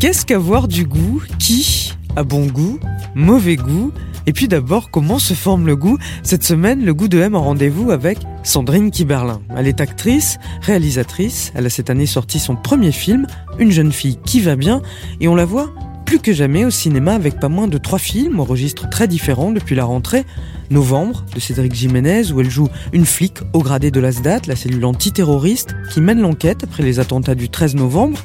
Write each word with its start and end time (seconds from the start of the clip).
Qu'est-ce 0.00 0.24
qu'avoir 0.24 0.68
du 0.68 0.86
goût? 0.86 1.20
Qui 1.40 1.92
a 2.14 2.22
bon 2.22 2.46
goût? 2.46 2.78
Mauvais 3.16 3.56
goût? 3.56 3.90
Et 4.26 4.32
puis 4.32 4.46
d'abord, 4.46 4.92
comment 4.92 5.18
se 5.18 5.34
forme 5.34 5.66
le 5.66 5.74
goût? 5.74 5.98
Cette 6.22 6.44
semaine, 6.44 6.84
le 6.84 6.94
goût 6.94 7.08
de 7.08 7.18
M 7.18 7.34
en 7.34 7.42
rendez-vous 7.42 7.90
avec 7.90 8.18
Sandrine 8.44 8.92
Kiberlin. 8.92 9.40
Elle 9.56 9.66
est 9.66 9.80
actrice, 9.80 10.38
réalisatrice. 10.62 11.50
Elle 11.56 11.66
a 11.66 11.70
cette 11.70 11.90
année 11.90 12.06
sorti 12.06 12.38
son 12.38 12.54
premier 12.54 12.92
film, 12.92 13.26
Une 13.58 13.72
jeune 13.72 13.90
fille 13.90 14.20
qui 14.24 14.40
va 14.40 14.54
bien. 14.54 14.82
Et 15.20 15.26
on 15.26 15.34
la 15.34 15.44
voit 15.44 15.74
plus 16.06 16.20
que 16.20 16.32
jamais 16.32 16.64
au 16.64 16.70
cinéma 16.70 17.14
avec 17.14 17.40
pas 17.40 17.48
moins 17.48 17.66
de 17.66 17.76
trois 17.76 17.98
films 17.98 18.38
au 18.38 18.44
registre 18.44 18.88
très 18.88 19.08
différents 19.08 19.50
depuis 19.50 19.74
la 19.74 19.84
rentrée. 19.84 20.24
Novembre 20.70 21.24
de 21.34 21.40
Cédric 21.40 21.74
Jiménez 21.74 22.30
où 22.30 22.40
elle 22.40 22.50
joue 22.50 22.68
une 22.92 23.04
flic 23.04 23.38
au 23.52 23.64
gradé 23.64 23.90
de 23.90 23.98
l'ASDAT, 23.98 24.42
la 24.46 24.54
cellule 24.54 24.84
antiterroriste 24.84 25.74
qui 25.92 26.00
mène 26.00 26.20
l'enquête 26.20 26.62
après 26.62 26.84
les 26.84 27.00
attentats 27.00 27.34
du 27.34 27.48
13 27.48 27.74
novembre. 27.74 28.20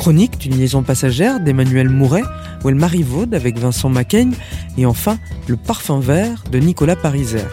Chronique 0.00 0.38
d'une 0.38 0.56
liaison 0.56 0.82
passagère 0.82 1.40
d'Emmanuel 1.40 1.90
Mouret, 1.90 2.22
elle 2.64 2.74
marivaude 2.74 3.34
avec 3.34 3.58
Vincent 3.58 3.90
Macaigne, 3.90 4.32
et 4.78 4.86
enfin 4.86 5.18
Le 5.46 5.58
parfum 5.58 6.00
vert 6.00 6.42
de 6.50 6.58
Nicolas 6.58 6.96
Pariser. 6.96 7.44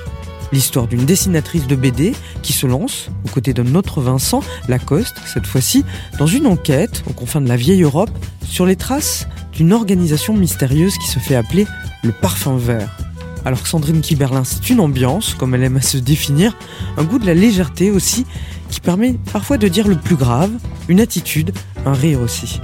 L'histoire 0.53 0.87
d'une 0.87 1.03
dessinatrice 1.03 1.67
de 1.67 1.75
BD 1.75 2.13
qui 2.43 2.53
se 2.53 2.65
lance, 2.65 3.09
aux 3.25 3.29
côtés 3.29 3.51
d'un 3.51 3.75
autre 3.75 3.99
Vincent, 3.99 4.43
Lacoste, 4.69 5.17
cette 5.25 5.45
fois-ci, 5.45 5.83
dans 6.19 6.25
une 6.25 6.47
enquête 6.47 7.03
aux 7.09 7.13
confins 7.13 7.41
de 7.41 7.49
la 7.49 7.57
vieille 7.57 7.83
Europe 7.83 8.17
sur 8.47 8.65
les 8.65 8.77
traces 8.77 9.27
d'une 9.51 9.73
organisation 9.73 10.33
mystérieuse 10.33 10.97
qui 10.99 11.07
se 11.09 11.19
fait 11.19 11.35
appeler 11.35 11.67
le 12.01 12.13
parfum 12.13 12.55
vert. 12.55 12.95
Alors 13.43 13.61
que 13.61 13.67
Sandrine 13.67 13.99
Kiberlin, 13.99 14.45
c'est 14.45 14.69
une 14.69 14.79
ambiance, 14.79 15.33
comme 15.33 15.53
elle 15.53 15.63
aime 15.63 15.77
à 15.77 15.81
se 15.81 15.97
définir, 15.97 16.55
un 16.95 17.03
goût 17.03 17.19
de 17.19 17.25
la 17.25 17.33
légèreté 17.33 17.91
aussi, 17.91 18.25
qui 18.69 18.79
permet 18.79 19.13
parfois 19.31 19.57
de 19.57 19.67
dire 19.67 19.87
le 19.87 19.95
plus 19.95 20.15
grave, 20.15 20.51
une 20.87 20.99
attitude, 20.99 21.51
un 21.85 21.93
rire 21.93 22.21
aussi. 22.21 22.61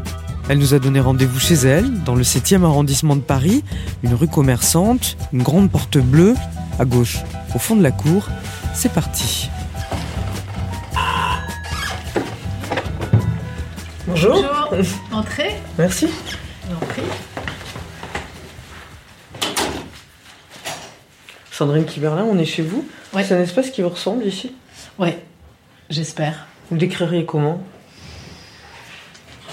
Elle 0.50 0.58
nous 0.58 0.74
a 0.74 0.80
donné 0.80 1.00
rendez-vous 1.00 1.40
chez 1.40 1.56
elle, 1.56 2.04
dans 2.04 2.16
le 2.16 2.24
7e 2.24 2.64
arrondissement 2.64 3.16
de 3.16 3.22
Paris, 3.22 3.64
une 4.04 4.14
rue 4.14 4.28
commerçante, 4.28 5.18
une 5.32 5.42
grande 5.42 5.72
porte 5.72 5.98
bleue, 5.98 6.36
à 6.80 6.86
gauche, 6.86 7.20
au 7.56 7.60
fond 7.60 7.76
de 7.76 7.84
la 7.84 7.92
cour. 7.92 8.28
C'est 8.74 8.92
parti. 8.92 9.50
Bonjour. 14.08 14.44
Bonjour. 14.70 15.00
Entrez. 15.12 15.56
Merci. 15.78 16.08
Sandrine 21.52 21.86
Kiberlin, 21.86 22.24
on 22.24 22.38
est 22.38 22.46
chez 22.46 22.64
vous. 22.64 22.86
Ouais. 23.14 23.24
C'est 23.24 23.36
un 23.36 23.42
espace 23.42 23.70
qui 23.70 23.82
vous 23.82 23.90
ressemble 23.90 24.26
ici? 24.26 24.54
Ouais, 25.00 25.24
j'espère. 25.94 26.48
Vous 26.70 26.76
le 26.76 26.80
décririez 26.80 27.26
comment? 27.26 27.62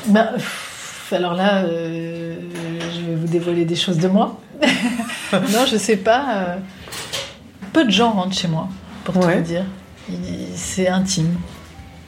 Ben, 0.06 0.30
pff, 0.34 1.12
alors 1.14 1.34
là, 1.34 1.64
euh, 1.64 2.36
je 2.94 3.00
vais 3.04 3.14
vous 3.14 3.26
dévoiler 3.26 3.64
des 3.64 3.76
choses 3.76 3.98
de 3.98 4.08
moi. 4.08 4.40
non, 5.32 5.66
je 5.70 5.76
sais 5.76 5.96
pas. 5.96 6.34
euh, 6.36 6.56
peu 7.72 7.84
de 7.84 7.90
gens 7.90 8.12
rentrent 8.12 8.36
chez 8.36 8.48
moi, 8.48 8.68
pour 9.04 9.14
tout 9.14 9.20
vous 9.28 9.40
dire. 9.42 9.64
C'est 10.56 10.88
intime. 10.88 11.36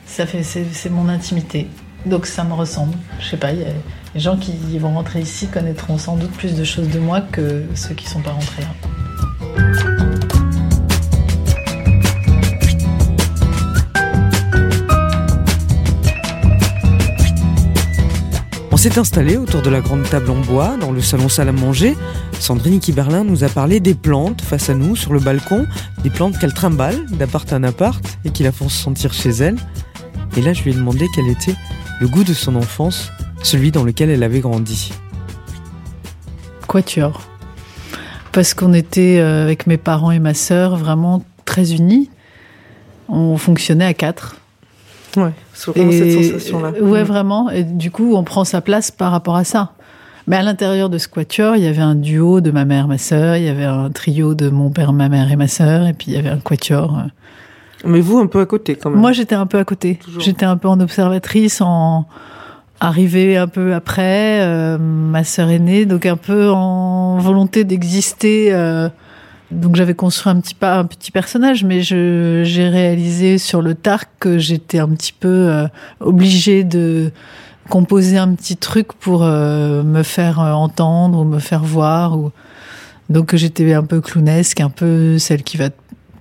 Ça 0.06 0.26
fait, 0.26 0.42
c'est, 0.42 0.91
mon 0.91 1.09
intimité. 1.09 1.69
Donc 2.06 2.26
ça 2.26 2.42
me 2.44 2.53
ressemble. 2.54 2.97
Je 3.21 3.28
sais 3.28 3.37
pas. 3.37 3.53
y 3.53 3.62
a- 3.62 3.66
les 4.15 4.21
gens 4.21 4.37
qui 4.37 4.53
vont 4.78 4.92
rentrer 4.92 5.21
ici 5.21 5.47
connaîtront 5.47 5.97
sans 5.97 6.16
doute 6.16 6.32
plus 6.32 6.54
de 6.54 6.65
choses 6.65 6.88
de 6.88 6.98
moi 6.98 7.21
que 7.22 7.65
ceux 7.75 7.94
qui 7.94 8.06
sont 8.06 8.21
pas 8.21 8.32
rentrés. 8.32 8.62
hein. 8.65 9.91
S'est 18.82 18.98
installé 18.98 19.37
autour 19.37 19.62
de 19.62 19.70
la 19.70 19.81
grande 19.81 20.03
table 20.03 20.28
en 20.28 20.41
bois 20.41 20.76
dans 20.76 20.91
le 20.91 21.00
salon 21.00 21.28
salle 21.28 21.48
à 21.48 21.53
manger. 21.53 21.97
Sandrine 22.41 22.81
Kiberlin 22.81 23.22
nous 23.22 23.44
a 23.44 23.48
parlé 23.48 23.78
des 23.78 23.94
plantes 23.94 24.41
face 24.41 24.70
à 24.70 24.75
nous 24.75 24.97
sur 24.97 25.12
le 25.12 25.20
balcon, 25.20 25.69
des 26.03 26.10
plantes 26.10 26.37
qu'elle 26.37 26.53
trimballe 26.53 27.06
d'appart 27.06 27.53
en 27.53 27.62
appart 27.62 28.04
et 28.25 28.31
qui 28.31 28.42
la 28.42 28.50
font 28.50 28.69
se 28.69 28.76
sentir 28.76 29.12
chez 29.12 29.31
elle. 29.31 29.54
Et 30.37 30.41
là, 30.41 30.53
je 30.53 30.65
lui 30.65 30.72
ai 30.72 30.75
demandé 30.75 31.06
quel 31.15 31.28
était 31.28 31.54
le 32.00 32.09
goût 32.09 32.25
de 32.25 32.34
son 32.34 32.56
enfance, 32.56 33.12
celui 33.44 33.71
dans 33.71 33.84
lequel 33.84 34.10
elle 34.10 34.25
avait 34.25 34.41
grandi. 34.41 34.92
Quatuor. 36.66 37.21
Parce 38.32 38.53
qu'on 38.53 38.75
était 38.75 39.21
euh, 39.21 39.44
avec 39.44 39.69
mes 39.69 39.76
parents 39.76 40.10
et 40.10 40.19
ma 40.19 40.34
sœur 40.34 40.75
vraiment 40.76 41.25
très 41.44 41.72
unis. 41.72 42.10
On 43.09 43.37
fonctionnait 43.37 43.87
à 43.87 43.94
quatre. 43.94 44.38
Ouais, 45.16 45.34
c'est 45.54 46.76
Et- 46.78 46.80
Ouais, 46.82 47.02
vraiment. 47.04 47.50
Et 47.50 47.62
du 47.64 47.90
coup, 47.90 48.14
on 48.16 48.22
prend 48.24 48.44
sa 48.44 48.60
place 48.60 48.90
par 48.90 49.12
rapport 49.12 49.36
à 49.36 49.44
ça. 49.44 49.72
Mais 50.26 50.36
à 50.36 50.42
l'intérieur 50.42 50.88
de 50.88 50.98
ce 50.98 51.08
quatuor, 51.08 51.56
il 51.56 51.64
y 51.64 51.66
avait 51.66 51.82
un 51.82 51.96
duo 51.96 52.40
de 52.40 52.50
ma 52.52 52.64
mère, 52.64 52.86
ma 52.86 52.96
sœur, 52.98 53.36
il 53.36 53.44
y 53.44 53.48
avait 53.48 53.64
un 53.64 53.91
trio 53.91 54.34
de 54.34 54.50
mon 54.50 54.70
père, 54.70 54.92
ma 54.92 55.08
mère 55.08 55.30
et 55.32 55.36
ma 55.36 55.48
sœur, 55.48 55.86
et 55.86 55.92
puis 55.94 56.06
il 56.12 56.14
y 56.14 56.16
avait 56.16 56.28
un 56.28 56.38
quatuor. 56.38 56.96
euh. 56.96 57.08
Mais 57.88 58.00
vous, 58.00 58.18
un 58.18 58.28
peu 58.28 58.41
à 58.41 58.46
côté 58.46 58.76
quand 58.76 58.91
même. 58.91 59.00
Moi, 59.00 59.10
j'étais 59.10 59.34
un 59.34 59.46
peu 59.46 59.58
à 59.58 59.64
côté. 59.64 59.98
J'étais 60.20 60.44
un 60.46 60.56
peu 60.56 60.68
en 60.68 60.78
observatrice, 60.78 61.60
en 61.60 62.06
arrivée 62.78 63.36
un 63.36 63.48
peu 63.48 63.74
après, 63.74 64.41
euh, 64.42 64.78
ma 64.78 65.24
sœur 65.24 65.48
aînée, 65.50 65.86
donc 65.86 66.06
un 66.06 66.16
peu 66.16 66.50
en 66.50 67.18
volonté 67.18 67.64
d'exister. 67.64 68.52
euh, 68.54 68.88
donc 69.52 69.76
j'avais 69.76 69.94
construit 69.94 70.32
un 70.32 70.40
petit 70.40 70.54
pas 70.54 70.78
un 70.78 70.84
petit 70.84 71.10
personnage, 71.10 71.64
mais 71.64 71.82
j'ai 71.82 72.68
réalisé 72.68 73.38
sur 73.38 73.62
le 73.62 73.74
tard 73.74 74.04
que 74.18 74.38
j'étais 74.38 74.78
un 74.78 74.88
petit 74.88 75.12
peu 75.12 75.28
euh, 75.28 75.66
obligée 76.00 76.64
de 76.64 77.12
composer 77.68 78.18
un 78.18 78.34
petit 78.34 78.56
truc 78.56 78.92
pour 78.94 79.22
euh, 79.22 79.82
me 79.82 80.02
faire 80.02 80.41
euh, 80.41 80.52
entendre 80.52 81.20
ou 81.20 81.24
me 81.24 81.38
faire 81.38 81.62
voir 81.62 82.18
ou 82.18 82.32
donc 83.08 83.36
j'étais 83.36 83.72
un 83.74 83.84
peu 83.84 84.00
clownesque, 84.00 84.60
un 84.60 84.70
peu 84.70 85.18
celle 85.18 85.42
qui 85.42 85.56
va 85.56 85.68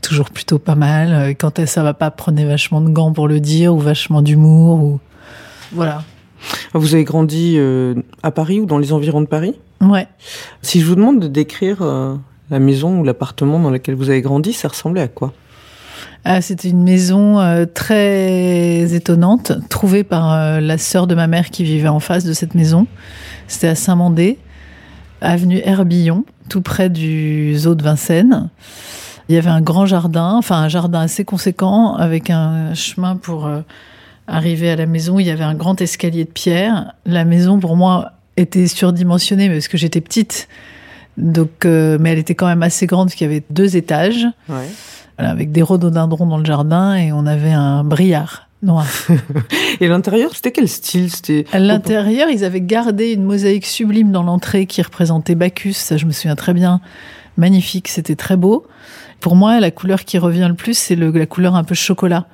toujours 0.02 0.30
plutôt 0.30 0.60
pas 0.60 0.76
mal. 0.76 1.36
Quand 1.38 1.66
ça 1.66 1.84
va 1.84 1.94
pas, 1.94 2.12
prenez 2.12 2.44
vachement 2.44 2.82
de 2.82 2.90
gants 2.90 3.14
pour 3.14 3.28
le 3.28 3.40
dire 3.40 3.74
ou 3.74 3.80
vachement 3.80 4.22
d'humour 4.22 4.84
ou 4.84 5.00
voilà. 5.72 6.04
Vous 6.74 6.96
avez 6.96 7.04
grandi 7.04 7.56
euh, 7.58 7.96
à 8.24 8.32
Paris 8.32 8.60
ou 8.60 8.66
dans 8.66 8.78
les 8.78 8.94
environs 8.94 9.22
de 9.22 9.28
Paris? 9.28 9.60
Ouais. 9.80 10.08
Si 10.62 10.82
je 10.82 10.86
vous 10.86 10.96
demande 10.96 11.20
de 11.20 11.28
décrire 11.28 11.82
euh, 11.82 12.16
la 12.52 12.60
maison 12.60 13.00
ou 13.00 13.04
l'appartement 13.04 13.60
dans 13.60 13.72
lequel 13.72 13.96
vous 13.96 14.10
avez 14.10 14.22
grandi, 14.22 14.54
ça 14.54 14.68
ressemblait 14.68 15.02
à 15.02 15.08
quoi? 15.08 15.34
Ah, 16.24 16.42
c'était 16.42 16.70
une 16.70 16.84
maison 16.84 17.40
euh, 17.40 17.66
très 17.66 18.94
étonnante, 18.94 19.54
trouvée 19.70 20.04
par 20.04 20.32
euh, 20.32 20.60
la 20.60 20.78
sœur 20.78 21.08
de 21.08 21.16
ma 21.16 21.26
mère 21.26 21.50
qui 21.50 21.64
vivait 21.64 21.88
en 21.88 22.00
face 22.00 22.26
de 22.26 22.34
cette 22.34 22.54
maison. 22.54 22.86
C'était 23.48 23.70
à 23.70 23.76
Saint-Mandé, 23.76 24.38
avenue 25.22 25.62
Herbillon, 25.64 26.26
tout 26.48 26.62
près 26.62 26.90
du 26.90 27.56
zoo 27.58 27.74
de 27.74 27.84
Vincennes. 27.84 28.50
Il 29.30 29.36
y 29.36 29.38
avait 29.38 29.50
un 29.50 29.62
grand 29.62 29.86
jardin, 29.86 30.36
enfin 30.38 30.58
un 30.58 30.68
jardin 30.68 31.00
assez 31.02 31.24
conséquent, 31.24 31.96
avec 31.96 32.30
un 32.30 32.74
chemin 32.76 33.16
pour 33.16 33.48
euh, 33.48 33.62
arriver 34.28 34.70
à 34.70 34.76
la 34.76 34.86
maison. 34.86 35.18
Il 35.18 35.26
y 35.26 35.32
avait 35.32 35.44
un 35.44 35.56
grand 35.56 35.80
escalier 35.82 36.26
de 36.26 36.30
pierre. 36.30 36.94
La 37.06 37.26
maison, 37.26 37.60
pour 37.60 37.78
moi, 37.78 38.12
était 38.38 38.68
surdimensionnée, 38.68 39.50
parce 39.50 39.68
que 39.68 39.78
j'étais 39.78 40.02
petite. 40.02 40.48
Donc, 41.18 41.66
euh, 41.66 41.98
mais 42.00 42.12
elle 42.12 42.20
était 42.20 42.36
quand 42.36 42.48
même 42.48 42.64
assez 42.64 42.88
grande, 42.88 43.08
parce 43.08 43.16
qu'il 43.16 43.28
y 43.28 43.30
avait 43.30 43.44
deux 43.50 43.76
étages. 43.76 44.26
Ouais. 44.50 44.68
Voilà, 45.18 45.32
avec 45.32 45.52
des 45.52 45.62
rhododendrons 45.62 46.26
dans 46.26 46.38
le 46.38 46.46
jardin 46.46 46.96
et 46.96 47.12
on 47.12 47.26
avait 47.26 47.52
un 47.52 47.84
brillard 47.84 48.48
noir. 48.64 48.88
Et 49.80 49.88
l'intérieur, 49.88 50.32
c'était 50.34 50.52
quel 50.52 50.68
style? 50.68 51.12
C'était 51.12 51.46
À 51.52 51.60
l'intérieur, 51.60 52.30
ils 52.30 52.44
avaient 52.44 52.62
gardé 52.62 53.12
une 53.12 53.24
mosaïque 53.24 53.66
sublime 53.66 54.12
dans 54.12 54.24
l'entrée 54.24 54.66
qui 54.66 54.82
représentait 54.82 55.36
Bacchus, 55.36 55.74
ça 55.74 55.98
je 55.98 56.06
me 56.06 56.12
souviens 56.12 56.36
très 56.36 56.54
bien. 56.54 56.80
Magnifique, 57.38 57.88
c'était 57.88 58.16
très 58.16 58.38
beau. 58.38 58.66
Pour 59.20 59.36
moi, 59.36 59.60
la 59.60 59.72
couleur 59.72 60.04
qui 60.06 60.18
revient 60.18 60.48
le 60.48 60.56
plus, 60.56 60.78
c'est 60.78 60.96
la 60.96 61.26
couleur 61.26 61.56
un 61.56 61.64
peu 61.64 61.76
chocolat. 61.76 62.26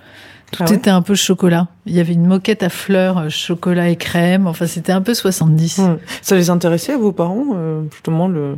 Tout 0.51 0.63
Ah 0.63 0.69
ouais 0.69 0.75
était 0.75 0.89
un 0.89 1.01
peu 1.01 1.15
chocolat. 1.15 1.67
Il 1.85 1.93
y 1.93 1.99
avait 1.99 2.13
une 2.13 2.25
moquette 2.25 2.63
à 2.63 2.69
fleurs, 2.69 3.17
euh, 3.17 3.29
chocolat 3.29 3.89
et 3.89 3.95
crème. 3.95 4.47
Enfin, 4.47 4.65
c'était 4.65 4.93
un 4.93 5.01
peu 5.01 5.13
70. 5.13 5.79
Hmm. 5.79 5.97
Ça 6.21 6.35
les 6.35 6.49
intéressait 6.49 6.93
à 6.93 6.97
vos 6.97 7.11
parents, 7.11 7.47
euh, 7.55 7.81
justement, 7.91 8.27
le 8.27 8.57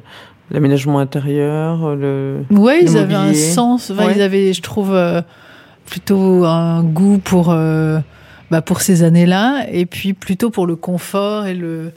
l'aménagement 0.52 0.98
intérieur, 0.98 1.96
le... 1.96 2.44
Ouais, 2.50 2.82
ils 2.82 2.98
avaient 2.98 3.14
un 3.14 3.36
sens. 3.36 3.92
enfin, 3.92 4.08
Ouais. 4.08 4.14
Ils 4.16 4.22
avaient, 4.24 4.52
je 4.52 4.62
trouve, 4.64 4.96
euh, 4.96 5.22
plutôt 5.86 6.46
un 6.46 6.84
goût 6.84 7.18
pour 7.18 7.52
euh, 7.52 8.00
bah, 8.52 8.62
pour 8.62 8.82
ces 8.82 9.04
années-là, 9.04 9.66
et 9.72 9.86
puis 9.86 10.14
plutôt 10.14 10.50
pour 10.50 10.68
le 10.68 10.76
confort 10.76 11.46
et 11.46 11.54
le. 11.54 11.92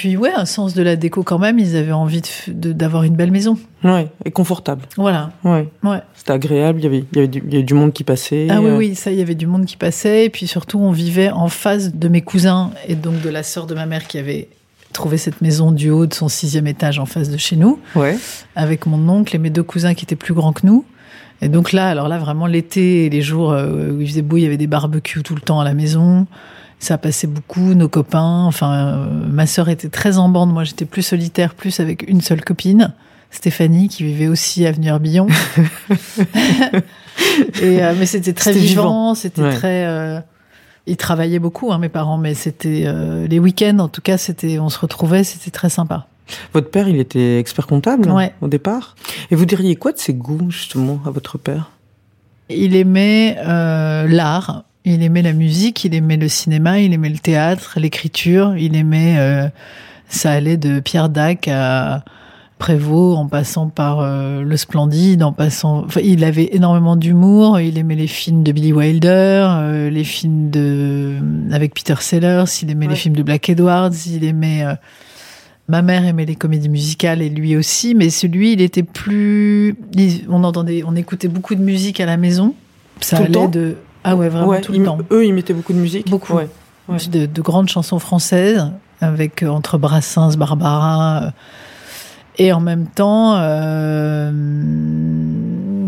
Puis 0.00 0.16
ouais, 0.16 0.32
un 0.34 0.46
sens 0.46 0.72
de 0.72 0.82
la 0.82 0.96
déco 0.96 1.22
quand 1.22 1.38
même. 1.38 1.58
Ils 1.58 1.76
avaient 1.76 1.92
envie 1.92 2.22
d'avoir 2.48 3.02
une 3.02 3.16
belle 3.16 3.30
maison. 3.30 3.58
Ouais, 3.84 4.08
et 4.24 4.30
confortable. 4.30 4.86
Voilà. 4.96 5.30
Ouais. 5.44 5.68
Ouais. 5.84 5.98
C'était 6.14 6.32
agréable, 6.32 6.80
il 6.80 6.84
y 6.84 6.86
avait, 6.86 7.04
il 7.12 7.16
y 7.16 7.18
avait, 7.18 7.28
du, 7.28 7.42
il 7.46 7.52
y 7.52 7.56
avait 7.56 7.64
du 7.66 7.74
monde 7.74 7.92
qui 7.92 8.02
passait. 8.02 8.46
Ah 8.48 8.62
oui, 8.62 8.70
euh, 8.70 8.78
oui, 8.78 8.94
ça, 8.94 9.10
il 9.12 9.18
y 9.18 9.20
avait 9.20 9.34
du 9.34 9.46
monde 9.46 9.66
qui 9.66 9.76
passait. 9.76 10.24
Et 10.24 10.30
puis 10.30 10.46
surtout, 10.46 10.78
on 10.78 10.90
vivait 10.90 11.30
en 11.30 11.48
face 11.48 11.94
de 11.94 12.08
mes 12.08 12.22
cousins 12.22 12.70
et 12.88 12.94
donc 12.94 13.20
de 13.20 13.28
la 13.28 13.42
sœur 13.42 13.66
de 13.66 13.74
ma 13.74 13.84
mère 13.84 14.06
qui 14.06 14.16
avait 14.16 14.48
trouvé 14.94 15.18
cette 15.18 15.42
maison 15.42 15.70
du 15.70 15.90
haut 15.90 16.06
de 16.06 16.14
son 16.14 16.28
sixième 16.28 16.66
étage 16.66 16.98
en 16.98 17.04
face 17.04 17.28
de 17.28 17.36
chez 17.36 17.56
nous, 17.56 17.78
Ouais. 17.94 18.16
avec 18.56 18.86
mon 18.86 19.06
oncle 19.06 19.36
et 19.36 19.38
mes 19.38 19.50
deux 19.50 19.62
cousins 19.62 19.92
qui 19.92 20.06
étaient 20.06 20.16
plus 20.16 20.32
grands 20.32 20.54
que 20.54 20.66
nous. 20.66 20.86
Et 21.42 21.50
donc 21.50 21.72
là, 21.72 21.90
alors 21.90 22.08
là, 22.08 22.16
vraiment 22.16 22.46
l'été 22.46 23.04
et 23.04 23.10
les 23.10 23.20
jours 23.20 23.52
euh, 23.52 23.90
où 23.90 24.00
il 24.00 24.08
faisait 24.08 24.22
beau, 24.22 24.38
il 24.38 24.44
y 24.44 24.46
avait 24.46 24.56
des 24.56 24.66
barbecues 24.66 25.22
tout 25.22 25.34
le 25.34 25.42
temps 25.42 25.60
à 25.60 25.64
la 25.64 25.74
maison. 25.74 26.26
Ça 26.82 26.96
passait 26.98 27.26
beaucoup, 27.26 27.74
nos 27.74 27.88
copains. 27.88 28.44
Enfin, 28.46 28.72
euh, 28.72 29.06
ma 29.28 29.46
sœur 29.46 29.68
était 29.68 29.90
très 29.90 30.16
en 30.18 30.28
bande. 30.30 30.52
Moi, 30.52 30.64
j'étais 30.64 30.86
plus 30.86 31.02
solitaire, 31.02 31.54
plus 31.54 31.78
avec 31.78 32.08
une 32.08 32.22
seule 32.22 32.42
copine, 32.42 32.94
Stéphanie, 33.30 33.88
qui 33.88 34.02
vivait 34.02 34.28
aussi 34.28 34.66
avenue 34.66 34.88
Herbillon. 34.88 35.26
et, 37.62 37.82
euh, 37.82 37.94
mais 37.98 38.06
c'était 38.06 38.32
très 38.32 38.52
vivant. 38.52 38.64
vivant, 38.82 39.14
c'était 39.14 39.42
Ouais. 39.42 39.54
très. 39.54 39.86
euh, 39.86 40.20
ils 40.86 40.96
travaillaient 40.96 41.38
beaucoup, 41.38 41.70
hein, 41.72 41.78
mes 41.78 41.88
parents, 41.90 42.16
mais 42.18 42.34
c'était 42.34 42.84
euh, 42.86 43.26
les 43.28 43.38
week-ends. 43.38 43.78
En 43.78 43.88
tout 43.88 44.00
cas, 44.00 44.16
c'était, 44.16 44.58
on 44.58 44.70
se 44.70 44.78
retrouvait, 44.78 45.22
c'était 45.24 45.50
très 45.50 45.68
sympa. 45.68 46.06
Votre 46.54 46.70
père, 46.70 46.88
il 46.88 46.98
était 46.98 47.38
expert 47.38 47.66
comptable 47.66 48.10
Ouais. 48.10 48.32
au 48.40 48.48
départ? 48.48 48.96
Et 49.30 49.34
vous 49.34 49.44
diriez 49.44 49.76
quoi 49.76 49.92
de 49.92 49.98
ses 49.98 50.14
goûts, 50.14 50.50
justement, 50.50 51.00
à 51.06 51.10
votre 51.10 51.38
père? 51.38 51.70
Il 52.48 52.74
aimait 52.74 53.36
l'art, 53.44 54.64
il 54.84 55.02
aimait 55.02 55.22
la 55.22 55.32
musique, 55.32 55.84
il 55.84 55.94
aimait 55.94 56.16
le 56.16 56.28
cinéma, 56.28 56.80
il 56.80 56.92
aimait 56.92 57.08
le 57.10 57.18
théâtre, 57.18 57.78
l'écriture, 57.80 58.56
il 58.56 58.76
aimait. 58.76 59.16
euh, 59.18 59.48
ça 60.08 60.32
allait 60.32 60.56
de 60.56 60.80
Pierre 60.80 61.08
Dac 61.08 61.46
à 61.48 62.04
Prévost, 62.58 63.16
en 63.16 63.26
passant 63.26 63.68
par 63.68 64.00
euh, 64.00 64.42
Le 64.42 64.56
Splendide, 64.56 65.22
en 65.22 65.32
passant. 65.32 65.84
Enfin, 65.84 66.00
il 66.04 66.24
avait 66.24 66.50
énormément 66.52 66.96
d'humour. 66.96 67.58
Il 67.60 67.78
aimait 67.78 67.94
les 67.94 68.06
films 68.06 68.42
de 68.42 68.52
Billy 68.52 68.72
Wilder, 68.72 69.46
euh, 69.48 69.88
les 69.90 70.04
films 70.04 70.50
de 70.50 71.16
avec 71.52 71.74
Peter 71.74 71.94
Sellers. 72.00 72.44
Il 72.62 72.70
aimait 72.70 72.86
Ouais. 72.86 72.92
les 72.92 72.98
films 72.98 73.14
de 73.16 73.22
Black 73.22 73.48
Edwards. 73.48 73.92
Il 74.06 74.24
aimait. 74.24 74.64
euh, 74.64 74.74
Ma 75.68 75.82
mère 75.82 76.04
aimait 76.04 76.26
les 76.26 76.34
comédies 76.34 76.68
musicales 76.68 77.22
et 77.22 77.30
lui 77.30 77.54
aussi, 77.56 77.94
mais 77.94 78.10
celui, 78.10 78.54
il 78.54 78.60
était 78.60 78.82
plus. 78.82 79.76
on 80.28 80.42
entendait, 80.42 80.82
on 80.84 80.96
écoutait 80.96 81.28
beaucoup 81.28 81.54
de 81.54 81.62
musique 81.62 82.00
à 82.00 82.06
la 82.06 82.16
maison. 82.16 82.54
Ça 83.00 83.18
Tout 83.18 83.22
allait 83.22 83.48
de. 83.48 83.76
Ah 84.04 84.16
ouais, 84.16 84.28
vraiment 84.28 84.46
Ouais, 84.48 84.60
tout 84.60 84.72
ils- 84.74 84.80
le 84.80 84.86
temps. 84.86 84.98
Eux, 85.10 85.24
ils 85.26 85.34
mettaient 85.34 85.52
beaucoup 85.54 85.72
de 85.72 85.78
musique 85.78 86.08
Beaucoup. 86.10 86.32
Ouais. 86.34 86.48
Ouais. 86.88 86.96
De, 87.10 87.26
de 87.26 87.42
grandes 87.42 87.68
chansons 87.68 87.98
françaises, 87.98 88.70
avec 89.00 89.42
euh, 89.42 89.48
entre 89.48 89.78
Brassens, 89.78 90.36
Barbara, 90.36 91.22
euh, 91.24 91.30
et 92.38 92.52
en 92.52 92.60
même 92.60 92.86
temps 92.86 93.36
euh, 93.36 94.30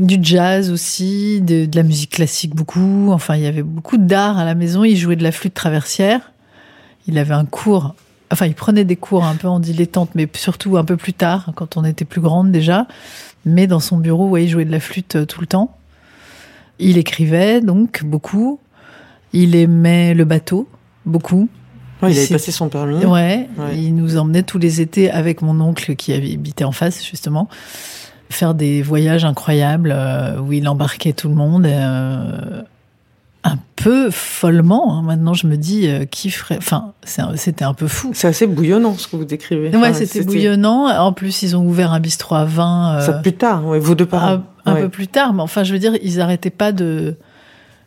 du 0.02 0.18
jazz 0.20 0.70
aussi, 0.70 1.40
de, 1.40 1.66
de 1.66 1.76
la 1.76 1.82
musique 1.82 2.10
classique 2.10 2.54
beaucoup. 2.54 3.10
Enfin, 3.12 3.36
il 3.36 3.42
y 3.42 3.46
avait 3.46 3.62
beaucoup 3.62 3.96
d'art 3.96 4.38
à 4.38 4.44
la 4.44 4.54
maison. 4.54 4.84
Il 4.84 4.96
jouait 4.96 5.16
de 5.16 5.22
la 5.22 5.32
flûte 5.32 5.54
traversière. 5.54 6.32
Il 7.06 7.18
avait 7.18 7.34
un 7.34 7.44
cours. 7.44 7.94
Enfin, 8.30 8.46
il 8.46 8.54
prenait 8.54 8.84
des 8.84 8.96
cours 8.96 9.24
un 9.24 9.34
peu 9.34 9.48
en 9.48 9.60
dilettante, 9.60 10.10
mais 10.14 10.28
surtout 10.34 10.76
un 10.76 10.84
peu 10.84 10.96
plus 10.96 11.12
tard, 11.12 11.50
quand 11.54 11.76
on 11.76 11.84
était 11.84 12.04
plus 12.04 12.20
grande 12.20 12.50
déjà. 12.50 12.86
Mais 13.44 13.66
dans 13.66 13.80
son 13.80 13.96
bureau, 13.98 14.28
ouais, 14.28 14.44
il 14.44 14.48
jouait 14.48 14.64
de 14.64 14.70
la 14.72 14.80
flûte 14.80 15.16
euh, 15.16 15.24
tout 15.26 15.40
le 15.40 15.46
temps. 15.46 15.74
Il 16.82 16.98
écrivait 16.98 17.60
donc 17.60 18.04
beaucoup. 18.04 18.58
Il 19.32 19.54
aimait 19.54 20.14
le 20.14 20.24
bateau 20.24 20.68
beaucoup. 21.06 21.48
Ouais, 22.02 22.12
il 22.12 22.18
avait 22.18 22.26
passé 22.28 22.50
son 22.52 22.68
permis. 22.68 23.04
Ouais, 23.04 23.48
Ouais. 23.56 23.76
il 23.76 23.94
nous 23.94 24.16
emmenait 24.18 24.42
tous 24.42 24.58
les 24.58 24.80
étés 24.80 25.10
avec 25.10 25.40
mon 25.42 25.60
oncle 25.60 25.94
qui 25.96 26.12
habitait 26.12 26.64
en 26.64 26.72
face 26.72 27.04
justement 27.04 27.48
faire 28.28 28.54
des 28.54 28.82
voyages 28.82 29.24
incroyables 29.24 29.92
euh, 29.94 30.40
où 30.40 30.52
il 30.52 30.66
embarquait 30.66 31.12
tout 31.12 31.28
le 31.28 31.34
monde. 31.34 31.66
euh, 31.66 32.62
un 33.44 33.56
peu 33.76 34.10
follement. 34.10 34.96
hein. 34.98 35.02
Maintenant, 35.02 35.34
je 35.34 35.46
me 35.46 35.56
dis 35.56 35.88
euh, 35.88 36.04
qui 36.04 36.30
ferait. 36.30 36.56
Enfin, 36.58 36.92
un- 37.18 37.36
c'était 37.36 37.64
un 37.64 37.74
peu 37.74 37.88
fou. 37.88 38.12
C'est 38.14 38.28
assez 38.28 38.46
bouillonnant, 38.46 38.94
ce 38.96 39.08
que 39.08 39.16
vous 39.16 39.24
décrivez. 39.24 39.70
Ouais, 39.70 39.76
Enfin, 39.76 39.92
c'était 39.94 40.20
bouillonnant. 40.24 40.86
En 40.88 41.12
plus, 41.12 41.42
ils 41.42 41.56
ont 41.56 41.66
ouvert 41.66 41.92
un 41.92 42.00
bistrot 42.00 42.36
à 42.36 42.44
vin. 42.44 42.96
euh, 42.98 43.00
Ça 43.06 43.12
plus 43.14 43.32
tard, 43.32 43.66
ouais, 43.66 43.78
vos 43.80 43.94
deux 43.94 44.06
parents. 44.06 44.42
un, 44.66 44.72
un 44.72 44.74
peu 44.82 44.88
plus 44.88 45.08
tard, 45.08 45.32
mais 45.34 45.42
enfin, 45.42 45.64
je 45.64 45.72
veux 45.72 45.78
dire, 45.80 45.94
ils 46.02 46.20
arrêtaient 46.20 46.50
pas 46.50 46.70
de. 46.72 47.16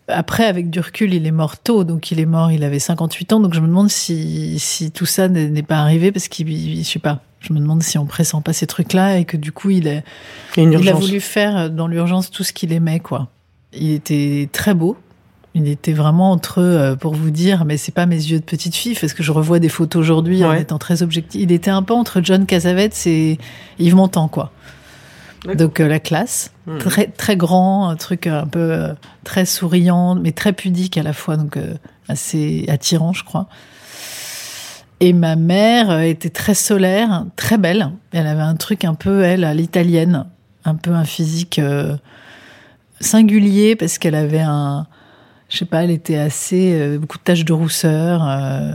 Après, 0.08 0.46
avec 0.46 0.70
du 0.70 0.80
recul, 0.82 1.14
il 1.16 1.26
est 1.26 1.32
mort 1.32 1.58
tôt, 1.58 1.84
donc 1.84 2.12
il 2.12 2.20
est 2.20 2.28
mort, 2.28 2.52
il 2.52 2.64
avait 2.64 2.78
58 2.78 3.34
ans, 3.34 3.40
donc 3.40 3.56
je 3.56 3.60
me 3.60 3.66
demande 3.68 3.90
si, 3.90 4.60
si 4.60 4.92
tout 4.92 5.08
ça 5.08 5.28
n'est 5.30 5.64
pas 5.64 5.78
arrivé 5.78 6.12
parce 6.12 6.28
qu'il, 6.28 6.48
il- 6.50 6.84
je 6.84 6.88
sais 6.90 7.00
pas, 7.00 7.22
je 7.40 7.54
me 7.54 7.60
demande 7.60 7.82
si 7.82 7.98
on 7.98 8.06
pressent 8.06 8.40
pas 8.44 8.54
ces 8.54 8.68
trucs-là 8.68 9.18
et 9.18 9.26
que 9.26 9.36
du 9.36 9.52
coup, 9.52 9.72
il, 9.72 9.88
est, 9.88 10.04
Il 10.58 10.64
y 10.64 10.76
a 10.76 10.80
il 10.80 10.90
a 10.90 10.94
voulu 10.94 11.20
faire 11.22 11.72
dans 11.72 11.88
l'urgence 11.88 12.30
tout 12.30 12.44
ce 12.44 12.54
qu'il 12.54 12.72
aimait, 12.72 13.00
quoi. 13.00 13.30
Il 13.74 13.94
était 13.94 14.48
très 14.52 14.76
beau. 14.76 14.96
Il 15.56 15.68
était 15.70 15.94
vraiment 15.94 16.32
entre 16.32 16.60
eux, 16.60 16.78
euh, 16.78 16.96
pour 16.96 17.16
vous 17.16 17.32
dire, 17.32 17.66
mais 17.66 17.78
c'est 17.78 17.94
pas 17.94 18.06
mes 18.06 18.16
yeux 18.18 18.40
de 18.40 18.44
petite 18.44 18.76
fille, 18.76 18.96
parce 19.00 19.14
que 19.14 19.24
je 19.24 19.32
revois 19.32 19.60
des 19.60 19.70
photos 19.70 20.02
aujourd'hui 20.02 20.44
en 20.44 20.54
étant 20.54 20.78
très 20.78 21.02
objectif. 21.02 21.42
Il 21.42 21.52
était 21.52 21.72
un 21.72 21.82
peu 21.82 21.94
entre 21.94 22.20
John 22.22 22.46
Cassavetes 22.46 23.08
et 23.08 23.40
Yves 23.80 23.96
Montand, 23.96 24.28
quoi. 24.28 24.52
Donc 25.58 25.80
euh, 25.80 25.88
la 25.88 26.00
classe, 26.00 26.52
Mhm. 26.66 26.78
très 26.80 27.08
très 27.08 27.38
grand, 27.38 27.88
un 27.88 27.96
truc 27.96 28.26
un 28.26 28.48
peu 28.48 28.60
euh, 28.72 28.94
très 29.24 29.46
souriant, 29.46 30.16
mais 30.16 30.32
très 30.32 30.54
pudique 30.54 30.98
à 30.98 31.04
la 31.04 31.14
fois, 31.14 31.38
donc 31.38 31.56
euh, 31.58 31.76
assez 32.10 32.66
attirant, 32.68 33.14
je 33.14 33.24
crois. 33.24 33.48
Et 35.00 35.14
ma 35.14 35.36
mère 35.36 35.92
euh, 35.92 36.00
était 36.02 36.32
très 36.32 36.56
solaire, 36.56 37.26
très 37.36 37.58
belle. 37.60 37.92
Elle 38.12 38.26
avait 38.28 38.42
un 38.42 38.56
truc 38.56 38.84
un 38.86 38.96
peu, 38.96 39.22
elle, 39.24 39.44
à 39.44 39.54
l'italienne, 39.54 40.26
un 40.66 40.76
peu 40.76 40.92
un 40.92 41.06
physique 41.06 41.60
euh, 41.60 41.96
singulier 43.00 43.76
parce 43.76 43.98
qu'elle 44.00 44.16
avait 44.16 44.42
un, 44.42 44.88
je 45.50 45.58
sais 45.58 45.66
pas, 45.66 45.84
elle 45.84 45.92
était 45.92 46.18
assez 46.18 46.74
euh, 46.74 46.98
beaucoup 46.98 47.18
de 47.18 47.24
taches 47.24 47.46
de 47.46 47.54
rousseur, 47.54 48.28
euh, 48.28 48.72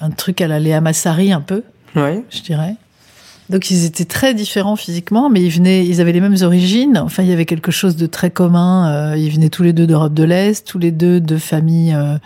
un 0.00 0.10
truc 0.10 0.40
à 0.40 0.48
la 0.48 0.58
Léa 0.58 0.80
Massari 0.80 1.32
un 1.32 1.40
peu 1.40 1.62
Ouais. 1.94 2.22
je 2.30 2.40
dirais. 2.42 2.74
Donc 3.50 3.70
ils 3.70 3.84
étaient 3.84 4.04
très 4.06 4.32
différents 4.32 4.76
physiquement, 4.76 5.28
mais 5.28 5.42
ils 5.42 5.50
venaient, 5.50 5.84
ils 5.86 6.00
avaient 6.00 6.12
les 6.12 6.20
mêmes 6.20 6.36
origines. 6.42 6.98
Enfin, 6.98 7.22
il 7.22 7.28
y 7.28 7.32
avait 7.32 7.44
quelque 7.44 7.70
chose 7.70 7.94
de 7.96 8.06
très 8.06 8.30
commun. 8.30 9.12
Euh, 9.12 9.16
ils 9.18 9.30
venaient 9.30 9.50
tous 9.50 9.62
les 9.62 9.72
deux 9.74 9.86
d'Europe 9.86 10.14
de 10.14 10.24
l'Est, 10.24 10.66
tous 10.66 10.78
les 10.78 10.90
deux 10.90 11.20
de 11.20 11.36
familles 11.36 11.94
euh, 11.94 12.16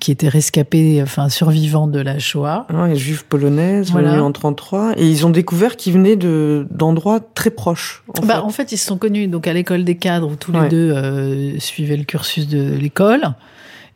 qui 0.00 0.10
étaient 0.10 0.28
rescapées, 0.28 1.00
enfin 1.02 1.28
survivants 1.28 1.86
de 1.86 2.00
la 2.00 2.18
Shoah. 2.18 2.66
Ouais, 2.72 2.96
juive 2.96 3.24
polonaise, 3.26 3.90
Voilà. 3.92 4.10
venue 4.10 4.22
en 4.22 4.32
33. 4.32 4.94
Et 4.96 5.08
ils 5.08 5.24
ont 5.24 5.30
découvert 5.30 5.76
qu'ils 5.76 5.92
venaient 5.92 6.16
de, 6.16 6.66
d'endroits 6.72 7.20
très 7.20 7.50
proches. 7.50 8.02
En 8.20 8.26
bah, 8.26 8.34
fait. 8.34 8.40
en 8.40 8.50
fait, 8.50 8.72
ils 8.72 8.78
se 8.78 8.86
sont 8.86 8.98
connus 8.98 9.28
donc 9.28 9.46
à 9.46 9.52
l'école 9.52 9.84
des 9.84 9.96
cadres 9.96 10.32
où 10.32 10.34
tous 10.34 10.50
Ouais. 10.52 10.64
les 10.64 10.68
deux 10.68 10.90
euh, 10.92 11.58
suivaient 11.60 11.96
le 11.96 12.04
cursus 12.04 12.48
de 12.48 12.72
l'école. 12.74 13.34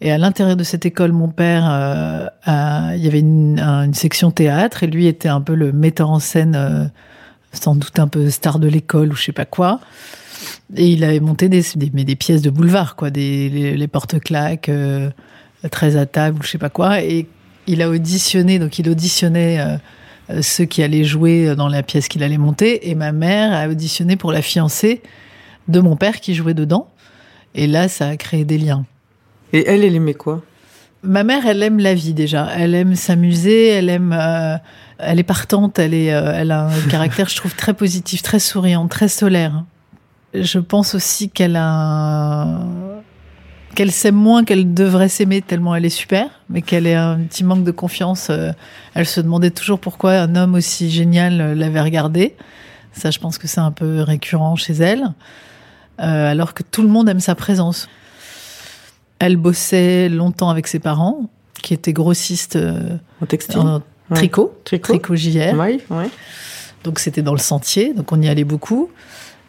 Et 0.00 0.10
à 0.12 0.18
l'intérieur 0.18 0.56
de 0.56 0.64
cette 0.64 0.84
école, 0.86 1.12
mon 1.12 1.28
père, 1.28 1.64
euh, 1.70 2.26
il 2.96 3.02
y 3.02 3.06
avait 3.06 3.20
une, 3.20 3.58
un- 3.60 3.84
une 3.84 3.94
section 3.94 4.30
théâtre 4.30 4.82
et 4.82 4.86
lui 4.86 5.06
était 5.06 5.28
un 5.28 5.40
peu 5.40 5.54
le 5.54 5.72
metteur 5.72 6.10
en 6.10 6.18
scène, 6.18 6.54
euh, 6.56 6.84
sans 7.52 7.74
doute 7.74 7.98
un 7.98 8.08
peu 8.08 8.28
star 8.30 8.58
de 8.58 8.68
l'école 8.68 9.12
ou 9.12 9.16
je 9.16 9.24
sais 9.24 9.32
pas 9.32 9.44
quoi. 9.44 9.80
Et 10.76 10.88
il 10.88 11.04
avait 11.04 11.20
monté 11.20 11.48
des, 11.48 11.62
mais 11.92 12.04
des 12.04 12.16
pièces 12.16 12.42
de 12.42 12.50
boulevard, 12.50 12.96
quoi, 12.96 13.10
des, 13.10 13.48
les, 13.48 13.76
les 13.76 13.88
porte-claques, 13.88 14.68
euh, 14.68 15.10
très 15.70 15.96
à 15.96 16.04
table 16.06 16.40
ou 16.40 16.42
je 16.42 16.50
sais 16.50 16.58
pas 16.58 16.70
quoi. 16.70 17.00
Et 17.02 17.26
il 17.66 17.80
a 17.80 17.88
auditionné, 17.88 18.58
donc 18.58 18.78
il 18.78 18.88
auditionnait 18.90 19.60
euh, 20.30 20.42
ceux 20.42 20.64
qui 20.64 20.82
allaient 20.82 21.04
jouer 21.04 21.54
dans 21.54 21.68
la 21.68 21.82
pièce 21.82 22.08
qu'il 22.08 22.22
allait 22.22 22.36
monter. 22.36 22.90
Et 22.90 22.94
ma 22.94 23.12
mère 23.12 23.52
a 23.54 23.68
auditionné 23.68 24.16
pour 24.16 24.32
la 24.32 24.42
fiancée 24.42 25.02
de 25.68 25.80
mon 25.80 25.96
père 25.96 26.20
qui 26.20 26.34
jouait 26.34 26.52
dedans. 26.54 26.88
Et 27.54 27.66
là, 27.68 27.88
ça 27.88 28.08
a 28.08 28.16
créé 28.16 28.44
des 28.44 28.58
liens. 28.58 28.84
Et 29.54 29.66
elle, 29.68 29.84
elle 29.84 29.94
aimait 29.94 30.14
quoi? 30.14 30.42
Ma 31.02 31.22
mère, 31.22 31.46
elle 31.46 31.62
aime 31.62 31.78
la 31.78 31.94
vie 31.94 32.12
déjà. 32.12 32.48
Elle 32.56 32.74
aime 32.74 32.94
s'amuser. 32.96 33.68
Elle 33.68 33.88
aime. 33.88 34.12
euh, 34.12 34.56
elle 34.98 35.18
est 35.20 35.22
partante. 35.24 35.78
Elle 35.78 35.94
est. 35.94 36.12
euh, 36.12 36.32
elle 36.34 36.50
a 36.50 36.66
un 36.66 36.80
caractère, 36.90 37.28
je 37.28 37.36
trouve, 37.36 37.54
très 37.54 37.72
positif, 37.72 38.22
très 38.22 38.38
souriant, 38.40 38.88
très 38.88 39.08
solaire. 39.08 39.64
Je 40.34 40.58
pense 40.58 40.94
aussi 40.96 41.30
qu'elle 41.30 41.54
a. 41.56 42.58
qu'elle 43.76 43.92
s'aime 43.92 44.16
moins 44.16 44.44
qu'elle 44.44 44.74
devrait 44.74 45.08
s'aimer 45.08 45.40
tellement 45.42 45.76
elle 45.76 45.84
est 45.84 45.88
super, 45.90 46.26
mais 46.50 46.60
qu'elle 46.60 46.86
ait 46.88 46.94
un 46.96 47.18
petit 47.20 47.44
manque 47.44 47.62
de 47.64 47.70
confiance. 47.70 48.28
euh, 48.30 48.50
Elle 48.94 49.06
se 49.06 49.20
demandait 49.20 49.50
toujours 49.52 49.78
pourquoi 49.78 50.14
un 50.14 50.34
homme 50.34 50.54
aussi 50.54 50.90
génial 50.90 51.52
l'avait 51.56 51.80
regardée. 51.80 52.34
Ça, 52.92 53.10
je 53.12 53.18
pense 53.20 53.38
que 53.38 53.46
c'est 53.46 53.60
un 53.60 53.72
peu 53.72 54.00
récurrent 54.02 54.56
chez 54.56 54.72
elle. 54.74 55.12
Euh, 56.00 56.30
alors 56.30 56.54
que 56.54 56.64
tout 56.64 56.82
le 56.82 56.88
monde 56.88 57.08
aime 57.08 57.20
sa 57.20 57.34
présence. 57.36 57.88
Elle 59.18 59.36
bossait 59.36 60.08
longtemps 60.08 60.50
avec 60.50 60.66
ses 60.66 60.78
parents, 60.78 61.30
qui 61.62 61.74
étaient 61.74 61.92
grossistes 61.92 62.56
euh, 62.56 62.96
En 63.22 63.26
textile 63.26 63.60
en 63.60 63.82
tricot, 64.12 64.54
Tricot 64.64 64.92
tricot 64.92 65.16
JR. 65.16 65.58
Ouais, 65.58 65.78
ouais. 65.90 66.10
Donc 66.84 66.98
c'était 66.98 67.22
dans 67.22 67.32
le 67.32 67.38
sentier, 67.38 67.94
donc 67.94 68.12
on 68.12 68.20
y 68.20 68.28
allait 68.28 68.44
beaucoup. 68.44 68.90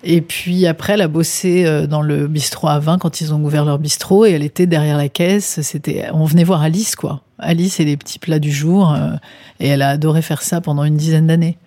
Et 0.08 0.22
puis 0.22 0.68
après, 0.68 0.94
elle 0.94 1.02
a 1.02 1.08
bossé 1.08 1.66
euh, 1.66 1.88
dans 1.88 2.02
le 2.02 2.28
bistrot 2.28 2.68
à 2.68 2.80
vin 2.80 2.98
quand 2.98 3.22
ils 3.22 3.34
ont 3.34 3.44
ouvert 3.44 3.66
leur 3.66 3.80
bistrot 3.80 4.26
et 4.26 4.32
elle 4.32 4.44
était 4.44 4.68
derrière 4.68 4.98
la 4.98 5.10
caisse. 5.10 5.62
C'était, 5.62 6.06
on 6.14 6.26
venait 6.26 6.44
voir 6.44 6.62
Alice 6.62 6.96
quoi. 6.96 7.22
Alice 7.40 7.80
et 7.80 7.86
les 7.86 7.98
petits 7.98 8.20
plats 8.20 8.40
du 8.40 8.52
jour 8.52 8.94
euh, 8.94 9.16
et 9.60 9.68
elle 9.68 9.82
a 9.82 9.90
adoré 9.90 10.22
faire 10.22 10.42
ça 10.42 10.62
pendant 10.62 10.84
une 10.84 10.96
dizaine 10.96 11.28
d'années. 11.28 11.58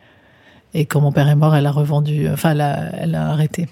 Et 0.72 0.86
quand 0.86 1.00
mon 1.00 1.12
père 1.12 1.28
est 1.28 1.34
mort, 1.34 1.54
elle 1.56 1.66
a 1.66 1.70
revendu, 1.70 2.28
enfin, 2.28 2.52
elle 2.52 2.60
a, 2.60 2.90
elle 2.98 3.14
a 3.14 3.28
arrêté. 3.30 3.68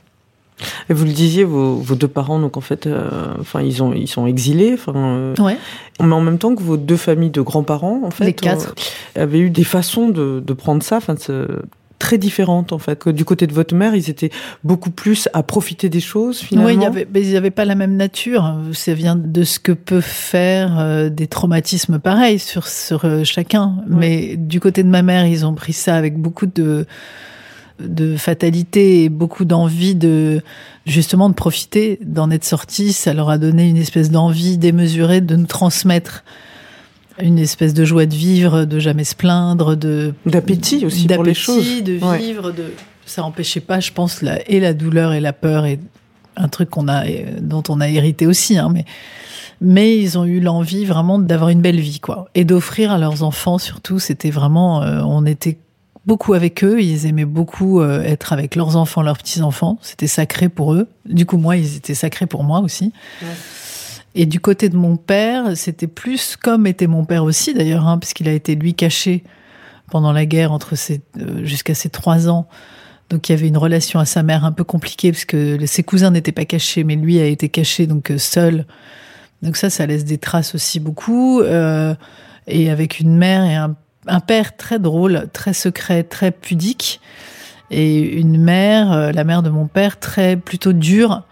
Et 0.89 0.95
vous 0.95 1.05
le 1.05 1.13
disiez, 1.13 1.45
vos, 1.45 1.75
vos 1.75 1.95
deux 1.95 2.09
parents, 2.09 2.39
donc 2.39 2.57
en 2.57 2.61
fait, 2.61 2.87
euh, 2.87 3.35
enfin, 3.41 3.61
ils 3.61 3.83
ont, 3.83 3.93
ils 3.93 4.09
sont 4.09 4.27
exilés, 4.27 4.75
enfin, 4.75 4.93
euh, 4.97 5.35
Ouais. 5.39 5.59
mais 6.01 6.13
en 6.15 6.21
même 6.21 6.39
temps 6.39 6.55
que 6.55 6.63
vos 6.63 6.77
deux 6.77 6.97
familles 6.97 7.31
de 7.31 7.43
grands-parents, 7.43 8.01
en 8.05 8.11
fait, 8.11 8.47
euh, 8.47 8.57
avaient 9.21 9.41
eu 9.41 9.51
des 9.51 9.65
façons 9.65 10.09
de, 10.09 10.43
de 10.45 10.53
prendre 10.55 10.83
ça, 10.83 10.97
enfin, 10.97 11.15
c'est 11.19 11.35
très 11.99 12.19
différentes, 12.19 12.73
en 12.73 12.79
fait. 12.79 12.99
Que 12.99 13.11
du 13.11 13.25
côté 13.25 13.47
de 13.47 13.53
votre 13.55 13.75
mère, 13.75 13.95
ils 13.95 14.11
étaient 14.11 14.31
beaucoup 14.65 14.91
plus 14.91 15.29
à 15.33 15.43
profiter 15.43 15.89
des 15.89 16.01
choses, 16.01 16.41
finalement. 16.41 16.69
Oui, 16.69 16.75
il 16.77 16.83
y 16.83 16.87
avait, 16.87 17.07
mais 17.13 17.23
ils 17.23 17.33
n'avaient 17.33 17.51
pas 17.51 17.65
la 17.65 17.75
même 17.75 17.97
nature. 17.97 18.55
Ça 18.73 18.95
vient 18.95 19.17
de 19.17 19.45
ce 19.45 19.59
que 19.59 19.73
peut 19.73 20.01
faire 20.01 20.79
euh, 20.79 21.09
des 21.09 21.27
traumatismes 21.27 21.99
pareils 21.99 22.39
sur, 22.39 22.67
sur 22.69 23.05
euh, 23.05 23.25
chacun. 23.25 23.77
Mais 23.89 24.37
du 24.37 24.61
côté 24.61 24.83
de 24.83 24.89
ma 24.89 25.03
mère, 25.03 25.27
ils 25.27 25.47
ont 25.47 25.55
pris 25.55 25.73
ça 25.73 25.97
avec 25.97 26.19
beaucoup 26.19 26.47
de, 26.47 26.87
de 27.81 28.17
fatalité 28.17 29.05
et 29.05 29.09
beaucoup 29.09 29.45
d'envie 29.45 29.95
de 29.95 30.43
justement 30.87 31.29
de 31.29 31.35
profiter, 31.35 31.99
d'en 32.05 32.31
être 32.31 32.45
sortis. 32.45 32.93
Ça 32.93 33.13
leur 33.15 33.29
a 33.31 33.39
donné 33.39 33.69
une 33.69 33.77
espèce 33.77 34.11
d'envie 34.11 34.59
démesurée 34.59 35.21
de 35.21 35.37
nous 35.37 35.47
transmettre 35.47 36.25
une 37.21 37.39
espèce 37.39 37.73
de 37.75 37.85
joie 37.85 38.07
de 38.07 38.15
vivre, 38.15 38.65
de 38.65 38.79
jamais 38.79 39.05
se 39.05 39.15
plaindre, 39.15 39.75
de 39.77 40.13
D'appétit 40.27 40.85
aussi 40.85 41.07
pour 41.07 41.25
les 41.25 41.35
choses. 41.35 41.83
de 41.83 41.99
Ouais. 41.99 42.19
vivre, 42.19 42.53
de 42.53 42.65
ça 43.07 43.25
empêchait 43.25 43.61
pas, 43.61 43.81
je 43.81 43.93
pense, 43.93 44.21
la, 44.21 44.47
et 44.51 44.61
la 44.61 44.75
douleur 44.75 45.13
et 45.13 45.21
la 45.21 45.33
peur 45.33 45.65
et 45.65 45.79
un 46.37 46.49
truc 46.49 46.69
qu'on 46.71 46.89
a 46.89 47.05
dont 47.41 47.63
on 47.69 47.81
a 47.81 47.89
hérité 47.89 48.27
aussi, 48.27 48.59
hein, 48.59 48.69
mais 48.73 48.85
mais 49.63 49.97
ils 49.97 50.19
ont 50.19 50.27
eu 50.27 50.41
l'envie 50.41 50.85
vraiment 50.85 51.19
d'avoir 51.19 51.49
une 51.49 51.63
belle 51.63 51.81
vie, 51.81 51.99
quoi, 52.01 52.29
et 52.35 52.45
d'offrir 52.45 52.91
à 52.93 52.99
leurs 52.99 53.23
enfants 53.23 53.57
surtout. 53.57 53.99
C'était 53.99 54.31
vraiment, 54.31 54.83
euh, 54.83 55.01
on 55.03 55.25
était 55.25 55.57
beaucoup 56.07 56.35
avec 56.35 56.63
eux, 56.65 56.81
ils 56.81 57.07
aimaient 57.07 57.25
beaucoup 57.25 57.81
euh, 57.81 58.03
être 58.03 58.33
avec 58.33 58.55
leurs 58.55 58.77
enfants, 58.77 59.03
leurs 59.03 59.19
petits 59.19 59.43
enfants. 59.43 59.79
C'était 59.83 60.07
sacré 60.07 60.49
pour 60.49 60.73
eux. 60.73 60.89
Du 61.05 61.27
coup, 61.27 61.37
moi, 61.37 61.57
ils 61.57 61.77
étaient 61.77 61.95
sacrés 61.95 62.27
pour 62.27 62.45
moi 62.45 62.61
aussi. 62.61 62.93
Et 64.15 64.25
du 64.25 64.41
côté 64.41 64.69
de 64.69 64.77
mon 64.77 64.97
père, 64.97 65.57
c'était 65.57 65.87
plus 65.87 66.37
comme 66.37 66.67
était 66.67 66.87
mon 66.87 67.05
père 67.05 67.25
aussi 67.25 67.53
d'ailleurs, 67.53 67.87
hein, 67.87 67.99
puisqu'il 67.99 68.29
a 68.29 68.33
été 68.33 68.55
lui 68.55 68.73
caché 68.73 69.25
pendant 69.91 70.11
la 70.11 70.25
guerre 70.25 70.53
entre 70.53 70.75
ses 70.75 71.03
euh, 71.21 71.45
jusqu'à 71.45 71.75
ses 71.75 71.91
trois 71.91 72.29
ans. 72.29 72.49
Donc 73.11 73.29
il 73.29 73.33
y 73.33 73.35
avait 73.35 73.47
une 73.47 73.59
relation 73.59 74.01
à 74.01 74.07
sa 74.07 74.23
mère 74.23 74.45
un 74.45 74.53
peu 74.53 74.65
compliquée 74.65 75.13
parce 75.13 75.27
que 75.27 75.65
ses 75.67 75.83
cousins 75.83 76.11
n'étaient 76.11 76.33
pas 76.33 76.47
cachés, 76.47 76.83
mais 76.83 76.97
lui 76.97 77.21
a 77.21 77.27
été 77.27 77.51
caché 77.51 77.87
donc 77.87 78.11
euh, 78.11 78.19
seul. 78.19 78.67
Donc 79.43 79.57
ça, 79.57 79.69
ça 79.69 79.85
laisse 79.87 80.05
des 80.05 80.19
traces 80.19 80.55
aussi 80.55 80.81
beaucoup. 80.81 81.41
euh, 81.43 81.95
et 82.49 82.71
avec 82.71 83.01
une 83.01 83.17
mère 83.17 83.45
et 83.45 83.55
un, 83.55 83.77
un 84.07 84.21
père 84.21 84.57
très 84.57 84.79
drôle, 84.79 85.29
très 85.33 85.53
secret, 85.53 86.03
très 86.03 86.31
pudique, 86.31 87.01
et 87.71 87.99
une 87.99 88.41
mère, 88.41 88.93
euh, 88.93 89.13
la 89.13 89.25
mère 89.25 89.43
de 89.43 89.51
mon 89.51 89.67
père, 89.67 89.99
très 89.99 90.37
plutôt 90.37 90.73
dure 90.73 91.23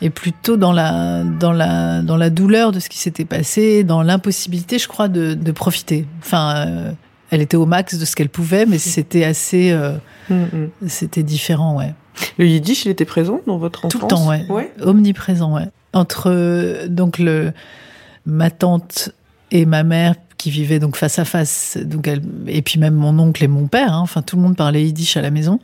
et 0.00 0.10
plutôt 0.10 0.56
dans 0.56 0.72
la 0.72 1.24
dans 1.24 1.52
la 1.52 2.02
dans 2.02 2.16
la 2.16 2.30
douleur 2.30 2.72
de 2.72 2.80
ce 2.80 2.88
qui 2.88 2.98
s'était 2.98 3.24
passé, 3.24 3.84
dans 3.84 4.02
l'impossibilité, 4.02 4.78
je 4.78 4.86
crois, 4.88 5.08
de, 5.08 5.34
de 5.34 5.52
profiter. 5.52 6.06
Enfin, 6.20 6.66
euh, 6.66 6.92
elle 7.30 7.40
était 7.40 7.56
au 7.56 7.66
max 7.66 7.96
de 7.96 8.04
ce 8.04 8.14
qu'elle 8.14 8.28
pouvait, 8.28 8.66
mais 8.66 8.78
c'était 8.78 9.24
assez, 9.24 9.70
euh, 9.72 9.96
Mm, 10.30 10.34
mm. 10.34 10.88
c'était 10.88 11.22
différent, 11.22 11.76
ouais. 11.76 11.94
Le 12.38 12.46
yiddish, 12.46 12.84
il 12.84 12.90
était 12.90 13.04
présent 13.04 13.40
dans 13.46 13.58
votre 13.58 13.84
enfance 13.86 13.92
Tout 13.92 14.06
le 14.06 14.08
temps, 14.08 14.28
ouais. 14.28 14.44
ouais. 14.48 14.72
Omniprésent, 14.80 15.54
ouais. 15.54 15.68
Entre 15.92 16.86
donc 16.88 17.18
le 17.18 17.52
ma 18.26 18.50
tante 18.50 19.10
et 19.50 19.64
ma 19.64 19.84
mère 19.84 20.14
qui 20.38 20.50
vivaient 20.50 20.78
donc 20.78 20.96
face 20.96 21.18
à 21.18 21.24
face, 21.24 21.76
donc 21.84 22.08
elle, 22.08 22.22
et 22.46 22.62
puis 22.62 22.78
même 22.78 22.94
mon 22.94 23.18
oncle 23.18 23.42
et 23.44 23.48
mon 23.48 23.66
père, 23.66 23.92
hein, 23.92 24.00
enfin 24.00 24.22
tout 24.22 24.36
le 24.36 24.42
monde 24.42 24.56
parlait 24.56 24.84
yiddish 24.84 25.16
à 25.16 25.20
la 25.20 25.30
maison. 25.30 25.60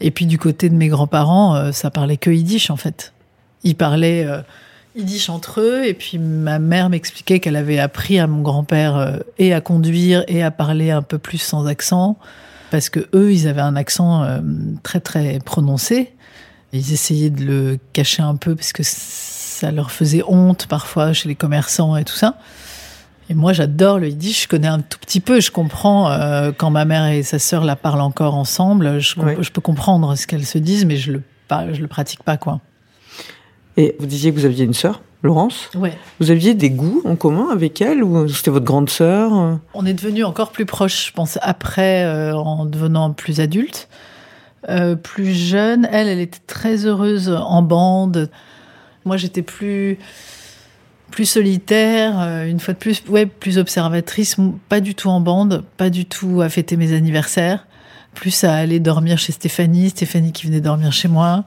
Et 0.00 0.10
puis 0.10 0.26
du 0.26 0.38
côté 0.38 0.68
de 0.70 0.74
mes 0.74 0.88
grands-parents, 0.88 1.54
euh, 1.54 1.72
ça 1.72 1.90
parlait 1.90 2.16
que 2.16 2.30
yiddish 2.30 2.70
en 2.70 2.76
fait. 2.76 3.12
Ils 3.64 3.76
parlaient 3.76 4.24
euh, 4.24 4.40
yiddish 4.96 5.28
entre 5.28 5.60
eux, 5.60 5.84
et 5.86 5.94
puis 5.94 6.18
ma 6.18 6.58
mère 6.58 6.88
m'expliquait 6.88 7.38
qu'elle 7.38 7.56
avait 7.56 7.78
appris 7.78 8.18
à 8.18 8.26
mon 8.26 8.40
grand-père 8.40 8.96
euh, 8.96 9.18
et 9.38 9.52
à 9.52 9.60
conduire 9.60 10.24
et 10.26 10.42
à 10.42 10.50
parler 10.50 10.90
un 10.90 11.02
peu 11.02 11.18
plus 11.18 11.38
sans 11.38 11.66
accent, 11.66 12.16
parce 12.70 12.88
que 12.88 13.08
eux, 13.14 13.32
ils 13.32 13.46
avaient 13.46 13.60
un 13.60 13.76
accent 13.76 14.26
très 14.82 15.00
très 15.00 15.38
prononcé. 15.38 16.12
Ils 16.74 16.92
essayaient 16.92 17.30
de 17.30 17.44
le 17.44 17.78
cacher 17.94 18.22
un 18.22 18.36
peu 18.36 18.54
parce 18.54 18.74
que 18.74 18.82
ça 18.84 19.70
leur 19.70 19.90
faisait 19.90 20.22
honte 20.28 20.66
parfois 20.66 21.14
chez 21.14 21.30
les 21.30 21.34
commerçants 21.34 21.96
et 21.96 22.04
tout 22.04 22.14
ça. 22.14 22.36
Et 23.30 23.34
moi, 23.34 23.52
j'adore 23.52 23.98
le 23.98 24.08
yiddish. 24.08 24.44
Je 24.44 24.48
connais 24.48 24.68
un 24.68 24.80
tout 24.80 24.98
petit 24.98 25.20
peu. 25.20 25.40
Je 25.40 25.50
comprends 25.50 26.10
euh, 26.10 26.50
quand 26.56 26.70
ma 26.70 26.84
mère 26.84 27.06
et 27.06 27.22
sa 27.22 27.38
sœur 27.38 27.64
la 27.64 27.76
parlent 27.76 28.00
encore 28.00 28.34
ensemble. 28.34 29.00
Je, 29.00 29.14
peux 29.50 29.60
comprendre 29.60 30.14
ce 30.16 30.26
qu'elles 30.26 30.46
se 30.46 30.58
disent, 30.58 30.86
mais 30.86 30.96
je 30.96 31.12
le 31.12 31.22
pas, 31.46 31.72
je 31.72 31.80
le 31.80 31.88
pratique 31.88 32.22
pas 32.22 32.36
quoi. 32.36 32.60
Et 33.76 33.96
vous 33.98 34.06
disiez 34.06 34.32
que 34.32 34.38
vous 34.38 34.44
aviez 34.44 34.64
une 34.64 34.74
sœur, 34.74 35.02
Laurence? 35.22 35.70
Ouais. 35.74 35.96
Vous 36.20 36.30
aviez 36.30 36.54
des 36.54 36.70
goûts 36.70 37.02
en 37.04 37.16
commun 37.16 37.48
avec 37.52 37.80
elle 37.80 38.02
ou 38.02 38.28
c'était 38.28 38.50
votre 38.50 38.64
grande 38.64 38.90
sœur? 38.90 39.58
On 39.74 39.86
est 39.86 39.94
devenu 39.94 40.24
encore 40.24 40.50
plus 40.50 40.66
proches, 40.66 41.08
je 41.08 41.12
pense, 41.12 41.38
après, 41.42 42.04
euh, 42.04 42.34
en 42.34 42.64
devenant 42.64 43.12
plus 43.12 43.40
adulte. 43.40 43.88
Euh, 44.68 44.96
plus 44.96 45.32
jeune, 45.32 45.86
elle, 45.92 46.08
elle 46.08 46.18
était 46.18 46.40
très 46.46 46.86
heureuse 46.86 47.30
en 47.30 47.62
bande. 47.62 48.30
Moi, 49.04 49.16
j'étais 49.16 49.42
plus 49.42 49.98
plus 51.10 51.24
solitaire, 51.24 52.20
euh, 52.20 52.46
une 52.46 52.60
fois 52.60 52.74
de 52.74 52.78
plus, 52.78 53.02
ouais, 53.08 53.26
plus 53.26 53.58
observatrice, 53.58 54.36
pas 54.68 54.80
du 54.80 54.94
tout 54.94 55.08
en 55.08 55.20
bande, 55.20 55.64
pas 55.76 55.90
du 55.90 56.04
tout 56.04 56.42
à 56.42 56.48
fêter 56.48 56.76
mes 56.76 56.92
anniversaires, 56.94 57.66
plus 58.14 58.44
à 58.44 58.54
aller 58.54 58.80
dormir 58.80 59.18
chez 59.18 59.32
Stéphanie, 59.32 59.90
Stéphanie 59.90 60.32
qui 60.32 60.46
venait 60.46 60.60
dormir 60.60 60.92
chez 60.92 61.08
moi. 61.08 61.44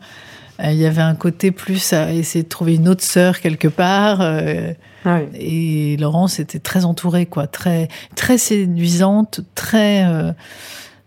Euh, 0.64 0.72
Il 0.72 0.78
y 0.78 0.86
avait 0.86 1.02
un 1.02 1.16
côté 1.16 1.52
plus 1.52 1.94
à 1.94 2.12
essayer 2.14 2.44
de 2.44 2.50
trouver 2.50 2.76
une 2.76 2.88
autre 2.88 3.04
sœur 3.04 3.40
quelque 3.40 3.68
part. 3.68 4.22
euh, 4.22 4.74
Ah 5.06 5.20
oui. 5.34 5.94
et 5.94 5.98
Laurence 5.98 6.40
était 6.40 6.60
très 6.60 6.84
entourée, 6.86 7.26
quoi, 7.26 7.48
très 7.48 7.88
très 8.16 8.38
séduisante, 8.38 9.42
très 9.56 10.06
euh, 10.06 10.32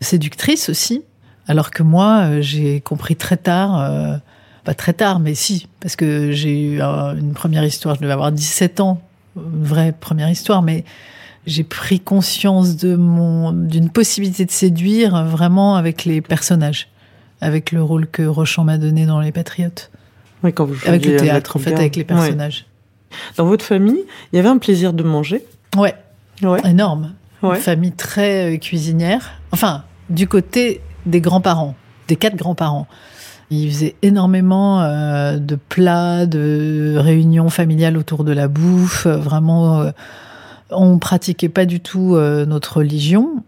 séductrice 0.00 0.68
aussi. 0.68 1.02
Alors 1.46 1.70
que 1.70 1.82
moi, 1.82 2.40
j'ai 2.40 2.80
compris 2.80 3.16
très 3.16 3.37
tard, 3.37 3.78
euh, 3.78 4.16
pas 4.64 4.75
très 4.75 4.92
tard, 4.94 5.21
mais 5.21 5.35
si, 5.35 5.68
parce 5.80 5.97
que 5.97 6.33
j'ai 6.33 6.59
eu 6.61 6.80
euh, 6.83 7.14
une 7.16 7.33
première 7.35 7.64
histoire, 7.64 7.94
je 7.97 8.00
devais 8.00 8.12
avoir 8.12 8.33
17 8.33 8.80
ans, 8.80 9.00
une 9.37 9.64
vraie 9.64 9.92
première 9.92 10.30
histoire, 10.30 10.62
mais 10.62 10.85
j'ai 11.47 11.64
pris 11.64 12.00
conscience 12.00 12.76
de 12.76 12.97
mon 12.97 13.52
d'une 13.52 13.90
possibilité 13.90 14.44
de 14.47 14.50
séduire 14.50 15.25
vraiment 15.25 15.76
avec 15.76 16.04
les 16.06 16.21
personnages, 16.23 16.88
avec 17.40 17.73
le 17.73 17.83
rôle 17.83 18.06
que 18.06 18.23
Rochon 18.23 18.64
m'a 18.64 18.78
donné 18.78 19.04
dans 19.06 19.21
Les 19.21 19.33
Patriotes, 19.33 19.90
Oui, 20.42 20.52
quand 20.54 20.64
vous 20.64 20.76
avec 20.87 21.04
le 21.04 21.16
théâtre, 21.16 21.56
en 21.56 21.59
fait, 21.61 21.75
avec 21.75 21.97
les 21.97 22.02
Ouais. 22.02 22.06
personnages. 22.06 22.64
Dans 23.37 23.44
votre 23.44 23.64
famille, 23.64 24.02
il 24.33 24.37
y 24.37 24.38
avait 24.38 24.49
un 24.49 24.59
plaisir 24.59 24.92
de 24.92 25.02
manger? 25.02 25.44
ouais. 25.76 25.94
Ouais. 26.42 26.61
énorme. 26.68 27.12
Ouais. 27.44 27.56
Une 27.56 27.62
famille 27.62 27.92
très 27.92 28.54
euh, 28.54 28.59
cuisinière. 28.59 29.35
Enfin, 29.52 29.85
du 30.11 30.26
côté 30.26 30.80
des 31.06 31.21
grands-parents, 31.21 31.76
des 32.09 32.16
quatre 32.16 32.35
grands-parents. 32.35 32.88
Ils 33.50 33.70
faisaient 33.70 33.94
énormément 34.02 34.80
euh, 34.82 35.38
de 35.38 35.56
plats, 35.56 36.26
de 36.26 36.94
réunions 36.98 37.50
familiales 37.50 37.96
autour 37.96 38.24
de 38.24 38.32
la 38.32 38.48
bouffe. 38.48 39.06
euh, 39.06 39.16
Vraiment, 39.16 39.80
euh, 39.82 39.90
on 40.70 40.98
pratiquait 40.98 41.48
pas 41.50 41.66
du 41.66 41.80
tout 41.80 42.16
euh, 42.16 42.46
notre 42.46 42.78
religion, 42.78 43.42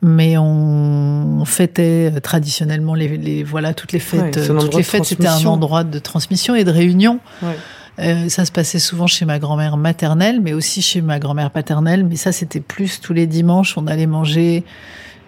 mais 0.00 0.36
on 0.38 1.44
fêtait 1.44 2.12
traditionnellement 2.22 2.94
les, 2.94 3.16
les- 3.18 3.44
voilà 3.44 3.74
toutes 3.74 3.92
les 3.92 3.98
fêtes. 3.98 4.36
Ouais, 4.36 4.46
toutes 4.60 4.74
les 4.78 4.82
fêtes, 4.82 5.04
c'était 5.04 5.26
un 5.28 5.36
endroit 5.50 5.84
de 5.84 5.98
transmission 5.98 6.54
et 6.54 6.64
de 6.64 6.70
réunion. 6.70 7.20
Ouais. 7.42 7.56
Euh, 7.98 8.28
ça 8.30 8.46
se 8.46 8.50
passait 8.52 8.78
souvent 8.78 9.06
chez 9.06 9.26
ma 9.26 9.38
grand-mère 9.38 9.76
maternelle, 9.76 10.40
mais 10.40 10.54
aussi 10.54 10.80
chez 10.80 11.02
ma 11.02 11.18
grand-mère 11.18 11.50
paternelle. 11.50 12.04
Mais 12.04 12.16
ça, 12.16 12.32
c'était 12.32 12.60
plus 12.60 13.00
tous 13.00 13.12
les 13.12 13.26
dimanches. 13.26 13.76
On 13.76 13.86
allait 13.86 14.06
manger, 14.06 14.64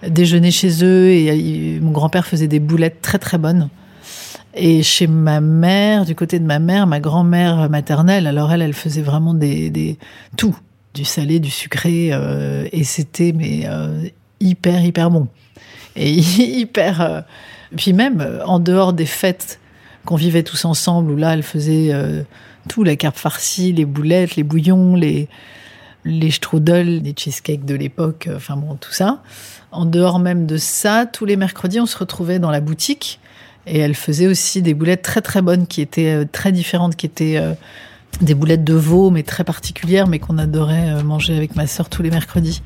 déjeuner 0.08 0.50
chez 0.50 0.82
eux. 0.82 1.10
Et 1.10 1.78
mon 1.80 1.90
grand-père 1.90 2.26
faisait 2.26 2.48
des 2.48 2.60
boulettes 2.60 3.02
très 3.02 3.18
très 3.18 3.36
bonnes. 3.36 3.68
Et 4.56 4.82
chez 4.82 5.06
ma 5.06 5.40
mère, 5.40 6.04
du 6.04 6.14
côté 6.14 6.38
de 6.38 6.44
ma 6.44 6.58
mère, 6.60 6.86
ma 6.86 7.00
grand-mère 7.00 7.68
maternelle, 7.68 8.26
alors 8.26 8.52
elle, 8.52 8.62
elle 8.62 8.72
faisait 8.72 9.02
vraiment 9.02 9.34
des, 9.34 9.98
tout, 10.36 10.56
du 10.94 11.04
salé, 11.04 11.40
du 11.40 11.50
sucré, 11.50 12.10
euh, 12.12 12.68
et 12.72 12.84
c'était 12.84 13.32
mais 13.32 13.62
euh, 13.66 14.06
hyper 14.40 14.84
hyper 14.84 15.10
bon 15.10 15.28
et 15.96 16.10
hyper. 16.12 17.00
euh, 17.00 17.20
puis 17.76 17.92
même 17.92 18.20
euh, 18.20 18.44
en 18.44 18.58
dehors 18.60 18.92
des 18.92 19.06
fêtes 19.06 19.60
qu'on 20.04 20.16
vivait 20.16 20.42
tous 20.42 20.64
ensemble, 20.64 21.10
où 21.10 21.16
là, 21.16 21.34
elle 21.34 21.42
faisait 21.42 21.92
euh, 21.92 22.22
tout, 22.68 22.84
la 22.84 22.96
carpe 22.96 23.16
farcie, 23.16 23.72
les 23.72 23.84
boulettes, 23.84 24.36
les 24.36 24.42
bouillons, 24.42 24.96
les, 24.96 25.28
les 26.04 26.30
strudels, 26.30 27.02
les 27.02 27.14
cheesecakes 27.16 27.64
de 27.64 27.74
l'époque, 27.74 28.28
enfin 28.34 28.56
bon, 28.56 28.76
tout 28.76 28.92
ça. 28.92 29.22
En 29.72 29.86
dehors 29.86 30.18
même 30.18 30.46
de 30.46 30.58
ça, 30.58 31.06
tous 31.06 31.24
les 31.24 31.36
mercredis, 31.36 31.80
on 31.80 31.86
se 31.86 31.96
retrouvait 31.96 32.38
dans 32.38 32.50
la 32.50 32.60
boutique 32.60 33.18
Et 33.66 33.78
elle 33.78 33.94
faisait 33.94 34.26
aussi 34.26 34.62
des 34.62 34.74
boulettes 34.74 35.02
très 35.02 35.22
très 35.22 35.42
bonnes 35.42 35.66
qui 35.66 35.80
étaient 35.80 36.12
euh, 36.12 36.24
très 36.30 36.52
différentes, 36.52 36.96
qui 36.96 37.06
étaient 37.06 37.36
euh, 37.38 37.54
des 38.20 38.34
boulettes 38.34 38.64
de 38.64 38.74
veau, 38.74 39.10
mais 39.10 39.22
très 39.22 39.44
particulières, 39.44 40.06
mais 40.06 40.18
qu'on 40.18 40.38
adorait 40.38 40.90
euh, 40.90 41.02
manger 41.02 41.36
avec 41.36 41.56
ma 41.56 41.66
sœur 41.66 41.88
tous 41.88 42.02
les 42.02 42.10
mercredis. 42.10 42.62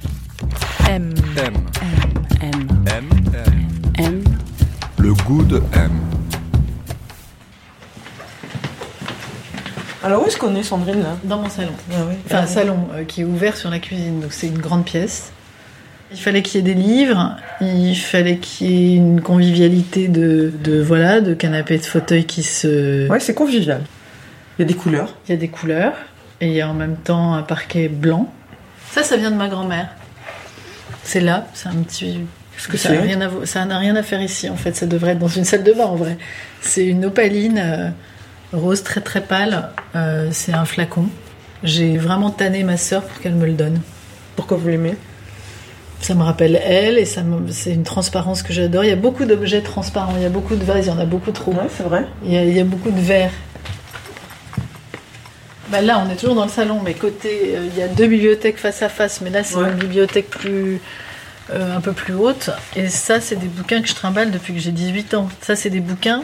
M. 0.88 1.14
M. 1.36 1.54
M. 1.82 2.42
M. 2.42 2.68
M. 2.86 3.08
M. 3.34 4.04
M. 4.04 4.24
Le 4.98 5.14
goût 5.14 5.44
de 5.44 5.62
M. 5.74 5.90
Alors 10.02 10.22
où 10.22 10.26
est-ce 10.26 10.38
qu'on 10.38 10.54
est, 10.54 10.62
Sandrine, 10.62 11.02
là? 11.02 11.16
Dans 11.24 11.38
mon 11.38 11.50
salon. 11.50 11.72
ah, 11.92 11.94
oui. 12.08 12.14
Enfin, 12.26 12.38
un 12.38 12.46
salon 12.46 12.88
euh, 12.94 13.04
qui 13.04 13.22
est 13.22 13.24
ouvert 13.24 13.56
sur 13.56 13.68
la 13.68 13.78
cuisine, 13.78 14.20
donc 14.20 14.32
c'est 14.32 14.46
une 14.46 14.58
grande 14.58 14.84
pièce. 14.84 15.32
Il 16.10 16.18
fallait 16.18 16.42
qu'il 16.42 16.56
y 16.56 16.58
ait 16.70 16.74
des 16.74 16.80
livres, 16.80 17.36
il 17.60 17.94
fallait 17.94 18.38
qu'il 18.38 18.70
y 18.70 18.92
ait 18.94 18.96
une 18.96 19.20
convivialité 19.20 20.08
de, 20.08 20.50
de 20.64 20.80
voilà, 20.80 21.20
de 21.20 21.34
canapés, 21.34 21.76
de 21.78 21.84
fauteuils 21.84 22.24
qui 22.24 22.42
se. 22.42 23.06
Ouais, 23.08 23.20
c'est 23.20 23.34
convivial. 23.34 23.82
Il 24.58 24.62
y 24.62 24.64
a 24.64 24.68
des 24.68 24.74
couleurs. 24.74 25.14
Il 25.28 25.32
y 25.32 25.34
a 25.34 25.36
des 25.36 25.48
couleurs 25.48 25.92
et 26.40 26.46
il 26.48 26.54
y 26.54 26.60
a 26.62 26.68
en 26.68 26.74
même 26.74 26.96
temps 26.96 27.34
un 27.34 27.42
parquet 27.42 27.88
blanc. 27.88 28.32
Ça, 28.90 29.02
ça 29.02 29.16
vient 29.18 29.30
de 29.30 29.36
ma 29.36 29.48
grand-mère. 29.48 29.88
C'est 31.04 31.20
là, 31.20 31.46
c'est 31.52 31.68
un 31.68 31.74
petit. 31.82 32.20
Qu'est-ce 32.56 32.68
que 32.68 32.76
ça 32.78 32.88
n'a 32.90 32.96
c'est 32.96 33.02
rien, 33.02 33.20
à 33.20 33.28
vo- 33.28 33.44
ça 33.44 33.64
n'a 33.66 33.78
rien 33.78 33.94
à 33.94 34.02
faire 34.02 34.20
ici 34.22 34.48
en 34.48 34.56
fait. 34.56 34.74
Ça 34.74 34.86
devrait 34.86 35.12
être 35.12 35.18
dans 35.18 35.28
une 35.28 35.44
salle 35.44 35.62
de 35.62 35.72
bain 35.72 35.84
en 35.84 35.94
vrai. 35.96 36.16
C'est 36.62 36.86
une 36.86 37.04
opaline 37.04 37.58
euh, 37.62 37.90
rose 38.52 38.82
très 38.82 39.00
très 39.02 39.20
pâle. 39.20 39.68
Euh, 39.94 40.28
c'est 40.32 40.54
un 40.54 40.64
flacon. 40.64 41.06
J'ai 41.62 41.98
vraiment 41.98 42.30
tanné 42.30 42.64
ma 42.64 42.76
sœur 42.78 43.02
pour 43.04 43.20
qu'elle 43.20 43.34
me 43.34 43.46
le 43.46 43.52
donne. 43.52 43.80
Pourquoi 44.36 44.56
vous 44.56 44.68
l'aimez? 44.68 44.96
Ça 46.00 46.14
me 46.14 46.22
rappelle 46.22 46.60
elle 46.64 46.96
et 46.96 47.04
ça 47.04 47.22
c'est 47.50 47.72
une 47.72 47.82
transparence 47.82 48.42
que 48.42 48.52
j'adore. 48.52 48.84
Il 48.84 48.88
y 48.88 48.92
a 48.92 48.96
beaucoup 48.96 49.24
d'objets 49.24 49.60
transparents. 49.62 50.14
Il 50.16 50.22
y 50.22 50.26
a 50.26 50.30
beaucoup 50.30 50.54
de 50.56 50.64
vases. 50.64 50.86
Il 50.86 50.88
y 50.88 50.92
en 50.92 50.98
a 50.98 51.04
beaucoup 51.04 51.32
trop. 51.32 51.52
Ouais, 51.52 51.68
c'est 51.76 51.82
vrai. 51.82 52.06
Il 52.24 52.32
y, 52.32 52.36
a, 52.36 52.44
il 52.44 52.54
y 52.56 52.60
a 52.60 52.64
beaucoup 52.64 52.90
de 52.90 53.00
verres. 53.00 53.32
Bah 55.70 55.82
là, 55.82 56.02
on 56.06 56.10
est 56.10 56.16
toujours 56.16 56.34
dans 56.34 56.44
le 56.44 56.50
salon, 56.50 56.80
mais 56.82 56.94
côté, 56.94 57.52
euh, 57.54 57.66
il 57.70 57.78
y 57.78 57.82
a 57.82 57.88
deux 57.88 58.06
bibliothèques 58.06 58.56
face 58.56 58.80
à 58.82 58.88
face, 58.88 59.20
mais 59.20 59.28
là, 59.28 59.44
c'est 59.44 59.56
Ouais. 59.56 59.68
une 59.70 59.76
bibliothèque 59.76 60.30
plus, 60.30 60.80
euh, 61.50 61.76
un 61.76 61.80
peu 61.82 61.92
plus 61.92 62.14
haute. 62.14 62.48
Et 62.74 62.88
ça, 62.88 63.20
c'est 63.20 63.36
des 63.36 63.48
bouquins 63.48 63.82
que 63.82 63.88
je 63.88 63.94
trimballe 63.94 64.30
depuis 64.30 64.54
que 64.54 64.60
j'ai 64.60 64.72
18 64.72 65.12
ans. 65.12 65.28
Ça, 65.42 65.56
c'est 65.56 65.68
des 65.68 65.80
bouquins, 65.80 66.22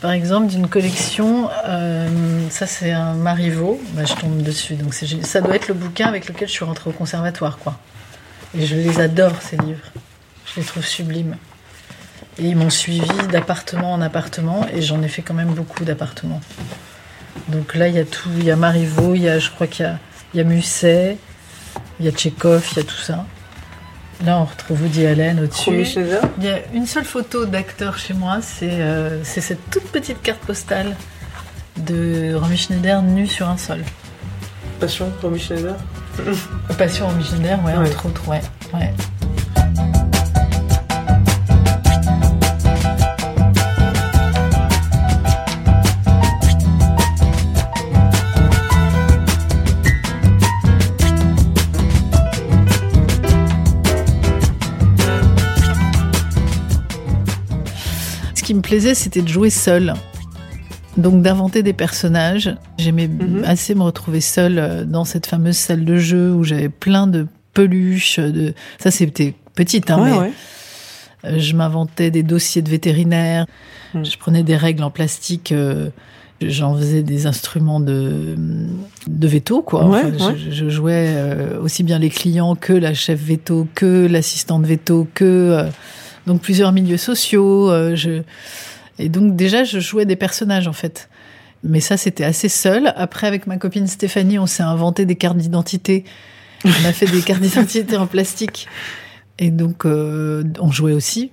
par 0.00 0.12
exemple, 0.12 0.46
d'une 0.46 0.68
collection. 0.68 1.50
euh, 1.66 2.08
ça, 2.48 2.66
c'est 2.66 2.92
un 2.92 3.12
Marivaux. 3.12 3.78
Bah, 3.92 4.04
je 4.06 4.14
tombe 4.14 4.40
dessus. 4.42 4.74
Donc, 4.74 4.94
ça 4.94 5.40
doit 5.42 5.56
être 5.56 5.68
le 5.68 5.74
bouquin 5.74 6.06
avec 6.06 6.26
lequel 6.26 6.48
je 6.48 6.52
suis 6.54 6.64
rentrée 6.64 6.88
au 6.88 6.94
conservatoire, 6.94 7.58
quoi. 7.58 7.74
Et 8.56 8.66
je 8.66 8.76
les 8.76 9.00
adore, 9.00 9.40
ces 9.40 9.56
livres. 9.56 9.86
Je 10.46 10.60
les 10.60 10.66
trouve 10.66 10.84
sublimes. 10.84 11.36
Et 12.38 12.44
ils 12.44 12.56
m'ont 12.56 12.70
suivi 12.70 13.08
d'appartement 13.30 13.92
en 13.92 14.00
appartement, 14.00 14.66
et 14.72 14.80
j'en 14.80 15.02
ai 15.02 15.08
fait 15.08 15.22
quand 15.22 15.34
même 15.34 15.52
beaucoup 15.52 15.84
d'appartements. 15.84 16.40
Donc 17.48 17.74
là, 17.74 17.88
il 17.88 17.94
y 17.94 17.98
a 17.98 18.04
tout. 18.04 18.30
Il 18.38 18.44
y 18.44 18.50
a 18.50 18.56
Marivaux, 18.56 19.14
il 19.14 19.22
y 19.22 19.28
a, 19.28 19.38
je 19.38 19.50
crois 19.50 19.66
qu'il 19.66 19.84
y 19.84 19.88
a, 19.88 19.98
il 20.34 20.38
y 20.38 20.40
a 20.40 20.44
Musset, 20.44 21.18
il 21.98 22.06
y 22.06 22.08
a 22.08 22.12
Tchekhov, 22.12 22.66
il 22.72 22.76
y 22.78 22.80
a 22.80 22.84
tout 22.84 22.96
ça. 22.96 23.26
Là, 24.24 24.38
on 24.38 24.44
retrouve 24.44 24.82
Woody 24.82 25.06
Allen 25.06 25.40
au-dessus. 25.40 25.84
Il 26.38 26.44
y 26.44 26.48
a 26.48 26.58
une 26.72 26.86
seule 26.86 27.04
photo 27.04 27.44
d'acteur 27.44 27.98
chez 27.98 28.14
moi, 28.14 28.40
c'est 28.42 28.68
euh, 28.70 29.22
c'est 29.22 29.40
cette 29.40 29.70
toute 29.70 29.84
petite 29.84 30.20
carte 30.22 30.40
postale 30.40 30.96
de 31.76 32.34
Romy 32.34 32.56
Schneider 32.56 33.02
nu 33.02 33.26
sur 33.26 33.48
un 33.48 33.56
sol. 33.56 33.84
Passion, 34.80 35.12
Romy 35.22 35.38
Schneider? 35.38 35.74
Passion 36.76 37.08
Schneider, 37.22 37.58
ouais, 37.64 37.76
Ouais. 37.76 37.88
entre 37.88 38.06
autres, 38.06 38.28
ouais. 38.28 38.40
ouais. 38.74 38.92
Ce 58.34 58.42
qui 58.42 58.54
me 58.54 58.60
plaisait, 58.60 58.94
c'était 58.94 59.22
de 59.22 59.28
jouer 59.28 59.50
seul. 59.50 59.94
Donc 60.98 61.22
d'inventer 61.22 61.62
des 61.62 61.72
personnages. 61.72 62.54
J'aimais 62.76 63.08
Mhm. 63.08 63.44
assez 63.46 63.74
me 63.74 63.82
retrouver 63.82 64.20
seule 64.20 64.58
euh, 64.58 64.84
dans 64.84 65.04
cette 65.04 65.26
fameuse 65.26 65.56
salle 65.56 65.84
de 65.84 65.96
jeu 65.96 66.32
où 66.32 66.44
j'avais 66.44 66.68
plein 66.68 67.06
de 67.06 67.26
peluches. 67.54 68.18
De... 68.18 68.52
Ça, 68.78 68.90
c'était 68.90 69.34
petite, 69.54 69.90
hein, 69.90 70.02
ouais, 70.02 70.10
mais 70.10 70.18
ouais. 70.18 70.32
euh, 71.24 71.38
je 71.38 71.54
m'inventais 71.54 72.10
des 72.10 72.22
dossiers 72.24 72.62
de 72.62 72.68
vétérinaires. 72.68 73.46
Mhm. 73.94 74.04
Je 74.04 74.18
prenais 74.18 74.42
des 74.42 74.56
règles 74.56 74.82
en 74.82 74.90
plastique. 74.90 75.52
euh, 75.52 75.88
J'en 76.40 76.76
faisais 76.76 77.02
des 77.02 77.26
instruments 77.26 77.80
de, 77.80 78.36
de 79.08 79.26
veto, 79.28 79.60
quoi. 79.60 79.86
Ouais, 79.86 80.02
Enfin, 80.14 80.28
ouais. 80.30 80.36
je, 80.38 80.52
je 80.52 80.68
jouais 80.68 81.06
euh, 81.16 81.60
aussi 81.60 81.82
bien 81.82 81.98
les 81.98 82.10
clients 82.10 82.54
que 82.54 82.72
la 82.72 82.94
chef 82.94 83.20
veto, 83.20 83.66
que 83.74 84.06
l'assistante 84.06 84.64
veto, 84.64 85.08
que 85.14 85.24
euh, 85.24 85.64
donc 86.28 86.40
plusieurs 86.40 86.70
milieux 86.70 86.96
sociaux. 86.96 87.70
je... 87.96 88.22
Et 88.98 89.08
donc 89.08 89.36
déjà, 89.36 89.64
je 89.64 89.80
jouais 89.80 90.06
des 90.06 90.16
personnages 90.16 90.68
en 90.68 90.72
fait. 90.72 91.08
Mais 91.64 91.80
ça, 91.80 91.96
c'était 91.96 92.24
assez 92.24 92.48
seul. 92.48 92.92
Après, 92.96 93.26
avec 93.26 93.46
ma 93.46 93.56
copine 93.56 93.86
Stéphanie, 93.86 94.38
on 94.38 94.46
s'est 94.46 94.62
inventé 94.62 95.06
des 95.06 95.16
cartes 95.16 95.36
d'identité. 95.36 96.04
On 96.64 96.84
a 96.84 96.92
fait 96.92 97.06
des 97.06 97.20
cartes 97.20 97.40
d'identité 97.40 97.96
en 97.96 98.06
plastique. 98.06 98.68
Et 99.38 99.50
donc, 99.50 99.84
euh, 99.84 100.44
on 100.60 100.70
jouait 100.70 100.92
aussi. 100.92 101.30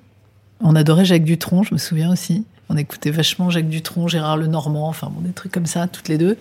On 0.61 0.75
adorait 0.75 1.05
Jacques 1.05 1.23
Dutronc, 1.23 1.63
je 1.63 1.73
me 1.73 1.79
souviens 1.79 2.11
aussi. 2.11 2.45
On 2.69 2.77
écoutait 2.77 3.11
vachement 3.11 3.49
Jacques 3.49 3.69
Dutronc, 3.69 4.07
Gérard 4.07 4.37
Lenormand, 4.37 4.87
enfin 4.87 5.11
bon, 5.11 5.21
des 5.21 5.31
trucs 5.31 5.51
comme 5.51 5.65
ça, 5.65 5.87
toutes 5.87 6.07
les 6.07 6.17
deux. 6.17 6.37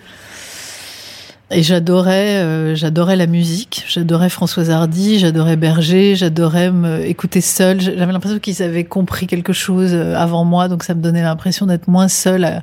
Et 1.55 1.63
j'adorais, 1.63 2.37
euh, 2.43 2.75
j'adorais 2.75 3.17
la 3.17 3.27
musique, 3.27 3.85
j'adorais 3.89 4.29
Françoise 4.29 4.71
Hardy, 4.71 5.19
j'adorais 5.19 5.57
Berger, 5.57 6.17
j'adorais 6.17 6.73
écouter 7.07 7.41
seule. 7.41 7.81
J'avais 7.81 8.13
l'impression 8.13 8.39
qu'ils 8.41 8.63
avaient 8.63 8.85
compris 8.85 9.27
quelque 9.27 9.53
chose 9.53 9.91
euh, 9.95 10.17
avant 10.17 10.45
moi, 10.45 10.69
donc 10.69 10.83
ça 10.83 10.95
me 10.95 11.01
donnait 11.03 11.23
l'impression 11.23 11.67
d'être 11.67 11.87
moins 11.87 12.09
seule 12.09 12.45
à, 12.45 12.63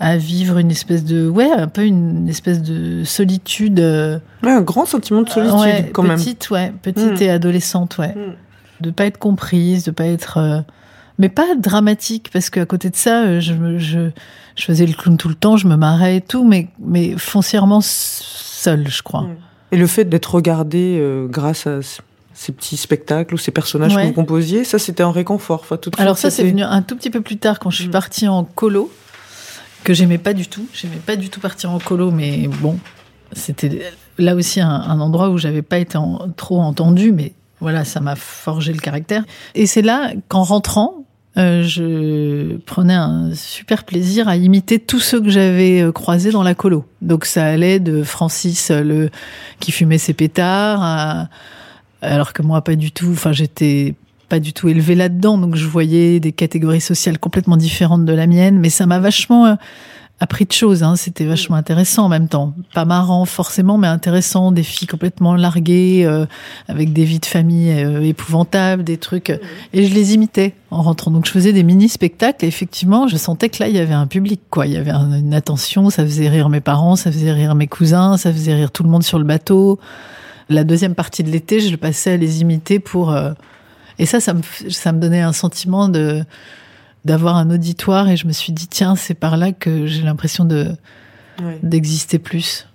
à 0.00 0.16
vivre 0.16 0.58
une 0.58 0.70
espèce 0.72 1.04
de, 1.04 1.28
ouais, 1.28 1.50
un 1.50 1.68
peu 1.68 1.84
une 1.84 2.28
espèce 2.28 2.60
de 2.62 3.04
solitude. 3.04 3.78
euh, 3.78 4.18
Ouais, 4.42 4.50
un 4.52 4.62
grand 4.62 4.86
sentiment 4.86 5.22
de 5.22 5.28
solitude, 5.28 5.58
ouais, 5.60 5.90
quand 5.92 6.02
même. 6.02 6.16
petite, 6.16 6.50
ouais, 6.50 6.72
petite 6.82 7.20
Mm. 7.20 7.22
et 7.22 7.30
adolescente, 7.30 7.98
ouais. 7.98 8.08
Mm. 8.16 8.32
De 8.82 8.90
pas 8.90 9.04
être 9.04 9.18
comprise, 9.18 9.84
de 9.84 9.90
pas 9.92 10.06
être, 10.06 10.64
mais 11.20 11.28
pas 11.28 11.54
dramatique, 11.56 12.30
parce 12.32 12.50
qu'à 12.50 12.66
côté 12.66 12.90
de 12.90 12.96
ça, 12.96 13.22
euh, 13.24 13.40
je, 13.40 13.52
je, 13.78 14.10
je 14.56 14.64
faisais 14.64 14.86
le 14.86 14.94
clown 14.94 15.16
tout 15.16 15.28
le 15.28 15.36
temps, 15.36 15.56
je 15.56 15.68
me 15.68 15.76
marrais 15.76 16.16
et 16.16 16.20
tout, 16.20 16.44
mais, 16.44 16.66
mais 16.80 17.14
foncièrement 17.16 17.80
seule, 17.82 18.88
je 18.88 19.02
crois. 19.02 19.26
Et 19.70 19.76
le 19.76 19.86
fait 19.86 20.04
d'être 20.06 20.34
regardé 20.34 20.98
euh, 21.00 21.28
grâce 21.28 21.66
à 21.68 21.78
ces 22.34 22.52
petits 22.52 22.76
spectacles 22.76 23.34
ou 23.34 23.38
ces 23.38 23.50
personnages 23.52 23.94
Ouais. 23.94 24.02
que 24.02 24.06
vous 24.08 24.12
composiez, 24.14 24.64
ça 24.64 24.78
c'était 24.80 25.02
un 25.02 25.12
réconfort. 25.12 25.60
Enfin, 25.60 25.76
tout 25.76 25.90
Alors 25.98 26.18
ça, 26.18 26.30
c'est 26.30 26.42
venu 26.44 26.62
un 26.62 26.82
tout 26.82 26.96
petit 26.96 27.10
peu 27.10 27.20
plus 27.20 27.36
tard, 27.36 27.58
quand 27.60 27.70
je 27.70 27.76
suis 27.76 27.88
Mm. 27.88 27.92
partie 27.92 28.26
en 28.28 28.42
colo, 28.44 28.90
que 29.84 29.94
j'aimais 29.94 30.18
pas 30.18 30.32
du 30.32 30.46
tout. 30.48 30.66
J'aimais 30.72 30.96
pas 31.04 31.16
du 31.16 31.28
tout 31.30 31.38
partir 31.40 31.70
en 31.70 31.78
colo, 31.78 32.10
mais 32.10 32.48
bon, 32.60 32.78
c'était 33.32 33.92
là 34.18 34.34
aussi 34.34 34.60
un, 34.60 34.68
un 34.70 35.00
endroit 35.00 35.28
où 35.30 35.38
j'avais 35.38 35.62
pas 35.62 35.78
été 35.78 35.96
en- 35.98 36.28
trop 36.36 36.60
entendue, 36.60 37.12
mais 37.12 37.32
voilà, 37.60 37.84
ça 37.84 38.00
m'a 38.00 38.16
forgé 38.16 38.72
le 38.72 38.80
caractère. 38.80 39.22
Et 39.54 39.66
c'est 39.66 39.82
là 39.82 40.12
qu'en 40.28 40.42
rentrant, 40.42 41.04
euh, 41.36 41.62
je 41.62 42.56
prenais 42.66 42.94
un 42.94 43.32
super 43.34 43.84
plaisir 43.84 44.28
à 44.28 44.36
imiter 44.36 44.80
tous 44.80 44.98
ceux 44.98 45.20
que 45.20 45.28
j'avais 45.28 45.80
euh, 45.80 45.92
croisés 45.92 46.32
dans 46.32 46.42
la 46.42 46.54
colo. 46.54 46.84
Donc 47.02 47.24
ça 47.24 47.46
allait 47.46 47.78
de 47.78 48.02
Francis, 48.02 48.70
euh, 48.70 48.82
le 48.82 49.10
qui 49.60 49.70
fumait 49.70 49.98
ses 49.98 50.12
pétards, 50.12 51.28
alors 52.02 52.32
que 52.32 52.42
moi 52.42 52.62
pas 52.62 52.74
du 52.74 52.90
tout. 52.90 53.10
Enfin, 53.12 53.32
j'étais 53.32 53.94
pas 54.28 54.40
du 54.40 54.52
tout 54.52 54.68
élevée 54.68 54.94
là-dedans, 54.94 55.38
donc 55.38 55.54
je 55.54 55.66
voyais 55.66 56.18
des 56.18 56.32
catégories 56.32 56.80
sociales 56.80 57.18
complètement 57.18 57.56
différentes 57.56 58.04
de 58.04 58.12
la 58.12 58.26
mienne, 58.26 58.58
mais 58.58 58.70
ça 58.70 58.86
m'a 58.86 58.98
vachement 58.98 59.56
appris 60.20 60.44
de 60.44 60.52
choses. 60.52 60.82
Hein. 60.82 60.96
C'était 60.96 61.24
vachement 61.24 61.56
intéressant 61.56 62.04
en 62.04 62.08
même 62.08 62.28
temps, 62.28 62.54
pas 62.74 62.84
marrant 62.84 63.24
forcément, 63.24 63.78
mais 63.78 63.88
intéressant. 63.88 64.52
Des 64.52 64.62
filles 64.62 64.86
complètement 64.86 65.34
larguées, 65.34 66.04
euh, 66.04 66.26
avec 66.68 66.92
des 66.92 67.04
vies 67.04 67.18
de 67.18 67.26
famille 67.26 67.72
euh, 67.72 68.02
épouvantables, 68.02 68.84
des 68.84 68.98
trucs, 68.98 69.30
et 69.30 69.86
je 69.86 69.94
les 69.94 70.14
imitais 70.14 70.54
en 70.70 70.82
rentrant. 70.82 71.10
Donc 71.10 71.26
je 71.26 71.30
faisais 71.32 71.52
des 71.52 71.62
mini 71.62 71.88
spectacles. 71.88 72.44
Et 72.44 72.48
effectivement, 72.48 73.08
je 73.08 73.16
sentais 73.16 73.48
que 73.48 73.62
là 73.62 73.68
il 73.68 73.74
y 73.74 73.78
avait 73.78 73.94
un 73.94 74.06
public, 74.06 74.40
quoi. 74.50 74.66
Il 74.66 74.72
y 74.72 74.76
avait 74.76 74.90
un- 74.90 75.18
une 75.18 75.34
attention. 75.34 75.90
Ça 75.90 76.04
faisait 76.04 76.28
rire 76.28 76.48
mes 76.50 76.60
parents, 76.60 76.96
ça 76.96 77.10
faisait 77.10 77.32
rire 77.32 77.54
mes 77.54 77.66
cousins, 77.66 78.16
ça 78.16 78.32
faisait 78.32 78.54
rire 78.54 78.70
tout 78.70 78.82
le 78.82 78.90
monde 78.90 79.02
sur 79.02 79.18
le 79.18 79.24
bateau. 79.24 79.80
La 80.48 80.64
deuxième 80.64 80.94
partie 80.94 81.22
de 81.22 81.30
l'été, 81.30 81.60
je 81.60 81.70
le 81.70 81.76
passais 81.76 82.12
à 82.12 82.16
les 82.16 82.40
imiter 82.42 82.78
pour 82.78 83.10
euh, 83.12 83.32
et 83.98 84.06
ça, 84.06 84.18
ça 84.18 84.32
me, 84.34 84.40
ça 84.70 84.92
me 84.92 85.00
donnait 85.00 85.20
un 85.20 85.32
sentiment 85.32 85.88
de 85.88 86.24
d'avoir 87.04 87.36
un 87.36 87.50
auditoire 87.50 88.08
et 88.08 88.16
je 88.16 88.26
me 88.26 88.32
suis 88.32 88.52
dit 88.52 88.66
tiens 88.68 88.94
c'est 88.96 89.14
par 89.14 89.36
là 89.36 89.52
que 89.52 89.86
j'ai 89.86 90.02
l'impression 90.02 90.44
de 90.44 90.68
Ouais. 91.42 91.58
d'exister 91.62 92.18
plus 92.18 92.66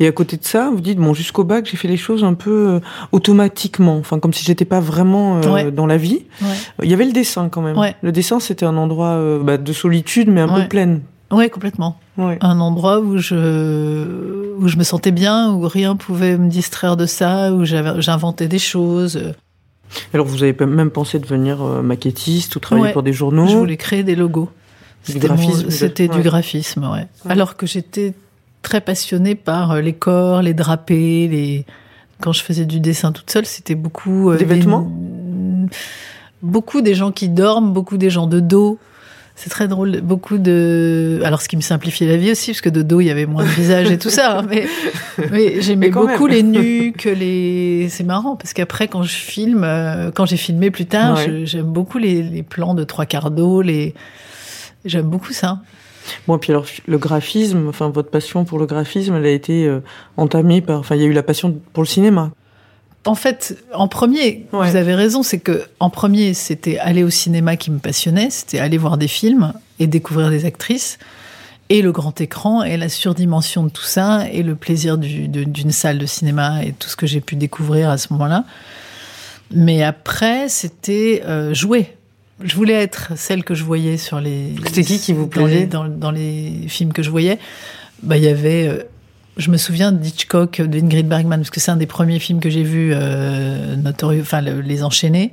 Et 0.00 0.06
à 0.08 0.12
côté 0.12 0.36
de 0.36 0.44
ça, 0.44 0.70
vous 0.72 0.80
dites 0.80 0.98
bon 0.98 1.14
jusqu'au 1.14 1.44
bac, 1.44 1.66
j'ai 1.70 1.76
fait 1.76 1.86
les 1.88 1.96
choses 1.96 2.24
un 2.24 2.34
peu 2.34 2.68
euh, 2.68 2.80
automatiquement, 3.12 3.96
enfin 3.98 4.18
comme 4.18 4.32
si 4.32 4.44
j'étais 4.44 4.64
pas 4.64 4.80
vraiment 4.80 5.38
euh, 5.38 5.52
Ouais. 5.52 5.70
dans 5.72 5.86
la 5.86 5.96
vie. 5.96 6.24
Ouais. 6.42 6.48
Il 6.84 6.90
y 6.90 6.94
avait 6.94 7.04
le 7.04 7.12
dessin 7.12 7.48
quand 7.48 7.62
même. 7.62 7.76
Le 8.02 8.12
dessin, 8.12 8.40
c'était 8.40 8.66
un 8.66 8.76
endroit 8.76 9.10
euh, 9.14 9.42
bah, 9.42 9.56
de 9.58 9.72
solitude, 9.72 10.28
mais 10.28 10.40
un 10.40 10.48
peu 10.48 10.68
pleine. 10.68 11.02
Ouais, 11.32 11.48
complètement. 11.50 11.98
Un 12.18 12.60
endroit 12.60 13.00
où 13.00 13.18
je, 13.18 14.54
où 14.58 14.68
je 14.68 14.76
me 14.76 14.84
sentais 14.84 15.10
bien, 15.12 15.52
où 15.52 15.60
rien 15.68 15.96
pouvait 15.96 16.36
me 16.38 16.48
distraire 16.48 16.96
de 16.96 17.06
ça, 17.06 17.52
où 17.52 17.64
j'avais- 17.64 18.00
j'inventais 18.00 18.48
des 18.48 18.58
choses. 18.60 19.32
Alors 20.14 20.26
vous 20.26 20.42
avez 20.42 20.54
même 20.66 20.90
pensé 20.90 21.18
devenir 21.18 21.62
euh, 21.62 21.82
maquettiste 21.82 22.56
ou 22.56 22.60
travailler 22.60 22.88
Ouais. 22.88 22.92
pour 22.92 23.02
des 23.02 23.12
journaux. 23.12 23.46
Je 23.46 23.56
voulais 23.56 23.76
créer 23.76 24.02
des 24.02 24.14
logos. 24.16 24.50
Du 25.06 25.12
C'était 25.12 25.26
graphisme, 25.28 25.64
mon- 25.64 25.70
C'était 25.70 26.08
ouais. 26.10 26.16
du 26.16 26.22
graphisme, 26.22 26.90
ouais. 26.92 27.06
Alors 27.28 27.56
que 27.56 27.66
j'étais 27.66 28.14
très 28.62 28.80
passionnée 28.80 29.34
par 29.36 29.72
euh, 29.72 29.80
les 29.80 29.92
corps, 29.92 30.42
les 30.42 30.54
drapés, 30.54 31.28
les. 31.28 31.64
Quand 32.20 32.32
je 32.32 32.42
faisais 32.42 32.64
du 32.64 32.80
dessin 32.80 33.12
toute 33.12 33.30
seule, 33.30 33.46
c'était 33.46 33.74
beaucoup. 33.74 34.30
euh, 34.30 34.36
Des 34.36 34.44
vêtements? 34.46 34.90
Beaucoup 36.42 36.80
des 36.80 36.94
gens 36.94 37.12
qui 37.12 37.28
dorment, 37.28 37.72
beaucoup 37.72 37.96
des 37.96 38.10
gens 38.10 38.26
de 38.26 38.40
dos. 38.40 38.78
C'est 39.38 39.50
très 39.50 39.68
drôle. 39.68 40.00
Beaucoup 40.00 40.38
de. 40.38 41.20
Alors, 41.22 41.42
ce 41.42 41.48
qui 41.48 41.56
me 41.56 41.60
simplifiait 41.60 42.06
la 42.08 42.16
vie 42.16 42.30
aussi, 42.32 42.52
parce 42.52 42.62
que 42.62 42.70
de 42.70 42.80
dos, 42.82 43.00
il 43.02 43.06
y 43.06 43.10
avait 43.10 43.26
moins 43.26 43.44
de 43.44 43.48
visage 43.50 43.90
et 43.90 43.98
tout 43.98 44.08
ça. 44.08 44.38
hein, 44.38 44.46
mais 44.48 44.66
mais 45.30 45.60
j'aimais 45.60 45.90
beaucoup 45.90 46.26
même. 46.26 46.32
les 46.36 46.42
nuques, 46.42 47.04
les. 47.04 47.88
C'est 47.90 48.02
marrant, 48.04 48.36
parce 48.36 48.54
qu'après, 48.54 48.88
quand 48.88 49.02
je 49.02 49.12
filme, 49.14 49.62
euh, 49.62 50.10
quand 50.10 50.24
j'ai 50.24 50.38
filmé 50.38 50.70
plus 50.70 50.86
tard, 50.86 51.16
Ouais. 51.18 51.42
j'aime 51.44 51.66
beaucoup 51.66 51.98
les, 51.98 52.22
les 52.22 52.42
plans 52.42 52.72
de 52.74 52.82
trois 52.82 53.04
quarts 53.04 53.30
d'eau, 53.30 53.60
les. 53.60 53.94
J'aime 54.86 55.06
beaucoup 55.06 55.32
ça. 55.34 55.60
Bon, 56.28 56.36
et 56.36 56.38
puis 56.38 56.52
alors 56.52 56.64
le 56.86 56.98
graphisme, 56.98 57.66
enfin 57.68 57.90
votre 57.90 58.10
passion 58.10 58.44
pour 58.44 58.58
le 58.58 58.66
graphisme, 58.66 59.14
elle 59.16 59.26
a 59.26 59.30
été 59.30 59.66
euh, 59.66 59.80
entamée 60.16 60.60
par, 60.62 60.78
enfin 60.78 60.94
il 60.94 61.02
y 61.02 61.04
a 61.04 61.08
eu 61.08 61.12
la 61.12 61.24
passion 61.24 61.58
pour 61.72 61.82
le 61.82 61.88
cinéma. 61.88 62.30
En 63.06 63.14
fait, 63.14 63.56
en 63.72 63.88
premier, 63.88 64.46
Ouais. 64.52 64.68
vous 64.70 64.76
avez 64.76 64.94
raison, 64.94 65.22
c'est 65.22 65.38
que 65.38 65.64
en 65.80 65.90
premier, 65.90 66.34
c'était 66.34 66.78
aller 66.78 67.02
au 67.04 67.10
cinéma 67.10 67.56
qui 67.56 67.70
me 67.70 67.78
passionnait, 67.78 68.28
c'était 68.30 68.58
aller 68.58 68.78
voir 68.78 68.98
des 68.98 69.08
films 69.08 69.52
et 69.78 69.86
découvrir 69.86 70.28
des 70.30 70.44
actrices, 70.44 70.98
et 71.68 71.82
le 71.82 71.90
grand 71.92 72.20
écran 72.20 72.62
et 72.62 72.76
la 72.76 72.88
surdimension 72.88 73.64
de 73.64 73.70
tout 73.70 73.82
ça 73.84 74.26
et 74.32 74.42
le 74.42 74.54
plaisir 74.54 74.98
du- 74.98 75.26
d'une 75.28 75.70
salle 75.72 75.98
de 75.98 76.06
cinéma 76.06 76.62
et 76.64 76.72
tout 76.72 76.88
ce 76.88 76.96
que 76.96 77.06
j'ai 77.06 77.20
pu 77.20 77.34
découvrir 77.36 77.90
à 77.90 77.98
ce 77.98 78.12
moment-là. 78.12 78.44
Mais 79.52 79.82
après, 79.82 80.48
c'était 80.48 81.22
euh, 81.26 81.54
jouer. 81.54 81.92
Je 82.42 82.54
voulais 82.56 82.74
être 82.74 83.12
celle 83.16 83.44
que 83.44 83.54
je 83.54 83.64
voyais 83.64 83.96
sur 83.96 84.20
les. 84.20 84.54
C'était 84.66 84.82
qui 84.84 84.98
qui 84.98 85.12
vous 85.12 85.26
plaisait? 85.26 85.66
dans, 85.66 85.88
dans 85.88 86.10
les 86.10 86.52
films 86.68 86.92
que 86.92 87.02
je 87.02 87.10
voyais? 87.10 87.38
Bah, 88.02 88.16
il 88.16 88.24
y 88.24 88.28
avait. 88.28 88.68
euh, 88.68 88.82
je 89.36 89.50
me 89.50 89.56
souviens 89.56 89.92
d'Hitchcock, 89.92 90.60
d'Ingrid 90.62 91.06
Bergman, 91.08 91.40
parce 91.40 91.50
que 91.50 91.60
c'est 91.60 91.70
un 91.70 91.76
des 91.76 91.86
premiers 91.86 92.18
films 92.18 92.40
que 92.40 92.48
j'ai 92.50 92.62
vu, 92.62 92.90
euh, 92.94 93.76
notorieux, 93.76 94.22
enfin 94.22 94.40
le- 94.40 94.60
Les 94.60 94.82
Enchaînés. 94.82 95.32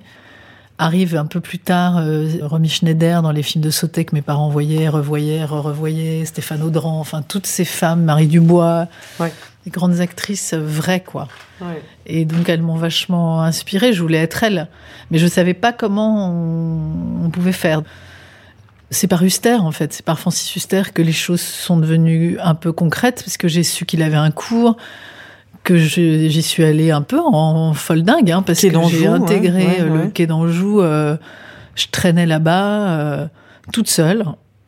Arrive 0.79 1.15
un 1.15 1.25
peu 1.27 1.39
plus 1.39 1.59
tard 1.59 1.97
euh, 1.99 2.27
Romy 2.41 2.67
Schneider 2.67 3.21
dans 3.21 3.31
les 3.31 3.43
films 3.43 3.63
de 3.63 3.69
sauté 3.69 4.05
que 4.05 4.15
mes 4.15 4.23
parents 4.23 4.49
voyaient, 4.49 4.89
revoyaient, 4.89 5.45
re-revoyaient, 5.45 6.25
Stéphane 6.25 6.63
Audran, 6.63 6.99
enfin 6.99 7.21
toutes 7.21 7.45
ces 7.45 7.63
femmes, 7.63 8.03
Marie 8.03 8.27
Dubois, 8.27 8.87
Ouais. 9.19 9.31
des 9.65 9.71
grandes 9.71 9.99
actrices 10.01 10.55
vraies 10.55 10.99
quoi. 11.05 11.27
Ouais. 11.61 11.81
Et 12.07 12.25
donc 12.25 12.49
elles 12.49 12.63
m'ont 12.63 12.75
vachement 12.75 13.43
inspirée, 13.43 13.93
je 13.93 14.01
voulais 14.01 14.17
être 14.17 14.43
elle. 14.43 14.67
Mais 15.11 15.19
je 15.19 15.27
savais 15.27 15.53
pas 15.53 15.73
comment 15.73 16.31
on, 16.31 17.25
on 17.25 17.29
pouvait 17.29 17.51
faire. 17.51 17.83
C'est 18.93 19.08
par 19.08 19.23
Huster, 19.23 19.56
en 19.56 19.71
fait, 19.71 19.91
c'est 19.91 20.06
par 20.06 20.19
Francis 20.19 20.56
Huster 20.56 20.84
que 20.93 21.01
les 21.01 21.12
choses 21.12 21.41
sont 21.41 21.77
devenues 21.77 22.38
un 22.39 22.56
peu 22.56 22.71
concrètes, 22.71 23.23
parce 23.25 23.38
que 23.38 23.47
j'ai 23.47 23.63
su 23.63 23.86
qu'il 23.86 24.01
avait 24.01 24.17
un 24.17 24.32
cours, 24.32 24.77
que 25.63 25.77
j'y 25.77 26.41
suis 26.41 26.63
allée 26.63 26.91
un 26.91 27.01
peu 27.01 27.19
en 27.19 27.73
folle 27.73 28.03
dingue, 28.03 28.32
hein, 28.32 28.43
parce 28.43 28.62
Quai 28.62 28.71
que 28.71 28.79
j'ai 28.89 29.08
intégré 29.08 29.65
ouais, 29.65 29.65
ouais, 29.65 29.82
euh, 29.82 29.88
le 29.88 29.99
ouais. 30.03 30.12
quai 30.12 30.27
d'Anjou, 30.27 30.82
euh, 30.82 31.17
je 31.75 31.88
traînais 31.91 32.25
là-bas, 32.25 32.89
euh, 32.89 33.27
toute 33.71 33.89
seule. 33.89 34.25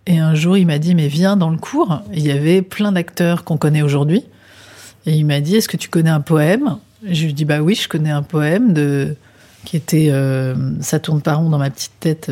Et 0.08 0.20
un 0.20 0.36
jour, 0.36 0.58
il 0.58 0.66
m'a 0.66 0.80
dit, 0.80 0.96
mais 0.96 1.08
viens 1.08 1.36
dans 1.36 1.50
le 1.50 1.58
cours. 1.58 2.02
Et 2.14 2.20
il 2.20 2.26
y 2.26 2.32
avait 2.32 2.62
plein 2.62 2.92
d'acteurs 2.92 3.44
qu'on 3.44 3.58
connaît 3.58 3.82
aujourd'hui. 3.82 4.24
Et 5.06 5.14
il 5.14 5.26
m'a 5.26 5.40
dit, 5.40 5.56
est-ce 5.56 5.68
que 5.68 5.78
tu 5.78 5.90
connais 5.90 6.10
un 6.10 6.22
poème? 6.22 6.78
Et 7.06 7.14
Je 7.14 7.24
lui 7.24 7.30
ai 7.32 7.34
dit, 7.34 7.46
bah 7.46 7.60
oui, 7.60 7.76
je 7.76 7.88
connais 7.88 8.12
un 8.12 8.24
poème 8.24 8.74
de 8.74 9.16
qui 9.66 9.78
était 9.78 10.10
euh, 10.12 10.56
Ça 10.80 11.00
tourne 11.00 11.22
pas 11.22 11.34
rond 11.34 11.50
dans 11.50 11.58
ma 11.58 11.72
petite 11.72 12.00
tête 12.00 12.32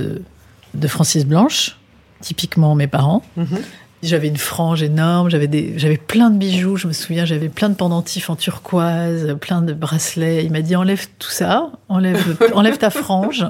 de 0.73 0.87
Francis 0.87 1.25
Blanche, 1.25 1.77
typiquement 2.23 2.73
mes 2.73 2.87
parents. 2.87 3.21
Mhm. 3.37 3.59
J'avais 4.01 4.27
une 4.27 4.37
frange 4.37 4.81
énorme, 4.83 5.29
j'avais 5.29 5.47
des, 5.47 5.75
j'avais 5.77 5.97
plein 5.97 6.29
de 6.29 6.37
bijoux. 6.37 6.75
Je 6.75 6.87
me 6.87 6.93
souviens, 6.93 7.23
j'avais 7.25 7.47
plein 7.47 7.69
de 7.69 7.75
pendentifs 7.75 8.29
en 8.29 8.35
turquoise, 8.35 9.37
plein 9.39 9.61
de 9.61 9.73
bracelets. 9.73 10.43
Il 10.43 10.51
m'a 10.51 10.61
dit 10.61 10.75
enlève 10.75 11.05
tout 11.19 11.29
ça, 11.29 11.69
enlève, 11.87 12.35
enlève 12.53 12.77
ta 12.77 12.89
frange. 12.89 13.45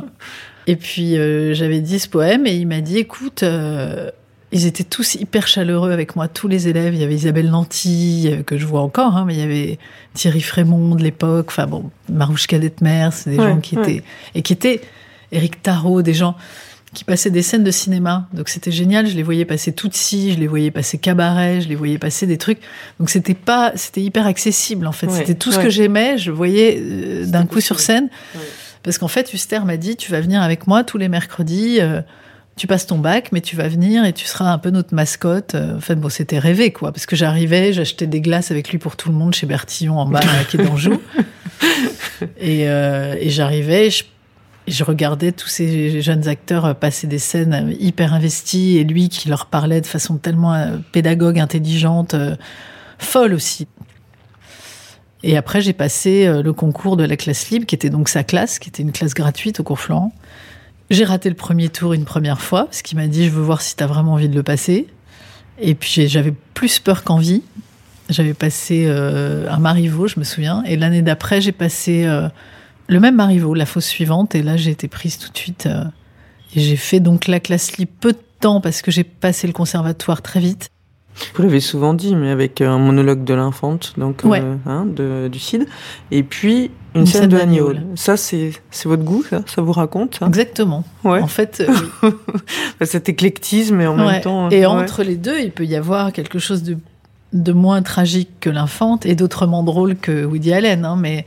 Et 0.67 0.75
puis 0.75 1.17
euh, 1.17 1.53
j'avais 1.55 1.79
dit 1.81 1.97
ce 1.99 2.07
poème 2.07 2.45
et 2.45 2.53
il 2.55 2.67
m'a 2.67 2.81
dit 2.81 2.97
écoute, 2.99 3.41
euh, 3.41 4.11
ils 4.51 4.67
étaient 4.67 4.83
tous 4.83 5.15
hyper 5.15 5.47
chaleureux 5.47 5.91
avec 5.91 6.15
moi, 6.15 6.27
tous 6.27 6.47
les 6.47 6.67
élèves. 6.67 6.93
Il 6.93 7.01
y 7.01 7.03
avait 7.03 7.15
Isabelle 7.15 7.49
Nanty 7.49 8.29
euh, 8.31 8.43
que 8.43 8.55
je 8.59 8.67
vois 8.67 8.81
encore, 8.81 9.17
hein, 9.17 9.25
mais 9.25 9.33
il 9.33 9.39
y 9.39 9.43
avait 9.43 9.79
Thierry 10.13 10.41
Frémont 10.41 10.93
de 10.93 11.01
l'époque. 11.01 11.47
Enfin 11.49 11.65
bon, 11.65 11.89
Marouche 12.09 12.45
Detmer, 12.45 13.09
c'est 13.11 13.31
des 13.31 13.37
Ouais, 13.39 13.49
gens 13.49 13.59
qui 13.59 13.75
ouais. 13.75 13.81
étaient 13.81 14.03
et 14.35 14.43
qui 14.43 14.53
étaient 14.53 14.81
Éric 15.31 15.63
Tarot, 15.63 16.03
des 16.03 16.13
gens 16.13 16.35
qui 16.93 17.03
passaient 17.03 17.29
des 17.31 17.41
scènes 17.41 17.63
de 17.63 17.71
cinéma. 17.71 18.27
Donc 18.33 18.49
c'était 18.49 18.71
génial. 18.71 19.07
Je 19.07 19.15
les 19.15 19.23
voyais 19.23 19.45
passer 19.45 19.71
Tootsie, 19.71 20.33
je 20.33 20.39
les 20.39 20.47
voyais 20.47 20.71
passer 20.71 20.97
Cabaret, 20.97 21.61
je 21.61 21.69
les 21.69 21.75
voyais 21.75 21.97
passer 21.97 22.27
des 22.27 22.37
trucs. 22.37 22.59
Donc 22.99 23.09
c'était 23.09 23.33
pas, 23.33 23.71
c'était 23.75 24.01
hyper 24.01 24.27
accessible 24.27 24.87
en 24.87 24.91
fait. 24.91 25.07
Ouais, 25.07 25.17
c'était 25.17 25.35
tout 25.35 25.51
ce 25.51 25.59
que 25.59 25.69
j'aimais. 25.69 26.17
Je 26.17 26.31
voyais 26.31 26.79
euh, 26.79 27.25
d'un 27.25 27.45
coup 27.45 27.61
sur 27.61 27.79
scène. 27.79 28.09
Parce 28.83 28.97
qu'en 28.97 29.07
fait, 29.07 29.33
Huster 29.33 29.59
m'a 29.65 29.77
dit, 29.77 29.95
tu 29.95 30.11
vas 30.11 30.19
venir 30.19 30.41
avec 30.41 30.67
moi 30.67 30.83
tous 30.83 30.97
les 30.97 31.07
mercredis. 31.07 31.77
euh, 31.79 32.01
tu 32.55 32.67
passes 32.67 32.85
ton 32.85 32.99
bac, 32.99 33.29
mais 33.31 33.41
tu 33.41 33.55
vas 33.55 33.67
venir 33.67 34.05
et 34.05 34.13
tu 34.13 34.25
seras 34.25 34.51
un 34.51 34.57
peu 34.59 34.69
notre 34.69 34.93
mascotte. 34.93 35.55
Euh, 35.55 35.77
Enfin 35.77 35.95
bon, 35.95 36.09
c'était 36.09 36.37
rêvé 36.37 36.71
quoi, 36.71 36.91
parce 36.91 37.05
que 37.05 37.15
j'arrivais, 37.15 37.73
j'achetais 37.73 38.05
des 38.05 38.21
glaces 38.21 38.51
avec 38.51 38.69
lui 38.69 38.77
pour 38.77 38.95
tout 38.95 39.09
le 39.09 39.15
monde 39.15 39.33
chez 39.33 39.47
Bertillon 39.47 39.97
en 39.97 40.05
bas 40.05 40.19
à 40.19 40.43
Quai 40.43 40.59
d'Anjou. 40.59 41.01
et 42.37 42.69
euh, 42.69 43.15
et 43.19 43.29
j'arrivais, 43.29 43.89
je, 43.89 44.03
je 44.67 44.83
regardais 44.83 45.31
tous 45.31 45.47
ces 45.47 46.01
jeunes 46.01 46.27
acteurs 46.27 46.75
passer 46.75 47.07
des 47.07 47.19
scènes 47.19 47.75
hyper 47.79 48.13
investies 48.13 48.77
et 48.77 48.83
lui 48.83 49.09
qui 49.09 49.29
leur 49.29 49.47
parlait 49.47 49.81
de 49.81 49.85
façon 49.85 50.17
tellement 50.17 50.53
euh, 50.53 50.77
pédagogue, 50.91 51.39
intelligente, 51.39 52.13
euh, 52.13 52.35
folle 52.97 53.33
aussi. 53.33 53.67
Et 55.23 55.37
après, 55.37 55.61
j'ai 55.61 55.73
passé 55.73 56.27
euh, 56.27 56.43
le 56.43 56.53
concours 56.53 56.97
de 56.97 57.05
la 57.05 57.15
classe 57.15 57.49
libre, 57.49 57.65
qui 57.65 57.75
était 57.75 57.89
donc 57.89 58.09
sa 58.09 58.23
classe, 58.23 58.59
qui 58.59 58.69
était 58.69 58.83
une 58.83 58.91
classe 58.91 59.13
gratuite 59.13 59.59
au 59.61 59.63
cours. 59.63 59.79
J'ai 60.89 61.05
raté 61.05 61.29
le 61.29 61.35
premier 61.35 61.69
tour 61.69 61.93
une 61.93 62.03
première 62.03 62.41
fois, 62.41 62.65
parce 62.65 62.81
qu'il 62.81 62.97
m'a 62.97 63.07
dit, 63.07 63.25
je 63.25 63.29
veux 63.29 63.41
voir 63.41 63.61
si 63.61 63.75
tu 63.75 63.83
as 63.83 63.87
vraiment 63.87 64.13
envie 64.13 64.29
de 64.29 64.35
le 64.35 64.43
passer. 64.43 64.87
Et 65.59 65.75
puis 65.75 66.07
j'avais 66.07 66.33
plus 66.53 66.79
peur 66.79 67.03
qu'envie. 67.03 67.41
J'avais 68.09 68.33
passé 68.33 68.83
euh, 68.85 69.49
un 69.49 69.59
Marivaux, 69.59 70.07
je 70.07 70.19
me 70.19 70.25
souviens. 70.25 70.61
Et 70.65 70.75
l'année 70.75 71.01
d'après, 71.01 71.39
j'ai 71.39 71.53
passé 71.53 72.05
le 72.87 72.99
même 72.99 73.15
Marivaux, 73.15 73.53
la 73.53 73.65
fausse 73.65 73.85
suivante. 73.85 74.35
Et 74.35 74.43
là, 74.43 74.57
j'ai 74.57 74.71
été 74.71 74.87
prise 74.87 75.17
tout 75.17 75.31
de 75.31 75.37
suite. 75.37 75.65
euh, 75.67 75.83
et 76.55 76.59
j'ai 76.59 76.75
fait 76.75 76.99
donc 76.99 77.27
la 77.27 77.39
classe 77.39 77.77
libre 77.77 77.91
peu 77.99 78.11
de 78.13 78.19
temps, 78.39 78.61
parce 78.61 78.81
que 78.81 78.91
j'ai 78.91 79.03
passé 79.03 79.47
le 79.47 79.53
conservatoire 79.53 80.21
très 80.21 80.39
vite. 80.39 80.69
Vous 81.35 81.43
l'avez 81.43 81.59
souvent 81.59 81.93
dit, 81.93 82.15
mais 82.15 82.29
avec 82.31 82.59
un 82.61 82.77
monologue 82.79 83.23
de 83.23 83.33
l'infante, 83.35 83.93
donc 83.97 84.21
Ouais. 84.23 84.41
euh, 84.41 84.55
hein, 84.65 84.85
de, 84.85 85.27
du 85.31 85.37
Cid, 85.39 85.67
et 86.11 86.23
puis 86.23 86.71
une, 86.95 87.01
Une 87.01 87.05
scène, 87.07 87.29
de 87.29 87.37
agneau. 87.37 87.73
Ça, 87.95 88.17
c'est 88.17 88.51
votre 88.85 89.03
goût, 89.03 89.23
ça? 89.27 89.41
Ça 89.47 89.61
vous 89.61 89.71
raconte 89.71 90.15
ça? 90.19 90.25
Exactement. 90.27 90.83
Ouais. 91.03 91.21
En 91.21 91.27
fait, 91.27 91.63
euh. 91.67 91.71
Enfin, 92.03 92.15
Cet 92.85 93.09
éclectisme 93.09 93.79
et 93.81 93.87
en 93.87 93.97
Ouais. 93.97 94.13
même 94.13 94.21
temps. 94.21 94.49
Et 94.49 94.65
entre 94.65 95.03
les 95.03 95.15
deux, 95.15 95.39
il 95.39 95.51
peut 95.51 95.65
y 95.65 95.75
avoir 95.75 96.11
quelque 96.13 96.39
chose 96.39 96.61
de, 96.63 96.77
de 97.33 97.51
moins 97.53 97.81
tragique 97.83 98.29
que 98.39 98.49
l'infante 98.49 99.05
et 99.05 99.15
d'autrement 99.15 99.63
drôle 99.63 99.95
que 99.95 100.25
Woody 100.25 100.51
Allen. 100.53 100.83
hein, 100.85 100.97
mais, 100.99 101.25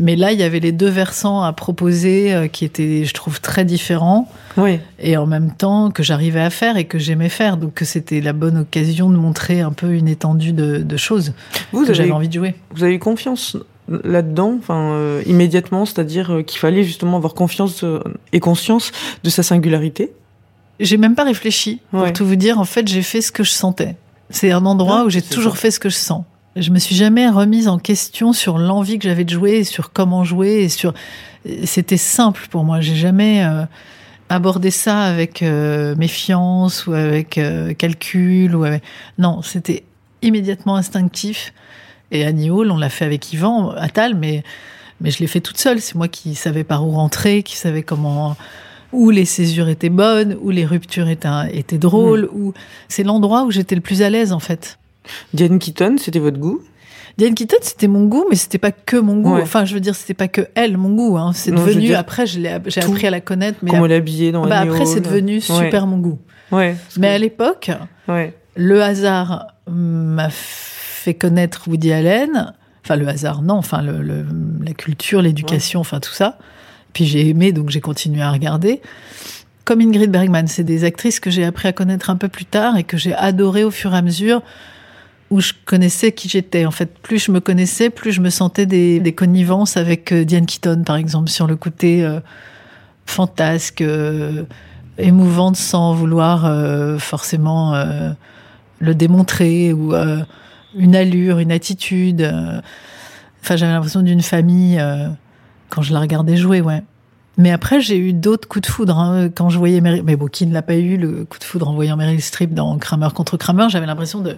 mais 0.00 0.16
là, 0.16 0.32
il 0.32 0.40
y 0.40 0.42
avait 0.42 0.58
les 0.60 0.72
deux 0.72 0.88
versants 0.88 1.42
à 1.42 1.52
proposer 1.52 2.32
euh, 2.34 2.48
qui 2.48 2.64
étaient, 2.64 3.04
je 3.04 3.14
trouve, 3.14 3.40
très 3.40 3.64
différents 3.64 4.28
Oui. 4.56 4.78
et 4.98 5.16
en 5.16 5.26
même 5.26 5.52
temps 5.52 5.90
que 5.90 6.02
j'arrivais 6.02 6.40
à 6.40 6.50
faire 6.50 6.76
et 6.76 6.84
que 6.86 6.98
j'aimais 6.98 7.28
faire. 7.28 7.56
Donc 7.56 7.74
que 7.74 7.84
c'était 7.84 8.20
la 8.20 8.32
bonne 8.32 8.58
occasion 8.58 9.10
de 9.10 9.16
montrer 9.16 9.60
un 9.60 9.72
peu 9.72 9.92
une 9.92 10.08
étendue 10.08 10.52
de, 10.52 10.78
de 10.78 10.96
choses 10.96 11.32
Vous, 11.72 11.84
que 11.86 11.92
j'avais 11.94 12.10
envie 12.10 12.28
de 12.28 12.34
jouer. 12.34 12.54
vous 12.74 12.82
avez 12.82 12.94
eu 12.94 12.98
confiance 12.98 13.56
là-dedans, 14.04 14.54
enfin 14.58 14.92
euh, 14.92 15.22
immédiatement, 15.26 15.84
c'est-à-dire 15.84 16.30
euh, 16.32 16.42
qu'il 16.42 16.58
fallait 16.60 16.84
justement 16.84 17.16
avoir 17.16 17.34
confiance 17.34 17.84
et 18.32 18.40
conscience 18.40 18.92
de 19.24 19.30
sa 19.30 19.42
singularité. 19.42 20.12
J'ai 20.78 20.96
même 20.96 21.14
pas 21.14 21.24
réfléchi. 21.24 21.80
Pour 21.90 22.02
Ouais. 22.02 22.12
tout 22.12 22.24
vous 22.24 22.36
dire, 22.36 22.58
en 22.58 22.64
fait, 22.64 22.88
j'ai 22.88 23.02
fait 23.02 23.20
ce 23.20 23.30
que 23.32 23.44
je 23.44 23.50
sentais. 23.50 23.96
C'est 24.30 24.50
un 24.52 24.64
endroit 24.64 25.00
Ah, 25.00 25.04
où 25.04 25.10
j'ai 25.10 25.20
toujours 25.22 25.54
ça. 25.56 25.60
fait 25.62 25.70
ce 25.72 25.80
que 25.80 25.88
je 25.90 25.96
sens. 25.96 26.22
Je 26.60 26.70
me 26.70 26.78
suis 26.78 26.94
jamais 26.94 27.26
remise 27.26 27.68
en 27.68 27.78
question 27.78 28.34
sur 28.34 28.58
l'envie 28.58 28.98
que 28.98 29.08
j'avais 29.08 29.24
de 29.24 29.30
jouer, 29.30 29.52
et 29.52 29.64
sur 29.64 29.92
comment 29.92 30.24
jouer, 30.24 30.64
et 30.64 30.68
sur. 30.68 30.92
C'était 31.64 31.96
simple 31.96 32.46
pour 32.50 32.64
moi. 32.64 32.82
J'ai 32.82 32.96
jamais 32.96 33.42
euh, 33.42 33.64
abordé 34.28 34.70
ça 34.70 35.00
avec 35.04 35.42
euh, 35.42 35.94
méfiance 35.96 36.86
ou 36.86 36.92
avec 36.92 37.38
euh, 37.38 37.72
calcul 37.72 38.54
ou 38.54 38.64
avec. 38.64 38.82
Non, 39.16 39.40
c'était 39.40 39.84
immédiatement 40.20 40.76
instinctif. 40.76 41.54
Et 42.10 42.26
Annie 42.26 42.50
Hall, 42.50 42.70
on 42.70 42.76
l'a 42.76 42.90
fait 42.90 43.06
avec 43.06 43.32
Yvan 43.32 43.70
Attal, 43.70 44.14
mais, 44.14 44.42
mais 45.00 45.10
je 45.10 45.20
l'ai 45.20 45.28
fait 45.28 45.40
toute 45.40 45.56
seule. 45.56 45.80
C'est 45.80 45.94
moi 45.94 46.08
qui 46.08 46.34
savais 46.34 46.64
par 46.64 46.86
où 46.86 46.90
rentrer, 46.90 47.42
qui 47.42 47.56
savais 47.56 47.82
comment 47.82 48.36
où 48.92 49.08
les 49.08 49.24
césures 49.24 49.68
étaient 49.68 49.88
bonnes, 49.88 50.36
où 50.42 50.50
les 50.50 50.66
ruptures 50.66 51.08
étaient, 51.08 51.28
étaient 51.52 51.78
drôles, 51.78 52.28
Mm. 52.32 52.36
où 52.36 52.52
c'est 52.88 53.04
l'endroit 53.04 53.44
où 53.44 53.50
j'étais 53.50 53.76
le 53.76 53.80
plus 53.80 54.02
à 54.02 54.10
l'aise 54.10 54.32
en 54.32 54.40
fait. 54.40 54.79
Diane 55.34 55.58
Keaton, 55.58 55.96
c'était 55.98 56.18
votre 56.18 56.38
goût? 56.38 56.60
Diane 57.18 57.34
Keaton, 57.34 57.56
c'était 57.60 57.88
mon 57.88 58.06
goût, 58.06 58.24
mais 58.30 58.36
c'était 58.36 58.58
pas 58.58 58.72
que 58.72 58.96
mon 58.96 59.20
goût. 59.20 59.34
Ouais. 59.34 59.42
Enfin, 59.42 59.64
je 59.64 59.74
veux 59.74 59.80
dire, 59.80 59.94
c'était 59.94 60.14
pas 60.14 60.28
que 60.28 60.48
elle, 60.54 60.76
mon 60.78 60.90
goût. 60.94 61.18
Hein. 61.18 61.32
C'est 61.34 61.50
devenu, 61.50 61.80
dire, 61.86 61.98
après, 61.98 62.26
j'ai 62.26 62.48
appris 62.48 63.06
à 63.06 63.10
la 63.10 63.20
connaître, 63.20 63.58
mais 63.62 63.70
Comment 63.70 63.86
l'habiller 63.86 64.32
dans 64.32 64.46
bah, 64.46 64.60
après, 64.60 64.86
c'est 64.86 65.00
devenu 65.00 65.34
Ouais. 65.34 65.40
super 65.40 65.86
mon 65.86 65.98
goût. 65.98 66.18
Ouais. 66.52 66.76
Mais 66.98 67.08
que- 67.08 67.12
à 67.14 67.18
l'époque, 67.18 67.70
le 68.56 68.82
hasard 68.82 69.48
m'a 69.70 70.28
fait 70.30 71.14
connaître 71.14 71.68
Woody 71.68 71.92
Allen. 71.92 72.52
Enfin, 72.84 72.96
le 72.96 73.06
hasard, 73.08 73.42
non. 73.42 73.54
Enfin, 73.54 73.82
le, 73.82 74.00
le- 74.02 74.24
la 74.64 74.72
culture, 74.72 75.20
l'éducation, 75.20 75.80
enfin, 75.80 76.00
tout 76.00 76.12
ça. 76.12 76.38
Puis 76.92 77.04
j'ai 77.04 77.28
aimé, 77.28 77.52
donc 77.52 77.70
j'ai 77.70 77.80
continué 77.80 78.22
à 78.22 78.30
regarder. 78.32 78.80
Comme 79.64 79.80
Ingrid 79.80 80.10
Bergman, 80.10 80.46
c'est 80.48 80.64
des 80.64 80.84
actrices 80.84 81.20
que 81.20 81.30
j'ai 81.30 81.44
appris 81.44 81.68
à 81.68 81.72
connaître 81.72 82.10
un 82.10 82.16
peu 82.16 82.28
plus 82.28 82.46
tard 82.46 82.76
et 82.76 82.82
que 82.84 82.96
j'ai 82.96 83.14
adoré 83.14 83.62
au 83.62 83.70
fur 83.70 83.94
et 83.94 83.96
à 83.98 84.02
mesure 84.02 84.42
où 85.30 85.40
je 85.40 85.52
connaissais 85.64 86.12
qui 86.12 86.28
j'étais. 86.28 86.66
En 86.66 86.70
fait, 86.70 86.92
plus 86.98 87.24
je 87.24 87.32
me 87.32 87.40
connaissais, 87.40 87.88
plus 87.88 88.12
je 88.12 88.20
me 88.20 88.30
sentais 88.30 88.66
des, 88.66 89.14
connivences 89.16 89.76
avec 89.76 90.12
euh, 90.12 90.24
Diane 90.24 90.46
Keaton, 90.46 90.82
par 90.84 90.96
exemple, 90.96 91.30
sur 91.30 91.46
le 91.46 91.56
côté 91.56 92.04
euh, 92.04 92.20
fantasque, 93.06 93.80
euh, 93.80 94.44
émouvante 94.98 95.56
sans 95.56 95.94
vouloir 95.94 97.00
forcément 97.00 97.74
le 98.80 98.94
démontrer 98.94 99.72
ou 99.72 99.94
une 100.74 100.94
allure, 100.94 101.38
une 101.38 101.52
attitude. 101.52 102.20
Enfin, 103.42 103.56
j'avais 103.56 103.72
l'impression 103.72 104.02
d'une 104.02 104.20
famille 104.20 104.78
quand 105.70 105.80
je 105.80 105.94
la 105.94 106.00
regardais 106.00 106.36
jouer, 106.36 106.60
ouais. 106.60 106.82
Mais 107.38 107.50
après, 107.50 107.80
j'ai 107.80 107.96
eu 107.96 108.12
d'autres 108.12 108.46
coups 108.46 108.68
de 108.68 108.70
foudre 108.70 108.98
hein, 108.98 109.30
quand 109.34 109.48
je 109.48 109.56
voyais 109.56 109.80
Meryl. 109.80 110.02
Mais 110.02 110.16
bon, 110.16 110.26
qui 110.26 110.46
ne 110.46 110.52
l'a 110.52 110.60
pas 110.60 110.76
eu 110.76 110.98
le 110.98 111.24
coup 111.24 111.38
de 111.38 111.44
foudre 111.44 111.70
en 111.70 111.74
voyant 111.74 111.96
Meryl 111.96 112.20
Streep 112.20 112.52
dans 112.52 112.76
Kramer 112.76 113.08
contre 113.14 113.38
Kramer 113.38 113.70
J'avais 113.70 113.86
l'impression 113.86 114.20
de 114.20 114.36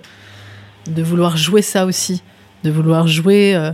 de 0.88 1.02
vouloir 1.02 1.36
jouer 1.36 1.62
ça 1.62 1.86
aussi, 1.86 2.22
de 2.64 2.70
vouloir 2.70 3.06
jouer 3.06 3.54
euh, 3.54 3.72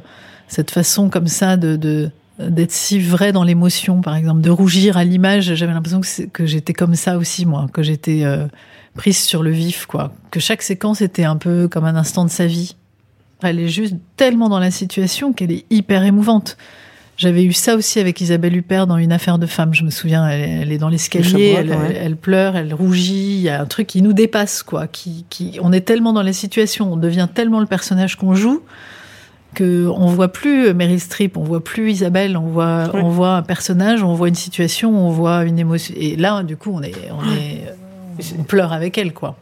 cette 0.48 0.70
façon 0.70 1.08
comme 1.08 1.26
ça 1.26 1.56
de 1.56 1.76
de- 1.76 2.10
d'être 2.38 2.70
si 2.70 3.00
vrai 3.00 3.32
dans 3.32 3.42
l'émotion, 3.42 4.00
par 4.00 4.14
exemple, 4.14 4.40
de 4.42 4.50
rougir 4.50 4.96
à 4.96 5.02
l'image. 5.02 5.54
J'avais 5.56 5.72
l'impression 5.72 6.00
que, 6.00 6.22
que 6.26 6.46
j'étais 6.46 6.72
comme 6.72 6.94
ça 6.94 7.18
aussi, 7.18 7.44
moi, 7.46 7.66
que 7.72 7.82
j'étais 7.82 8.22
euh, 8.22 8.46
prise 8.94 9.18
sur 9.18 9.42
le 9.42 9.50
vif, 9.50 9.86
quoi. 9.86 10.12
Que 10.30 10.38
chaque 10.38 10.62
séquence 10.62 11.00
était 11.00 11.24
un 11.24 11.34
peu 11.36 11.66
comme 11.66 11.84
un 11.84 11.96
instant 11.96 12.24
de 12.24 12.30
sa 12.30 12.46
vie. 12.46 12.76
Elle 13.42 13.58
est 13.58 13.68
juste 13.68 13.94
tellement 14.16 14.48
dans 14.48 14.60
la 14.60 14.70
situation 14.70 15.32
qu'elle 15.32 15.50
est 15.50 15.64
hyper 15.70 16.04
émouvante. 16.04 16.56
J'avais 17.18 17.44
eu 17.44 17.52
ça 17.52 17.74
aussi 17.74 17.98
avec 17.98 18.20
Isabelle 18.20 18.56
Huppert 18.56 18.86
dans 18.86 18.96
Une 18.96 19.12
affaire 19.12 19.38
de 19.38 19.46
femme. 19.46 19.74
Je 19.74 19.82
me 19.82 19.90
souviens, 19.90 20.28
elle, 20.28 20.62
elle 20.62 20.72
est 20.72 20.78
dans 20.78 20.88
l'escalier, 20.88 21.52
Le 21.54 21.58
elle, 21.58 21.70
ouais. 21.70 22.00
elle 22.00 22.16
pleure, 22.16 22.54
elle 22.56 22.72
rougit. 22.72 23.34
Il 23.36 23.40
y 23.40 23.48
a 23.48 23.60
un 23.60 23.66
truc 23.66 23.88
qui 23.88 24.02
nous 24.02 24.12
dépasse, 24.12 24.62
quoi. 24.62 24.86
Qui, 24.86 25.24
qui, 25.28 25.58
on 25.60 25.72
est 25.72 25.80
tellement 25.80 26.12
dans 26.12 26.22
la 26.22 26.32
situation, 26.32 26.92
on 26.92 26.96
devient 26.96 27.26
tellement 27.34 27.58
le 27.58 27.66
personnage 27.66 28.14
qu'on 28.16 28.34
joue 28.34 28.62
que 29.54 29.86
on 29.88 30.06
voit 30.06 30.28
plus 30.28 30.72
Meryl 30.74 31.00
Streep, 31.00 31.36
on 31.36 31.42
voit 31.42 31.64
plus 31.64 31.90
Isabelle, 31.90 32.36
on 32.36 32.46
voit, 32.48 32.90
Ouais. 32.94 33.00
on 33.02 33.08
voit 33.08 33.34
un 33.34 33.42
personnage, 33.42 34.02
on 34.04 34.14
voit 34.14 34.28
une 34.28 34.34
situation, 34.36 34.90
on 34.90 35.10
voit 35.10 35.42
une 35.44 35.58
émotion. 35.58 35.94
Et 35.98 36.14
là, 36.16 36.42
du 36.44 36.56
coup, 36.56 36.70
on 36.72 36.82
est, 36.82 36.94
on 37.10 37.24
est, 37.34 37.64
on 38.38 38.44
pleure 38.44 38.72
avec 38.72 38.96
elle, 38.98 39.12
quoi. 39.12 39.36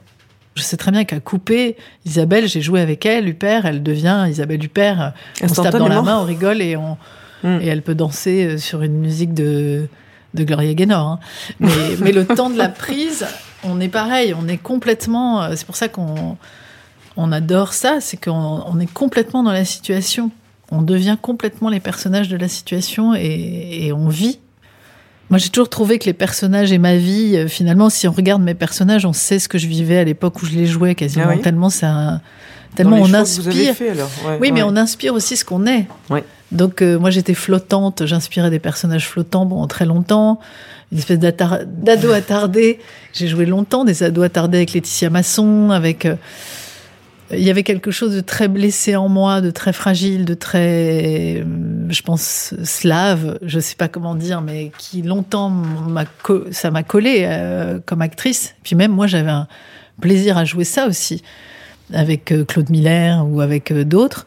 Je 0.55 0.63
sais 0.63 0.79
très 0.79 0.93
bien 0.93 1.05
qu'à 1.05 1.21
couper, 1.21 1.77
Isabelle, 2.07 2.49
j'ai 2.49 2.63
joué 2.63 2.81
avec 2.81 3.05
elle, 3.05 3.29
Huppert, 3.29 3.67
elle 3.67 3.83
devient 3.83 4.25
Isabelle 4.31 4.65
Huppert. 4.65 5.13
On 5.43 5.49
se 5.49 5.61
tape 5.61 5.77
dans 5.77 5.89
la 5.89 6.01
main, 6.01 6.19
on 6.21 6.25
rigole 6.25 6.63
et 6.63 6.77
on, 6.79 6.97
Mm. 7.43 7.59
et 7.61 7.67
elle 7.67 7.83
peut 7.83 7.95
danser 7.95 8.45
euh, 8.47 8.59
sur 8.59 8.83
une 8.83 8.99
musique 8.99 9.35
de, 9.35 9.87
de 10.35 10.45
Gloria 10.45 10.75
Gaynor. 10.75 11.07
hein. 11.07 11.19
Mais, 11.61 11.71
mais 12.01 12.13
le 12.13 12.25
temps 12.27 12.51
de 12.51 12.57
la 12.59 12.69
prise, 12.69 13.27
on 13.65 13.81
est 13.81 13.89
pareil, 13.89 14.35
on 14.41 14.49
est 14.49 14.57
complètement. 14.59 15.43
euh, 15.43 15.53
C'est 15.57 15.67
pour 15.67 15.77
ça 15.77 15.89
qu'on 15.89 16.37
on 17.17 17.33
adore 17.33 17.73
ça, 17.73 17.99
c'est 18.01 18.17
qu'on 18.23 18.63
on 18.67 18.79
est 18.81 18.93
complètement 18.93 19.43
dans 19.43 19.53
la 19.53 19.65
situation. 19.65 20.31
On 20.71 20.83
devient 20.83 21.17
complètement 21.21 21.69
les 21.71 21.81
personnages 21.81 22.29
de 22.29 22.37
la 22.37 22.49
situation 22.49 23.15
et, 23.15 23.87
et 23.87 23.93
on 23.93 24.09
vit. 24.09 24.41
Moi, 25.31 25.39
j'ai 25.39 25.49
toujours 25.49 25.69
trouvé 25.69 25.99
que 25.99 26.05
les 26.05 26.13
personnages 26.13 26.71
et 26.73 26.79
ma 26.79 26.97
vie, 26.97 27.37
euh, 27.37 27.49
finalement, 27.49 27.91
si 27.91 28.07
on 28.07 28.13
regarde 28.13 28.43
mes 28.43 28.55
personnages, 28.55 29.05
on 29.07 29.13
sait 29.13 29.39
ce 29.41 29.49
que 29.49 29.59
je 29.59 29.67
vivais 29.67 29.99
à 29.99 30.05
l'époque 30.05 30.41
où 30.43 30.47
je 30.47 30.53
les 30.55 30.67
jouais 30.67 30.95
quasiment. 30.95 31.25
Ah 31.29 31.35
oui 31.35 31.41
Tellement 31.43 31.69
ça, 31.71 32.21
tellement 32.77 32.99
on 33.01 33.13
inspire. 33.13 33.75
fait 33.75 33.91
alors. 33.91 34.09
Ouais, 34.25 34.39
Oui, 34.41 34.53
mais 34.53 34.63
on 34.63 34.77
inspire 34.77 35.15
aussi 35.15 35.37
ce 35.37 35.45
qu'on 35.45 35.67
est. 35.67 35.87
Ouais. 36.11 36.23
Donc 36.53 36.83
euh, 36.83 36.99
moi 36.99 37.11
j'étais 37.11 37.35
flottante, 37.35 38.07
j'inspirais 38.07 38.51
des 38.51 38.59
personnages 38.59 39.09
flottants 39.09 39.47
pendant 39.47 39.67
très 39.67 39.85
longtemps, 39.85 40.39
une 40.93 40.99
espèce 40.99 41.19
d'ado 41.19 42.13
attardé. 42.13 42.79
J'ai 43.13 43.29
joué 43.29 43.47
longtemps 43.47 43.85
des 43.85 44.03
ados 44.03 44.25
attardés 44.25 44.59
avec 44.59 44.73
Laetitia 44.73 45.11
Masson, 45.11 45.71
avec 45.71 46.07
euh, 46.07 46.15
il 47.33 47.43
y 47.43 47.51
avait 47.51 47.65
quelque 47.65 47.91
chose 47.91 48.15
de 48.15 48.21
très 48.21 48.47
blessé 48.47 48.95
en 48.95 49.09
moi, 49.09 49.41
de 49.41 49.51
très 49.51 49.73
fragile, 49.73 50.25
de 50.25 50.35
très, 50.35 51.39
euh, 51.41 51.45
je 51.89 52.03
pense, 52.03 52.55
slave, 52.63 53.39
je 53.43 53.59
sais 53.59 53.75
pas 53.75 53.89
comment 53.89 54.15
dire, 54.15 54.43
mais 54.43 54.71
qui 54.79 55.03
longtemps 55.03 55.51
m'a 55.51 56.05
ça 56.53 56.71
m'a 56.71 56.83
collé 56.83 57.25
euh, 57.25 57.81
comme 57.85 58.03
actrice. 58.03 58.55
Puis 58.63 58.77
même 58.77 58.93
moi, 58.93 59.07
j'avais 59.07 59.31
un 59.31 59.49
plaisir 60.01 60.39
à 60.39 60.45
jouer 60.45 60.65
ça 60.65 60.87
aussi, 60.87 61.23
avec 61.93 62.31
euh, 62.31 62.45
Claude 62.45 62.71
Miller 62.71 63.27
ou 63.27 63.41
avec 63.41 63.73
euh, 63.73 63.85
d'autres, 63.85 64.27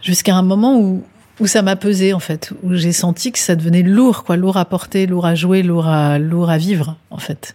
jusqu'à 0.00 0.36
un 0.36 0.42
moment 0.42 0.78
où 0.78 1.02
où 1.40 1.46
ça 1.46 1.62
m'a 1.62 1.76
pesé 1.76 2.12
en 2.12 2.20
fait, 2.20 2.52
où 2.62 2.74
j'ai 2.74 2.92
senti 2.92 3.32
que 3.32 3.38
ça 3.38 3.56
devenait 3.56 3.82
lourd, 3.82 4.24
quoi, 4.24 4.36
lourd 4.36 4.56
à 4.56 4.64
porter, 4.64 5.06
lourd 5.06 5.26
à 5.26 5.34
jouer, 5.34 5.62
lourd 5.62 5.88
à 5.88 6.18
lourd 6.18 6.50
à 6.50 6.58
vivre 6.58 6.96
en 7.10 7.18
fait. 7.18 7.54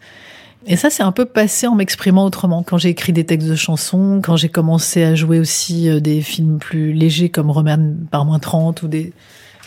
Et 0.67 0.75
ça, 0.75 0.89
c'est 0.89 1.03
un 1.03 1.13
peu 1.13 1.25
passé 1.25 1.67
en 1.67 1.75
m'exprimant 1.75 2.25
autrement. 2.25 2.63
Quand 2.63 2.77
j'ai 2.77 2.89
écrit 2.89 3.13
des 3.13 3.25
textes 3.25 3.47
de 3.47 3.55
chansons, 3.55 4.19
quand 4.23 4.35
j'ai 4.35 4.49
commencé 4.49 5.03
à 5.03 5.15
jouer 5.15 5.39
aussi 5.39 5.87
euh, 5.89 6.01
des 6.01 6.21
films 6.21 6.59
plus 6.59 6.91
légers 6.91 7.29
comme 7.29 7.49
Roman 7.49 7.93
par 8.11 8.25
moins 8.25 8.39
30 8.39 8.83
ou 8.83 8.89
des, 8.89 9.13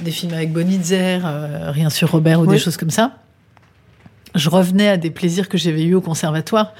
des 0.00 0.10
films 0.10 0.34
avec 0.34 0.52
Bonitzer, 0.52 1.20
euh, 1.24 1.70
Rien 1.70 1.88
sur 1.88 2.10
Robert 2.10 2.40
ou 2.40 2.42
Oui. 2.44 2.50
des 2.50 2.58
choses 2.58 2.76
comme 2.76 2.90
ça, 2.90 3.16
je 4.34 4.50
revenais 4.50 4.88
à 4.88 4.96
des 4.98 5.10
plaisirs 5.10 5.48
que 5.48 5.56
j'avais 5.56 5.82
eus 5.82 5.94
au 5.94 6.02
conservatoire, 6.02 6.74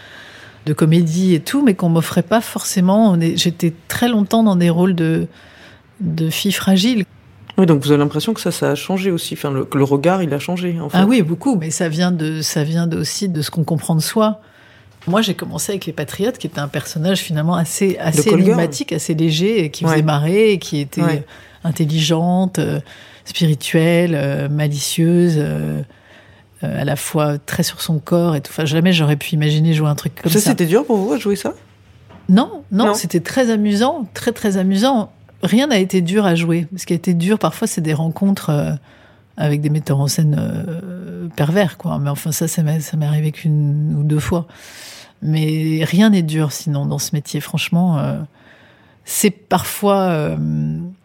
de 0.66 0.74
comédie 0.74 1.34
et 1.34 1.40
tout, 1.40 1.62
mais 1.62 1.74
qu'on 1.74 1.88
m'offrait 1.88 2.22
pas 2.22 2.40
forcément. 2.42 3.18
J'étais 3.34 3.72
très 3.88 4.08
longtemps 4.08 4.42
dans 4.42 4.56
des 4.56 4.70
rôles 4.70 4.94
de, 4.94 5.26
de 6.00 6.30
filles 6.30 6.52
fragiles. 6.52 7.04
Oui, 7.58 7.66
donc 7.66 7.82
vous 7.84 7.90
avez 7.92 7.98
l'impression 7.98 8.32
que 8.34 8.40
ça, 8.40 8.50
ça 8.50 8.70
a 8.70 8.74
changé 8.74 9.10
aussi. 9.10 9.34
Enfin, 9.34 9.50
le, 9.50 9.64
que 9.64 9.76
le 9.76 9.84
regard, 9.84 10.22
il 10.22 10.32
a 10.32 10.38
changé. 10.38 10.78
En 10.80 10.88
fait. 10.88 10.96
Ah 10.98 11.06
oui, 11.06 11.22
beaucoup, 11.22 11.56
mais 11.56 11.70
ça 11.70 11.88
vient 11.88 12.10
de, 12.10 12.40
ça 12.40 12.64
vient 12.64 12.86
de- 12.86 12.96
aussi 12.98 13.28
de 13.28 13.42
ce 13.42 13.50
qu'on 13.50 13.64
comprend 13.64 13.94
de 13.94 14.00
soi. 14.00 14.40
Moi, 15.06 15.20
j'ai 15.20 15.34
commencé 15.34 15.72
avec 15.72 15.84
les 15.86 15.92
Patriotes, 15.92 16.38
qui 16.38 16.46
était 16.46 16.60
un 16.60 16.68
personnage 16.68 17.18
finalement 17.18 17.54
assez, 17.56 17.98
assez 17.98 18.30
énigmatique, 18.30 18.92
assez 18.92 19.14
léger, 19.14 19.64
et 19.64 19.70
qui 19.70 19.84
faisait 19.84 19.96
Ouais. 19.96 20.02
marrer, 20.02 20.52
et 20.52 20.58
qui 20.58 20.78
était 20.78 21.02
Ouais. 21.02 21.24
intelligente, 21.64 22.58
euh, 22.58 22.80
spirituelle, 23.24 24.12
euh, 24.14 24.48
malicieuse, 24.48 25.34
euh, 25.38 25.82
euh, 26.64 26.80
à 26.80 26.84
la 26.84 26.96
fois 26.96 27.38
très 27.38 27.62
sur 27.64 27.80
son 27.82 27.98
corps 27.98 28.36
et 28.36 28.40
tout. 28.40 28.50
Enfin, 28.52 28.64
jamais 28.64 28.92
j'aurais 28.92 29.16
pu 29.16 29.34
imaginer 29.34 29.74
jouer 29.74 29.88
un 29.88 29.94
truc 29.94 30.14
comme 30.22 30.30
ça, 30.32 30.38
ça. 30.38 30.50
c'était 30.50 30.66
dur 30.66 30.84
pour 30.86 30.96
vous 30.96 31.12
à 31.12 31.18
jouer 31.18 31.36
ça? 31.36 31.54
Non, 32.28 32.62
non, 32.70 32.86
Non. 32.86 32.94
c'était 32.94 33.20
très 33.20 33.50
amusant, 33.50 34.06
très 34.14 34.32
très 34.32 34.56
amusant. 34.56 35.12
Rien 35.42 35.66
n'a 35.66 35.78
été 35.78 36.00
dur 36.02 36.24
à 36.24 36.34
jouer. 36.34 36.68
Ce 36.76 36.86
qui 36.86 36.92
a 36.92 36.96
été 36.96 37.14
dur 37.14 37.38
parfois, 37.38 37.66
c'est 37.66 37.80
des 37.80 37.94
rencontres 37.94 38.50
euh, 38.50 38.72
avec 39.36 39.60
des 39.60 39.70
metteurs 39.70 39.98
en 39.98 40.06
scène 40.06 40.36
euh, 40.38 41.28
pervers, 41.34 41.78
quoi. 41.78 41.98
Mais 41.98 42.10
enfin, 42.10 42.30
ça, 42.30 42.46
ça 42.46 42.62
m'est 42.62 43.06
arrivé 43.06 43.32
qu'une 43.32 43.96
ou 43.98 44.04
deux 44.04 44.20
fois. 44.20 44.46
Mais 45.20 45.80
rien 45.84 46.10
n'est 46.10 46.22
dur 46.22 46.52
sinon 46.52 46.86
dans 46.86 46.98
ce 46.98 47.10
métier. 47.12 47.40
Franchement, 47.40 47.98
euh, 47.98 48.18
c'est 49.04 49.30
parfois 49.30 50.36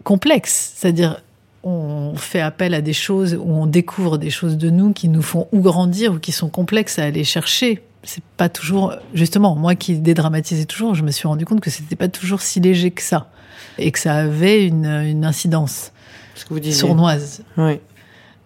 complexe. 0.03 0.73
C'est-à-dire, 0.75 1.21
on 1.63 2.15
fait 2.15 2.41
appel 2.41 2.73
à 2.75 2.81
des 2.81 2.93
choses 2.93 3.35
où 3.35 3.49
on 3.49 3.65
découvre 3.65 4.17
des 4.17 4.29
choses 4.29 4.57
de 4.57 4.69
nous 4.69 4.93
qui 4.93 5.09
nous 5.09 5.21
font 5.23 5.47
ou 5.51 5.61
grandir 5.61 6.13
ou 6.13 6.19
qui 6.19 6.31
sont 6.31 6.49
complexes 6.49 6.99
à 6.99 7.05
aller 7.05 7.23
chercher. 7.23 7.83
C'est 8.03 8.23
pas 8.37 8.49
toujours, 8.49 8.93
justement, 9.13 9.55
moi 9.55 9.75
qui 9.75 9.95
dédramatisais 9.95 10.65
toujours, 10.65 10.93
je 10.93 11.03
me 11.03 11.11
suis 11.11 11.27
rendu 11.27 11.45
compte 11.45 11.59
que 11.59 11.69
c'était 11.71 11.95
pas 11.95 12.07
toujours 12.07 12.41
si 12.41 12.59
léger 12.59 12.91
que 12.91 13.01
ça 13.01 13.29
et 13.77 13.91
que 13.91 13.99
ça 13.99 14.15
avait 14.15 14.65
une, 14.65 14.85
une 14.85 15.25
incidence 15.25 15.91
Ce 16.35 16.45
que 16.45 16.53
vous 16.53 16.59
disiez. 16.59 16.73
sournoise. 16.79 17.41
Oui. 17.57 17.79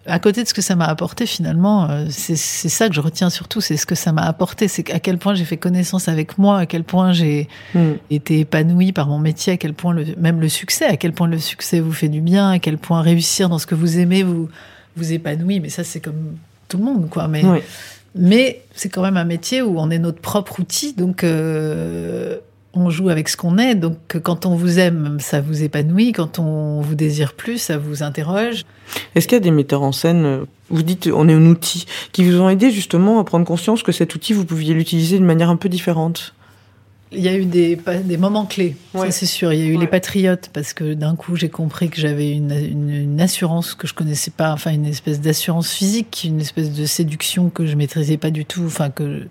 À 0.04 0.18
côté 0.18 0.42
de 0.42 0.48
ce 0.48 0.54
que 0.54 0.62
ça 0.62 0.74
m'a 0.74 0.86
apporté, 0.86 1.26
finalement, 1.26 1.88
euh, 1.88 2.06
c'est 2.10 2.34
ça 2.36 2.88
que 2.88 2.94
je 2.94 3.00
retiens 3.00 3.30
surtout, 3.30 3.60
c'est 3.60 3.76
ce 3.76 3.86
que 3.86 3.94
ça 3.94 4.10
m'a 4.10 4.22
apporté, 4.22 4.66
c'est 4.66 4.90
à 4.90 4.98
quel 4.98 5.16
point 5.16 5.34
j'ai 5.34 5.44
fait 5.44 5.56
connaissance 5.58 6.08
avec 6.08 6.38
moi, 6.38 6.58
à 6.58 6.66
quel 6.66 6.82
point 6.82 7.12
j'ai 7.12 7.48
Hmm. 7.72 7.92
été 8.10 8.40
épanouie 8.40 8.90
par 8.92 9.06
mon 9.06 9.18
métier, 9.20 9.52
à 9.52 9.56
quel 9.56 9.74
point 9.74 9.94
le, 9.94 10.04
même 10.18 10.40
le 10.40 10.48
succès, 10.48 10.86
à 10.86 10.96
quel 10.96 11.12
point 11.12 11.28
le 11.28 11.38
succès 11.38 11.78
vous 11.78 11.92
fait 11.92 12.08
du 12.08 12.20
bien, 12.20 12.50
à 12.50 12.58
quel 12.58 12.78
point 12.78 13.00
réussir 13.00 13.48
dans 13.48 13.60
ce 13.60 13.66
que 13.66 13.76
vous 13.76 13.98
aimez 14.00 14.24
vous 14.24 14.48
vous 14.96 15.12
épanouit. 15.12 15.60
Mais 15.60 15.68
ça, 15.68 15.84
c'est 15.84 16.00
comme 16.00 16.36
tout 16.68 16.78
le 16.78 16.84
monde, 16.84 17.08
quoi. 17.08 17.28
Mais 17.28 17.44
Oui. 17.44 17.60
mais 18.16 18.62
c'est 18.74 18.88
quand 18.88 19.02
même 19.02 19.16
un 19.16 19.24
métier 19.24 19.62
où 19.62 19.78
on 19.78 19.88
est 19.88 20.00
notre 20.00 20.20
propre 20.20 20.58
outil, 20.58 20.94
donc 20.94 21.22
euh, 21.22 22.38
on 22.74 22.90
joue 22.90 23.08
avec 23.10 23.28
ce 23.28 23.36
qu'on 23.36 23.58
est. 23.58 23.74
Donc 23.74 23.96
quand 24.22 24.46
on 24.46 24.54
vous 24.54 24.78
aime, 24.78 25.18
ça 25.20 25.40
vous 25.40 25.62
épanouit. 25.62 26.12
Quand 26.12 26.38
on 26.38 26.80
vous 26.80 26.94
désire 26.94 27.34
plus, 27.34 27.58
ça 27.58 27.78
vous 27.78 28.02
interroge. 28.02 28.62
Est-ce 29.14 29.26
qu'il 29.28 29.36
y 29.36 29.40
a 29.40 29.44
des 29.44 29.50
metteurs 29.50 29.82
en 29.82 29.92
scène, 29.92 30.24
euh, 30.24 30.44
vous 30.70 30.82
dites 30.82 31.08
on 31.12 31.28
est 31.28 31.34
un 31.34 31.46
outil, 31.46 31.86
qui 32.12 32.24
vous 32.24 32.40
ont 32.40 32.48
aidé 32.48 32.70
justement 32.70 33.18
à 33.20 33.24
prendre 33.24 33.44
conscience 33.46 33.82
que 33.82 33.92
cet 33.92 34.14
outil, 34.14 34.32
vous 34.32 34.44
pouviez 34.44 34.74
l'utiliser 34.74 35.16
d'une 35.16 35.26
manière 35.26 35.50
un 35.50 35.56
peu 35.56 35.68
différente? 35.68 36.34
Il 37.14 37.20
y 37.20 37.28
a 37.28 37.36
eu 37.36 37.44
des, 37.44 37.78
des 38.04 38.16
moments 38.16 38.46
clés, 38.46 38.74
Ouais. 38.94 39.10
ça 39.10 39.18
c'est 39.18 39.26
sûr. 39.26 39.52
Il 39.52 39.60
y 39.60 39.62
a 39.62 39.66
eu 39.66 39.74
Ouais. 39.74 39.80
les 39.82 39.86
patriotes 39.86 40.48
parce 40.54 40.72
que 40.72 40.94
d'un 40.94 41.14
coup 41.14 41.36
j'ai 41.36 41.50
compris 41.50 41.90
que 41.90 42.00
j'avais 42.00 42.32
une, 42.32 42.52
une, 42.52 42.88
une 42.88 43.20
assurance 43.20 43.74
que 43.74 43.86
je 43.86 43.92
connaissais 43.92 44.30
pas, 44.30 44.50
enfin 44.50 44.72
une 44.72 44.86
espèce 44.86 45.20
d'assurance 45.20 45.70
physique, 45.70 46.22
une 46.26 46.40
espèce 46.40 46.72
de 46.72 46.86
séduction 46.86 47.50
que 47.50 47.66
je 47.66 47.76
maîtrisais 47.76 48.16
pas 48.16 48.30
du 48.30 48.46
tout, 48.46 48.62
enfin 48.64 48.88
que 48.88 49.26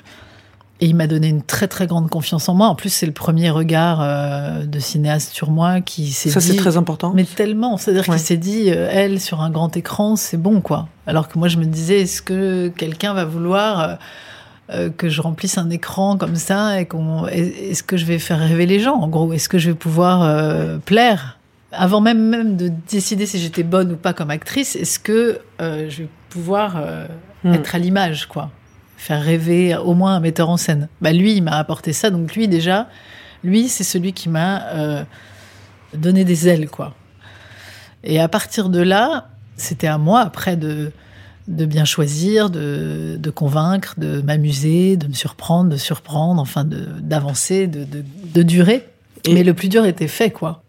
et 0.82 0.88
il 0.88 0.96
m'a 0.96 1.06
donné 1.08 1.28
une 1.28 1.44
très 1.44 1.68
très 1.68 1.86
grande 1.88 2.10
confiance 2.10 2.50
en 2.50 2.56
moi. 2.56 2.68
En 2.68 2.76
plus 2.76 2.90
c'est 2.90 3.06
le 3.06 3.12
premier 3.12 3.50
regard 3.52 4.00
euh, 4.02 4.66
de 4.66 4.80
cinéaste 4.80 5.32
sur 5.32 5.52
moi 5.52 5.80
qui 5.80 6.12
s'est 6.12 6.30
Ça, 6.32 6.40
dit 6.40 6.48
c'est 6.48 6.56
très 6.56 6.76
important. 6.76 7.14
mais 7.16 7.24
tellement, 7.24 7.78
c'est-à-dire 7.78 8.10
Ouais. 8.10 8.16
qu'il 8.16 8.26
s'est 8.26 8.38
dit, 8.38 8.72
euh, 8.72 8.88
elle, 8.92 9.20
sur 9.22 9.42
un 9.42 9.50
grand 9.52 9.78
écran, 9.78 10.16
c'est 10.16 10.38
bon, 10.38 10.60
quoi. 10.60 10.88
Alors 11.08 11.28
que 11.30 11.38
moi, 11.38 11.48
je 11.48 11.58
me 11.58 11.66
disais, 11.66 12.02
est-ce 12.02 12.22
que 12.24 12.70
quelqu'un 12.70 13.14
va 13.14 13.26
vouloir 13.26 13.98
euh, 14.74 14.90
que 14.90 15.08
je 15.10 15.22
remplisse 15.22 15.58
un 15.58 15.70
écran 15.70 16.18
comme 16.18 16.36
ça 16.36 16.80
et 16.82 16.86
qu'on, 16.86 17.28
est-ce 17.28 17.84
que 17.84 17.96
je 17.98 18.06
vais 18.06 18.18
faire 18.20 18.40
rêver 18.40 18.66
les 18.66 18.80
gens, 18.80 18.96
en 18.96 19.08
gros 19.08 19.32
Est-ce 19.34 19.50
que 19.50 19.58
je 19.60 19.70
vais 19.70 19.76
pouvoir 19.78 20.80
plaire? 20.82 21.38
Avant 21.74 22.02
même, 22.02 22.28
même 22.28 22.58
de 22.58 22.72
décider 22.90 23.26
si 23.26 23.38
j'étais 23.40 23.64
bonne 23.64 23.92
ou 23.92 23.96
pas 23.98 24.14
comme 24.14 24.30
actrice, 24.32 24.76
est-ce 24.76 24.98
que 25.00 25.40
je 25.60 26.04
vais 26.04 26.10
pouvoir 26.30 26.78
Hmm. 27.44 27.54
être 27.56 27.74
à 27.74 27.80
l'image, 27.80 28.28
quoi? 28.28 28.52
Faire 29.02 29.24
rêver 29.24 29.76
au 29.76 29.96
moins 29.96 30.14
un 30.16 30.20
metteur 30.20 30.48
en 30.52 30.58
scène. 30.58 30.88
Bah, 31.02 31.12
lui, 31.12 31.34
il 31.36 31.42
m'a 31.42 31.58
apporté 31.58 31.92
ça, 31.92 32.12
donc 32.12 32.36
lui, 32.36 32.48
déjà, 32.48 32.88
lui, 33.44 33.68
c'est 33.68 33.84
celui 33.84 34.14
qui 34.14 34.30
m'a 34.30 34.62
euh, 34.74 35.04
donné 35.96 36.24
des 36.24 36.48
ailes, 36.48 36.70
quoi. 36.70 36.94
Et 38.04 38.20
à 38.20 38.28
partir 38.28 38.70
de 38.70 38.80
là, 38.80 39.30
c'était 39.58 39.88
à 39.88 39.98
moi 39.98 40.20
après 40.20 40.56
de, 40.56 40.92
de 41.48 41.66
bien 41.66 41.84
choisir, 41.84 42.52
de, 42.52 43.18
de 43.20 43.30
convaincre, 43.32 43.96
de 43.98 44.22
m'amuser, 44.22 44.98
de 44.98 45.08
me 45.08 45.14
surprendre, 45.14 45.72
de 45.72 45.78
surprendre, 45.78 46.40
enfin 46.40 46.64
de- 46.64 46.86
d'avancer, 47.00 47.66
de, 47.66 47.84
de, 47.86 48.04
de 48.36 48.44
durer. 48.44 48.88
Et- 49.26 49.34
Mais 49.34 49.44
le 49.44 49.56
plus 49.56 49.68
dur 49.70 49.84
était 49.86 50.08
fait, 50.08 50.30
quoi. 50.30 50.62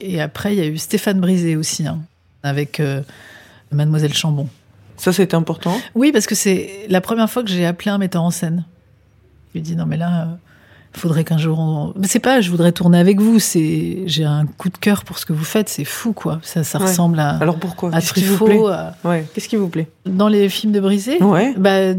Et 0.00 0.18
après, 0.22 0.54
il 0.54 0.58
y 0.58 0.62
a 0.62 0.66
eu 0.66 0.78
Stéphane 0.78 1.20
Brisé 1.20 1.56
aussi, 1.56 1.86
hein, 1.86 1.98
avec 2.42 2.80
euh, 2.80 3.02
Mademoiselle 3.70 4.14
Chambon. 4.14 4.48
Ça, 5.00 5.12
c'était 5.12 5.34
important? 5.34 5.76
Oui, 5.94 6.12
parce 6.12 6.26
que 6.26 6.34
c'est 6.34 6.86
la 6.88 7.00
première 7.00 7.30
fois 7.30 7.42
que 7.42 7.48
j'ai 7.48 7.64
appelé 7.66 7.90
un 7.90 7.98
metteur 7.98 8.22
en 8.22 8.30
scène. 8.30 8.64
Je 9.48 9.54
lui 9.54 9.60
ai 9.60 9.62
dit 9.62 9.74
non 9.76 9.86
mais 9.86 9.96
là, 9.96 10.28
il 10.94 11.00
faudrait 11.00 11.24
qu'un 11.24 11.38
jour 11.38 11.58
on... 11.58 11.94
C'est 12.02 12.18
pas, 12.18 12.40
je 12.40 12.50
voudrais 12.50 12.72
tourner 12.72 12.98
avec 12.98 13.20
vous. 13.20 13.38
C'est, 13.38 14.02
j'ai 14.06 14.24
un 14.24 14.44
coup 14.46 14.68
de 14.68 14.76
cœur 14.76 15.04
pour 15.04 15.18
ce 15.18 15.24
que 15.26 15.32
vous 15.32 15.44
faites. 15.44 15.68
C'est 15.68 15.84
fou 15.84 16.12
quoi. 16.12 16.38
Ça, 16.42 16.64
ça 16.64 16.78
Ouais. 16.78 16.84
ressemble 16.86 17.18
à, 17.18 17.30
Alors 17.38 17.56
pourquoi? 17.58 17.90
à 17.94 18.00
Qu'est-ce 18.00 18.12
qui 18.12 18.24
vous 18.24 18.36
plaît? 18.44 18.54
Truffaut. 18.56 18.68
à- 18.68 18.92
Ouais. 19.04 19.24
Qu'est-ce 19.34 19.48
qui 19.48 19.56
vous 19.56 19.68
plaît? 19.68 19.88
Dans 20.06 20.28
les 20.28 20.48
films 20.48 20.72
de 20.72 20.80
Brisé, 20.80 21.22
Ouais. 21.22 21.54
bah, 21.56 21.94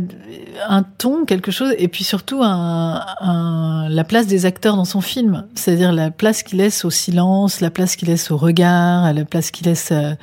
un 0.70 0.84
ton, 0.84 1.26
quelque 1.26 1.52
chose, 1.52 1.74
et 1.78 1.88
puis 1.88 2.04
surtout 2.04 2.42
un, 2.44 3.02
un- 3.22 3.88
la 3.90 4.04
place 4.04 4.28
des 4.28 4.46
acteurs 4.46 4.76
dans 4.76 4.86
son 4.86 5.02
film, 5.02 5.46
c'est-à-dire 5.56 5.92
la 5.92 6.12
place 6.12 6.44
qu'il 6.44 6.60
laisse 6.60 6.86
au 6.86 6.90
silence, 6.92 7.62
la 7.62 7.72
place 7.72 7.96
qu'il 7.96 8.10
laisse 8.10 8.30
au 8.32 8.38
regard, 8.38 9.12
la 9.14 9.26
place 9.26 9.50
qu'il 9.52 9.66
laisse. 9.68 9.90
euh, 9.92 10.14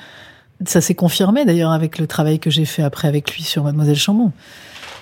ça 0.66 0.80
s'est 0.80 0.94
confirmé 0.94 1.44
d'ailleurs 1.44 1.72
avec 1.72 1.98
le 1.98 2.06
travail 2.06 2.38
que 2.38 2.50
j'ai 2.50 2.64
fait 2.64 2.82
après 2.82 3.08
avec 3.08 3.34
lui 3.34 3.42
sur 3.42 3.64
Mademoiselle 3.64 3.96
Chambon. 3.96 4.32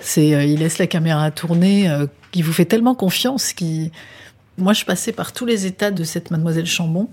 C'est, 0.01 0.35
euh, 0.35 0.43
il 0.43 0.59
laisse 0.59 0.77
la 0.77 0.87
caméra 0.87 1.31
tourner, 1.31 1.89
euh, 1.89 2.05
il 2.33 2.43
vous 2.43 2.53
fait 2.53 2.65
tellement 2.65 2.95
confiance 2.95 3.53
qu'il. 3.53 3.91
Moi, 4.57 4.73
je 4.73 4.85
passais 4.85 5.11
par 5.11 5.33
tous 5.33 5.45
les 5.45 5.65
états 5.65 5.91
de 5.91 6.03
cette 6.03 6.31
Mademoiselle 6.31 6.65
Chambon. 6.65 7.09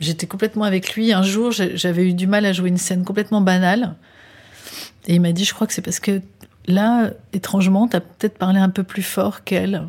J'étais 0.00 0.26
complètement 0.26 0.64
avec 0.64 0.94
lui. 0.94 1.12
Un 1.12 1.22
jour, 1.22 1.52
j'avais 1.52 2.04
eu 2.04 2.12
du 2.12 2.26
mal 2.26 2.44
à 2.44 2.52
jouer 2.52 2.68
une 2.68 2.78
scène 2.78 3.04
complètement 3.04 3.40
banale. 3.40 3.94
Et 5.06 5.14
il 5.14 5.20
m'a 5.20 5.32
dit, 5.32 5.44
je 5.44 5.54
crois 5.54 5.66
que 5.66 5.72
c'est 5.72 5.82
parce 5.82 6.00
que 6.00 6.20
là, 6.66 7.10
étrangement, 7.32 7.88
tu 7.88 7.96
as 7.96 8.00
peut-être 8.00 8.36
parlé 8.36 8.58
un 8.58 8.68
peu 8.68 8.82
plus 8.82 9.02
fort 9.02 9.44
qu'elle, 9.44 9.86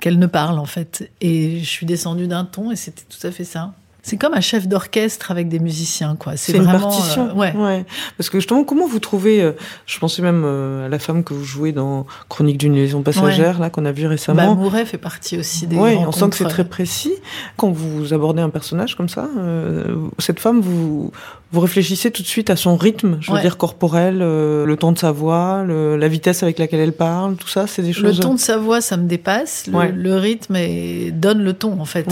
qu'elle 0.00 0.18
ne 0.18 0.26
parle 0.26 0.58
en 0.58 0.66
fait. 0.66 1.10
Et 1.20 1.60
je 1.60 1.68
suis 1.68 1.86
descendue 1.86 2.26
d'un 2.26 2.44
ton 2.44 2.70
et 2.70 2.76
c'était 2.76 3.04
tout 3.08 3.24
à 3.26 3.30
fait 3.30 3.44
ça. 3.44 3.72
C'est 4.08 4.16
comme 4.18 4.34
un 4.34 4.40
chef 4.40 4.68
d'orchestre 4.68 5.32
avec 5.32 5.48
des 5.48 5.58
musiciens, 5.58 6.14
quoi. 6.14 6.36
C'est 6.36 6.52
une 6.56 6.64
partition. 6.64 7.30
euh, 7.30 7.32
ouais. 7.34 7.84
Parce 8.16 8.30
que 8.30 8.38
justement, 8.38 8.62
comment 8.62 8.86
vous 8.86 9.00
trouvez 9.00 9.42
euh, 9.42 9.50
Je 9.84 9.98
pensais 9.98 10.22
même 10.22 10.44
euh, 10.44 10.86
à 10.86 10.88
la 10.88 11.00
femme 11.00 11.24
que 11.24 11.34
vous 11.34 11.42
jouez 11.42 11.72
dans 11.72 12.06
Chronique 12.28 12.56
d'une 12.56 12.76
liaison 12.76 13.02
passagère, 13.02 13.58
là 13.58 13.68
qu'on 13.68 13.84
a 13.84 13.90
vu 13.90 14.04
Bah, 14.04 14.10
récemment. 14.10 14.54
Mouret 14.54 14.86
fait 14.86 14.96
partie 14.96 15.36
aussi 15.40 15.66
des. 15.66 15.74
Oui, 15.76 15.96
on 16.06 16.12
sent 16.12 16.28
que 16.30 16.36
c'est 16.36 16.44
très 16.44 16.64
précis. 16.68 17.14
Quand 17.56 17.70
vous 17.72 18.14
abordez 18.14 18.40
un 18.42 18.48
personnage 18.48 18.94
comme 18.96 19.08
ça, 19.08 19.28
euh, 19.38 19.96
cette 20.20 20.38
femme, 20.38 20.60
vous, 20.60 21.10
vous 21.50 21.60
réfléchissez 21.60 22.12
tout 22.12 22.22
de 22.22 22.28
suite 22.28 22.48
à 22.48 22.54
son 22.54 22.76
rythme, 22.76 23.18
je 23.20 23.32
veux 23.32 23.40
dire 23.40 23.56
corporel, 23.56 24.20
euh, 24.22 24.64
le 24.66 24.76
ton 24.76 24.92
de 24.92 24.98
sa 24.98 25.10
voix, 25.10 25.64
le- 25.66 25.96
la 25.96 26.06
vitesse 26.06 26.44
avec 26.44 26.60
laquelle 26.60 26.78
elle 26.78 26.92
parle, 26.92 27.34
tout 27.34 27.48
ça, 27.48 27.66
c'est 27.66 27.82
des 27.82 27.88
Le 27.88 27.94
choses. 27.94 28.20
ton 28.20 28.34
de 28.34 28.38
sa 28.38 28.56
voix, 28.56 28.80
ça 28.80 28.96
me 28.96 29.08
dépasse. 29.08 29.66
Le, 29.66 29.90
le 29.90 30.14
rythme 30.14 30.54
et 30.54 31.10
donne 31.10 31.42
le 31.42 31.54
ton, 31.54 31.80
en 31.80 31.84
fait. 31.86 32.06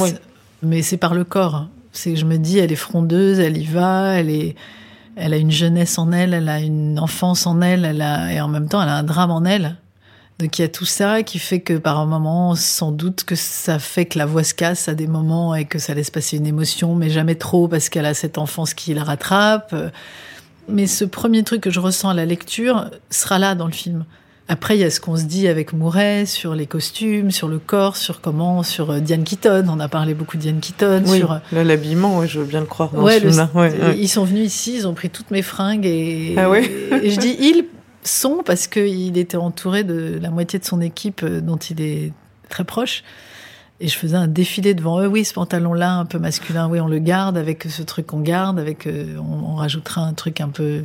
Mais 0.64 0.82
c'est 0.82 0.96
par 0.96 1.14
le 1.14 1.22
corps. 1.24 1.68
C'est, 1.94 2.16
je 2.16 2.24
me 2.24 2.36
dis, 2.36 2.58
elle 2.58 2.72
est 2.72 2.76
frondeuse, 2.76 3.38
elle 3.38 3.56
y 3.56 3.64
va, 3.64 4.18
elle 4.18 4.28
est, 4.28 4.56
elle 5.16 5.32
a 5.32 5.36
une 5.36 5.50
jeunesse 5.50 5.98
en 5.98 6.12
elle, 6.12 6.34
elle 6.34 6.48
a 6.48 6.60
une 6.60 6.98
enfance 6.98 7.46
en 7.46 7.60
elle, 7.62 7.84
elle 7.84 8.02
a, 8.02 8.32
et 8.32 8.40
en 8.40 8.48
même 8.48 8.68
temps, 8.68 8.82
elle 8.82 8.88
a 8.88 8.96
un 8.96 9.02
drame 9.02 9.30
en 9.30 9.44
elle. 9.44 9.76
Donc 10.38 10.58
il 10.58 10.62
y 10.62 10.64
a 10.64 10.68
tout 10.68 10.84
ça 10.84 11.22
qui 11.22 11.38
fait 11.38 11.60
que 11.60 11.74
par 11.74 12.00
un 12.00 12.06
moment, 12.06 12.56
sans 12.56 12.90
doute 12.90 13.22
que 13.22 13.36
ça 13.36 13.78
fait 13.78 14.04
que 14.04 14.18
la 14.18 14.26
voix 14.26 14.42
se 14.42 14.52
casse 14.52 14.88
à 14.88 14.94
des 14.94 15.06
moments 15.06 15.54
et 15.54 15.64
que 15.64 15.78
ça 15.78 15.94
laisse 15.94 16.10
passer 16.10 16.38
une 16.38 16.46
émotion, 16.46 16.96
mais 16.96 17.08
jamais 17.08 17.36
trop 17.36 17.68
parce 17.68 17.88
qu'elle 17.88 18.06
a 18.06 18.14
cette 18.14 18.36
enfance 18.36 18.74
qui 18.74 18.92
la 18.94 19.04
rattrape. 19.04 19.74
Mais 20.68 20.88
ce 20.88 21.04
premier 21.04 21.44
truc 21.44 21.60
que 21.60 21.70
je 21.70 21.78
ressens 21.78 22.08
à 22.08 22.14
la 22.14 22.24
lecture 22.24 22.90
sera 23.10 23.38
là 23.38 23.54
dans 23.54 23.66
le 23.66 23.72
film. 23.72 24.04
Après, 24.46 24.76
il 24.76 24.80
y 24.80 24.84
a 24.84 24.90
ce 24.90 25.00
qu'on 25.00 25.16
se 25.16 25.24
dit 25.24 25.48
avec 25.48 25.72
Mouret 25.72 26.26
sur 26.26 26.54
les 26.54 26.66
costumes, 26.66 27.30
sur 27.30 27.48
le 27.48 27.58
corps, 27.58 27.96
sur 27.96 28.20
comment, 28.20 28.62
sur 28.62 28.90
euh, 28.90 29.00
Diane 29.00 29.24
Keaton. 29.24 29.64
On 29.70 29.80
a 29.80 29.88
parlé 29.88 30.12
beaucoup 30.12 30.36
de 30.36 30.42
Diane 30.42 30.60
Keaton. 30.60 31.02
Oui, 31.06 31.18
Sur, 31.18 31.40
là, 31.50 31.64
l'habillement, 31.64 32.18
ouais, 32.18 32.28
je 32.28 32.40
veux 32.40 32.44
bien 32.44 32.60
le 32.60 32.66
croire 32.66 32.90
dans 32.90 33.02
Ouais, 33.02 33.20
ce 33.20 33.24
le- 33.24 33.30
film-là. 33.30 33.50
Ouais, 33.54 33.72
ouais. 33.80 33.98
Ils 33.98 34.08
sont 34.08 34.24
venus 34.24 34.44
ici, 34.46 34.74
ils 34.76 34.86
ont 34.86 34.92
pris 34.92 35.08
toutes 35.08 35.30
mes 35.30 35.40
fringues 35.40 35.86
et, 35.86 36.34
Ah 36.36 36.48
et 36.58 37.08
je 37.10 37.18
dis 37.18 37.34
ils 37.40 37.64
sont 38.02 38.42
parce 38.44 38.66
qu'il 38.66 39.16
était 39.16 39.38
entouré 39.38 39.82
de 39.82 40.18
la 40.20 40.28
moitié 40.30 40.58
de 40.58 40.64
son 40.66 40.82
équipe 40.82 41.22
euh, 41.22 41.40
dont 41.40 41.56
il 41.56 41.80
est 41.80 42.12
très 42.50 42.64
proche. 42.64 43.02
Et 43.80 43.88
je 43.88 43.96
faisais 43.96 44.16
un 44.16 44.26
défilé 44.28 44.74
devant 44.74 45.00
eux. 45.00 45.06
Oui, 45.06 45.24
ce 45.24 45.32
pantalon-là, 45.32 45.94
un 45.94 46.04
peu 46.04 46.18
masculin, 46.18 46.68
oui, 46.68 46.80
on 46.80 46.86
le 46.86 46.98
garde 46.98 47.38
avec 47.38 47.64
ce 47.64 47.82
truc 47.82 48.08
qu'on 48.08 48.20
garde, 48.20 48.58
avec 48.58 48.86
euh, 48.86 49.16
on, 49.18 49.52
on 49.52 49.54
rajoutera 49.56 50.02
un 50.02 50.12
truc 50.12 50.42
un 50.42 50.48
peu. 50.50 50.82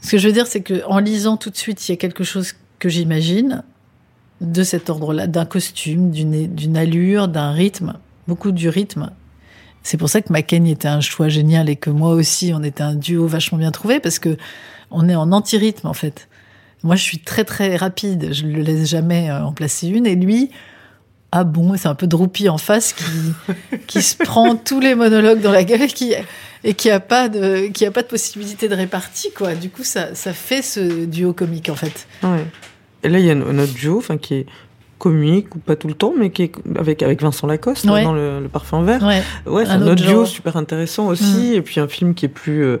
Ce 0.00 0.12
que 0.12 0.18
je 0.18 0.28
veux 0.28 0.32
dire, 0.32 0.46
c'est 0.46 0.60
que 0.60 0.84
en 0.86 1.00
lisant 1.00 1.36
tout 1.36 1.50
de 1.50 1.56
suite, 1.56 1.86
il 1.88 1.92
y 1.92 1.94
a 1.94 1.96
quelque 1.96 2.22
chose 2.22 2.52
que 2.78 2.88
j'imagine 2.88 3.62
de 4.40 4.62
cet 4.62 4.88
ordre-là, 4.88 5.26
d'un 5.26 5.44
costume, 5.44 6.10
d'une 6.10 6.76
allure, 6.76 7.28
d'un 7.28 7.52
rythme, 7.52 7.94
beaucoup 8.28 8.52
du 8.52 8.68
rythme. 8.68 9.10
C'est 9.82 9.96
pour 9.96 10.08
ça 10.08 10.20
que 10.20 10.32
Mackenzie 10.32 10.72
était 10.72 10.88
un 10.88 11.00
choix 11.00 11.28
génial 11.28 11.68
et 11.68 11.76
que 11.76 11.90
moi 11.90 12.10
aussi, 12.10 12.52
on 12.54 12.62
était 12.62 12.82
un 12.82 12.94
duo 12.94 13.26
vachement 13.26 13.58
bien 13.58 13.70
trouvé 13.70 14.00
parce 14.00 14.18
que 14.18 14.36
on 14.90 15.08
est 15.08 15.16
en 15.16 15.32
anti-rythme 15.32 15.86
en 15.86 15.94
fait. 15.94 16.28
Moi, 16.84 16.94
je 16.94 17.02
suis 17.02 17.18
très 17.18 17.44
très 17.44 17.76
rapide, 17.76 18.32
je 18.32 18.44
ne 18.44 18.52
le 18.52 18.62
laisse 18.62 18.88
jamais 18.88 19.30
euh, 19.30 19.44
en 19.44 19.52
placer 19.52 19.88
une 19.88 20.06
et 20.06 20.14
lui, 20.14 20.50
ah 21.30 21.44
bon, 21.44 21.76
c'est 21.76 21.88
un 21.88 21.94
peu 21.94 22.06
Droupi 22.06 22.48
en 22.48 22.58
face 22.58 22.92
qui 22.94 23.04
qui 23.86 24.02
se 24.02 24.16
prend 24.16 24.56
tous 24.56 24.80
les 24.80 24.94
monologues 24.94 25.40
dans 25.40 25.52
la 25.52 25.64
gueule 25.64 25.82
et 25.82 25.88
qui 25.88 26.14
et 26.64 26.74
qui 26.74 26.90
a 26.90 27.00
pas 27.00 27.28
de 27.28 27.66
qui 27.68 27.84
a 27.84 27.90
pas 27.90 28.02
de 28.02 28.06
possibilité 28.06 28.68
de 28.68 28.74
répartie 28.74 29.30
quoi. 29.32 29.54
Du 29.54 29.68
coup, 29.70 29.84
ça 29.84 30.14
ça 30.14 30.32
fait 30.32 30.62
ce 30.62 31.04
duo 31.04 31.32
comique 31.32 31.68
en 31.68 31.74
fait. 31.74 32.06
Ouais. 32.22 32.44
Et 33.02 33.08
là, 33.08 33.18
il 33.18 33.26
y 33.26 33.30
a 33.30 33.34
notre 33.34 33.74
duo, 33.74 34.02
qui 34.20 34.34
est 34.34 34.46
comique 34.98 35.54
ou 35.54 35.58
pas 35.58 35.76
tout 35.76 35.88
le 35.88 35.94
temps, 35.94 36.12
mais 36.18 36.30
qui 36.30 36.42
est 36.44 36.52
avec 36.78 37.02
avec 37.02 37.22
Vincent 37.22 37.46
Lacoste 37.46 37.84
Ouais. 37.86 38.02
dans 38.02 38.12
le, 38.12 38.40
le 38.40 38.48
parfum 38.48 38.82
vert. 38.82 39.02
Ouais. 39.02 39.22
Ouais, 39.46 39.64
c'est 39.64 39.70
Un 39.72 39.82
autre 39.82 39.92
autre 39.92 40.02
duo 40.06 40.24
super 40.26 40.56
intéressant 40.56 41.06
aussi, 41.06 41.54
et 41.54 41.62
puis 41.62 41.80
un 41.80 41.88
film 41.88 42.14
qui 42.14 42.24
est 42.26 42.28
plus 42.28 42.64
euh, 42.64 42.78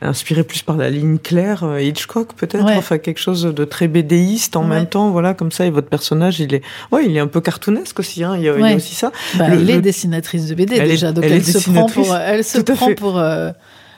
inspiré 0.00 0.44
plus 0.44 0.62
par 0.62 0.76
la 0.76 0.90
ligne 0.90 1.18
claire, 1.18 1.64
euh, 1.64 1.80
Hitchcock 1.82 2.32
peut-être, 2.36 2.64
Ouais. 2.64 2.76
enfin 2.76 2.98
quelque 2.98 3.18
chose 3.18 3.42
de 3.42 3.64
très 3.64 3.88
bédéiste 3.88 4.54
en 4.54 4.62
même 4.62 4.86
temps, 4.86 5.10
voilà 5.10 5.34
comme 5.34 5.50
ça. 5.50 5.66
Et 5.66 5.70
votre 5.70 5.88
personnage, 5.88 6.38
il 6.38 6.54
est, 6.54 6.62
ouais, 6.92 7.04
il 7.06 7.16
est 7.16 7.20
un 7.20 7.26
peu 7.26 7.40
cartoonesque 7.40 7.98
aussi. 7.98 8.22
Hein, 8.22 8.34
il, 8.36 8.42
y 8.44 8.48
a, 8.48 8.54
il 8.54 8.60
y 8.60 8.62
a 8.62 8.66
Ouais. 8.66 8.74
aussi 8.76 8.94
ça. 8.94 9.10
Bah, 9.36 9.48
Le- 9.48 9.54
elle 9.60 9.70
est 9.70 9.74
le- 9.76 9.82
dessinatrice 9.82 10.46
de 10.46 10.54
BD 10.54 10.76
Elle 10.76 10.82
est- 10.84 10.88
déjà, 10.90 11.10
donc 11.12 11.24
elle 11.24 11.44
se 11.44 11.58
prend 11.70 11.86
pour, 11.86 12.14
elle 12.14 12.44
se 12.44 12.58
prend 12.60 12.86
fait. 12.86 12.94
pour. 12.94 13.18
euh, 13.18 13.50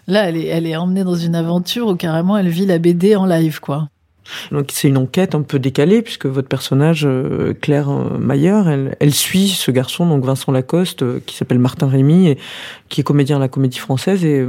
là, 0.07 0.29
elle 0.29 0.39
est, 0.39 0.47
elle 0.47 0.67
est 0.67 0.77
emmenée 0.77 1.05
dans 1.05 1.15
une 1.15 1.35
aventure 1.35 1.89
où 1.89 1.95
carrément 1.97 2.39
elle 2.39 2.49
vit 2.49 2.65
la 2.65 2.79
BD 2.79 3.15
en 3.17 3.27
live, 3.27 3.61
quoi. 3.61 3.89
Donc 4.53 4.68
c'est 4.72 4.89
une 4.89 4.97
enquête 4.97 5.35
un 5.35 5.43
peu 5.43 5.59
décalée 5.59 6.03
puisque 6.03 6.26
votre 6.26 6.49
personnage 6.49 7.03
euh, 7.05 7.55
Claire 7.61 7.91
euh, 7.91 8.18
Mayer, 8.18 8.62
elle, 8.66 8.97
elle 9.01 9.14
suit 9.14 9.49
ce 9.49 9.70
garçon 9.70 10.07
donc 10.07 10.24
Vincent 10.24 10.53
Lacoste 10.53 11.03
euh, 11.03 11.20
qui 11.26 11.37
s'appelle 11.37 11.59
Martin 11.59 11.89
Rémy 11.89 12.28
et 12.28 12.39
qui 12.89 13.01
est 13.01 13.05
comédien 13.05 13.37
à 13.37 13.41
la 13.41 13.49
Comédie 13.49 13.78
Française 13.78 14.24
et 14.24 14.47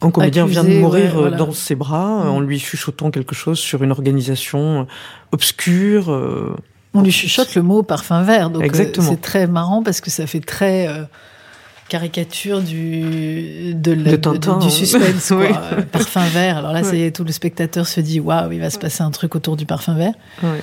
un 0.00 0.10
comédien 0.10 0.46
vient 0.46 0.64
de 0.64 0.78
mourir 0.78 1.14
ouais, 1.14 1.20
voilà. 1.22 1.36
dans 1.36 1.52
ses 1.52 1.74
bras 1.74 2.24
Mm. 2.24 2.28
en 2.28 2.40
lui 2.40 2.58
chuchotant 2.58 3.10
quelque 3.10 3.34
chose 3.34 3.58
sur 3.58 3.82
une 3.82 3.90
organisation 3.90 4.86
obscure. 5.32 6.08
On 6.92 7.02
lui 7.02 7.12
chuchote 7.12 7.54
le 7.54 7.62
mot 7.62 7.82
parfum 7.82 8.22
vert, 8.22 8.50
donc 8.50 8.62
Exactement. 8.64 9.10
c'est 9.10 9.20
très 9.20 9.46
marrant 9.46 9.82
parce 9.82 10.00
que 10.00 10.10
ça 10.10 10.26
fait 10.26 10.40
très 10.40 10.88
euh, 10.88 11.04
caricature 11.90 12.62
du 12.62 13.74
de, 13.74 13.92
la- 13.92 14.12
De 14.12 14.16
Tintin, 14.16 14.58
du 14.58 14.66
hein. 14.66 14.70
suspense, 14.70 15.28
quoi. 15.28 15.36
Oui. 15.38 15.46
Euh, 15.72 15.82
parfum 15.82 16.24
vert. 16.24 16.56
Alors 16.58 16.72
là, 16.72 16.82
ça 16.82 16.94
y 16.94 17.00
Ouais. 17.00 17.06
est, 17.08 17.10
tout 17.10 17.24
le 17.24 17.32
spectateur 17.32 17.86
se 17.86 18.00
dit 18.00 18.20
waouh, 18.20 18.52
il 18.52 18.60
va 18.60 18.70
se 18.70 18.78
passer 18.78 19.02
un 19.02 19.10
truc 19.10 19.34
autour 19.34 19.56
du 19.56 19.66
parfum 19.66 19.94
vert. 19.94 20.14
Ouais. 20.42 20.62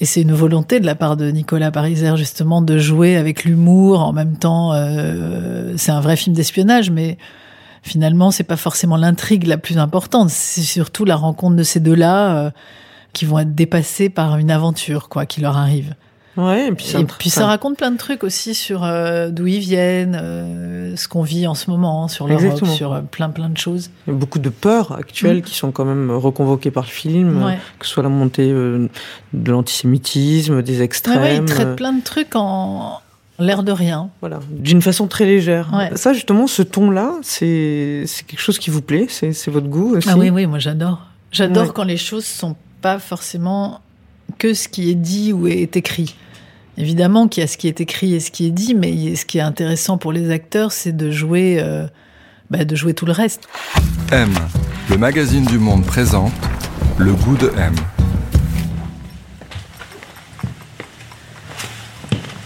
Et 0.00 0.06
c'est 0.06 0.22
une 0.22 0.32
volonté 0.32 0.80
de 0.80 0.86
la 0.86 0.96
part 0.96 1.16
de 1.16 1.30
Nicolas 1.30 1.70
Pariser, 1.70 2.16
justement, 2.16 2.60
de 2.62 2.78
jouer 2.78 3.16
avec 3.16 3.44
l'humour. 3.44 4.00
En 4.00 4.12
même 4.12 4.36
temps, 4.36 4.72
euh, 4.74 5.74
c'est 5.76 5.92
un 5.92 6.00
vrai 6.00 6.16
film 6.16 6.34
d'espionnage, 6.34 6.90
mais 6.90 7.16
finalement, 7.82 8.32
c'est 8.32 8.42
pas 8.42 8.56
forcément 8.56 8.96
l'intrigue 8.96 9.46
la 9.46 9.56
plus 9.58 9.78
importante. 9.78 10.30
C'est 10.30 10.62
surtout 10.62 11.04
la 11.04 11.14
rencontre 11.14 11.54
de 11.54 11.62
ces 11.62 11.78
deux-là 11.78 12.36
euh, 12.36 12.50
qui 13.12 13.24
vont 13.24 13.38
être 13.38 13.54
dépassés 13.54 14.08
par 14.08 14.36
une 14.38 14.50
aventure, 14.50 15.08
quoi, 15.08 15.26
qui 15.26 15.40
leur 15.40 15.56
arrive. 15.56 15.94
Ouais, 16.36 16.66
et 16.68 16.72
puis, 16.72 16.92
Et 17.26 17.30
ça 17.30 17.46
raconte 17.46 17.76
plein 17.76 17.92
de 17.92 17.96
trucs 17.96 18.24
aussi 18.24 18.54
sur 18.54 18.82
euh, 18.82 19.28
d'où 19.30 19.46
ils 19.46 19.60
viennent, 19.60 20.18
euh, 20.20 20.96
ce 20.96 21.06
qu'on 21.06 21.22
vit 21.22 21.46
en 21.46 21.54
ce 21.54 21.70
moment, 21.70 22.08
sur 22.08 22.26
l'Europe, 22.26 22.66
sur 22.66 22.92
euh, 22.92 23.00
plein 23.02 23.30
plein 23.30 23.48
de 23.48 23.56
choses. 23.56 23.90
Il 24.06 24.12
y 24.12 24.16
a 24.16 24.18
beaucoup 24.18 24.40
de 24.40 24.48
peurs 24.48 24.92
actuelles 24.92 25.38
Mm. 25.38 25.42
qui 25.42 25.54
sont 25.54 25.70
quand 25.70 25.84
même 25.84 26.10
reconvoquées 26.10 26.72
par 26.72 26.82
le 26.84 26.88
film, 26.88 27.42
Ouais. 27.44 27.58
que 27.78 27.86
ce 27.86 27.92
soit 27.92 28.02
la 28.02 28.08
montée 28.08 28.48
de 28.48 28.88
l'antisémitisme, 29.50 30.62
des 30.62 30.78
Ouais, 30.78 30.84
extrêmes. 30.84 31.20
ouais, 31.22 31.36
ils 31.36 31.44
traitent 31.44 31.66
euh, 31.68 31.74
plein 31.76 31.92
de 31.92 32.02
trucs 32.02 32.34
en 32.36 33.00
l'air 33.38 33.62
de 33.62 33.72
rien. 33.72 34.10
Voilà, 34.20 34.40
d'une 34.50 34.82
façon 34.82 35.06
très 35.06 35.24
légère. 35.26 35.70
Ouais. 35.72 35.96
Ça, 35.96 36.12
justement, 36.12 36.46
ce 36.46 36.62
ton-là, 36.62 37.12
c'est 37.22 38.04
c'est 38.06 38.24
quelque 38.26 38.40
chose 38.40 38.58
qui 38.58 38.70
vous 38.70 38.82
plaît, 38.82 39.06
c'est 39.08 39.32
c'est 39.32 39.50
votre 39.50 39.66
goût 39.68 39.96
aussi. 39.96 40.08
Ah 40.10 40.16
oui, 40.16 40.30
oui, 40.30 40.46
moi 40.46 40.58
j'adore. 40.58 41.00
J'adore 41.32 41.64
Ouais. 41.66 41.70
quand 41.74 41.84
les 41.84 41.96
choses 41.96 42.24
sont 42.24 42.54
pas 42.80 42.98
forcément 42.98 43.80
que 44.38 44.54
ce 44.54 44.68
qui 44.68 44.90
est 44.90 44.94
dit 44.94 45.32
ou 45.32 45.46
est 45.46 45.76
écrit. 45.76 46.16
Évidemment 46.76 47.28
qu'il 47.28 47.42
y 47.42 47.44
a 47.44 47.46
ce 47.46 47.56
qui 47.56 47.68
est 47.68 47.80
écrit 47.80 48.14
et 48.14 48.20
ce 48.20 48.30
qui 48.30 48.46
est 48.46 48.50
dit, 48.50 48.74
mais 48.74 49.14
ce 49.14 49.24
qui 49.24 49.38
est 49.38 49.42
intéressant 49.42 49.96
pour 49.96 50.12
les 50.12 50.30
acteurs, 50.30 50.72
c'est 50.72 50.96
de 50.96 51.10
jouer, 51.10 51.58
euh, 51.60 51.86
bah, 52.50 52.64
de 52.64 52.74
jouer 52.74 52.94
tout 52.94 53.06
le 53.06 53.12
reste. 53.12 53.48
M, 54.10 54.34
le 54.90 54.98
magazine 54.98 55.44
du 55.44 55.58
monde 55.58 55.84
présente 55.84 56.32
Le 56.98 57.12
goût 57.12 57.36
de 57.36 57.52
M. 57.56 57.74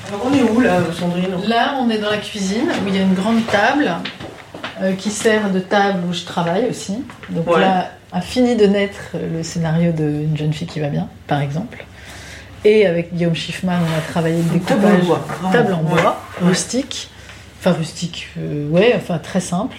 Alors, 0.09 0.26
on 0.26 0.34
est 0.34 0.43
où 0.43 0.61
là, 0.61 0.80
Sandrine? 0.93 1.36
Là, 1.47 1.76
on 1.80 1.89
est 1.89 1.99
dans 1.99 2.11
la 2.11 2.18
cuisine 2.18 2.68
où 2.84 2.89
il 2.89 2.95
y 2.95 2.99
a 2.99 3.03
une 3.03 3.14
grande 3.14 3.47
table 3.47 3.91
euh, 4.82 4.92
qui 4.94 5.11
sert 5.11 5.50
de 5.50 5.61
table 5.61 6.00
où 6.09 6.12
je 6.12 6.24
travaille 6.24 6.68
aussi. 6.68 7.04
Donc 7.30 7.48
Ouais. 7.50 7.61
là, 7.61 7.90
a 8.12 8.20
fini 8.20 8.56
de 8.56 8.66
naître 8.66 9.16
le 9.34 9.42
scénario 9.42 9.92
d'une 9.92 10.36
jeune 10.36 10.52
fille 10.52 10.66
qui 10.66 10.80
va 10.80 10.88
bien, 10.88 11.09
par 11.26 11.40
exemple. 11.40 11.84
Et 12.64 12.86
avec 12.86 13.14
Guillaume 13.14 13.34
Schiffman, 13.34 13.78
on 13.80 13.98
a 13.98 14.00
travaillé 14.12 14.36
le 14.42 14.59
Table 14.61 14.84
en 14.86 14.88
découpage. 14.90 15.06
bois, 15.06 15.24
vraiment. 15.28 15.52
Table 15.52 15.72
en 15.74 15.94
Ouais. 15.94 16.02
bois, 16.02 16.20
rustique. 16.42 17.11
Enfin, 17.61 17.72
rustique, 17.72 18.28
euh, 18.38 18.68
ouais, 18.70 18.94
enfin 18.96 19.18
très 19.18 19.40
simple. 19.40 19.76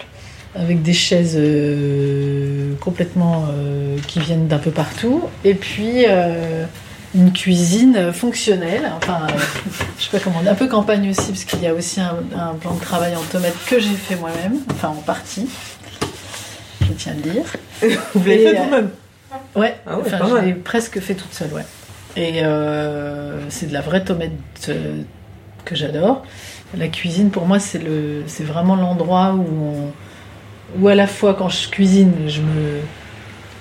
Avec 0.54 0.82
des 0.82 0.92
chaises 0.92 1.36
euh, 1.38 2.74
complètement 2.80 3.44
euh, 3.52 3.96
qui 4.06 4.18
viennent 4.20 4.48
d'un 4.48 4.58
peu 4.58 4.70
partout. 4.70 5.22
Et 5.44 5.54
puis 5.54 6.04
une 7.14 7.32
cuisine 7.32 8.12
fonctionnelle. 8.12 8.90
Enfin, 8.96 9.26
euh, 9.28 9.32
je 9.98 10.04
sais 10.04 10.10
pas 10.10 10.18
comment, 10.20 10.40
un 10.48 10.54
peu 10.54 10.68
campagne 10.68 11.10
aussi, 11.10 11.28
parce 11.32 11.44
qu'il 11.44 11.60
y 11.62 11.66
a 11.66 11.74
aussi 11.74 12.00
un, 12.00 12.16
un 12.38 12.54
plan 12.54 12.74
de 12.74 12.80
travail 12.80 13.14
en 13.16 13.22
tomates 13.22 13.56
que 13.66 13.78
j'ai 13.80 13.94
fait 13.94 14.16
moi-même, 14.16 14.58
enfin 14.70 14.88
en 14.88 14.94
partie. 15.02 15.48
Je 16.82 16.92
tiens 16.92 17.12
à 17.12 17.16
le 17.16 17.22
dire. 17.22 17.44
Vous 18.14 18.24
l'avez 18.28 18.48
fait 18.50 18.58
euh, 18.58 18.62
vous-même 18.62 18.90
Ouais, 19.56 19.76
Ah 19.86 19.98
ouais, 19.98 20.02
enfin, 20.06 20.18
je 20.40 20.44
l'ai 20.46 20.52
presque 20.54 21.00
fait 21.00 21.14
toute 21.14 21.32
seule, 21.32 21.52
ouais. 21.52 21.64
Et 22.16 22.42
euh, 22.44 23.38
c'est 23.48 23.66
de 23.66 23.72
la 23.72 23.80
vraie 23.80 24.02
tomate 24.04 24.30
euh, 24.68 25.02
que 25.64 25.74
j'adore. 25.76 26.24
La 26.76 26.88
cuisine, 26.88 27.30
pour 27.30 27.46
moi, 27.46 27.58
c'est 27.58 27.78
le, 27.78 28.22
c'est 28.26 28.44
vraiment 28.44 28.76
l'endroit 28.76 29.34
où, 29.34 29.44
on- 29.44 29.92
où 30.80 30.88
à 30.88 30.94
la 30.94 31.06
fois 31.08 31.34
quand 31.34 31.48
je 31.48 31.68
cuisine, 31.68 32.12
je 32.28 32.40
me, 32.40 32.80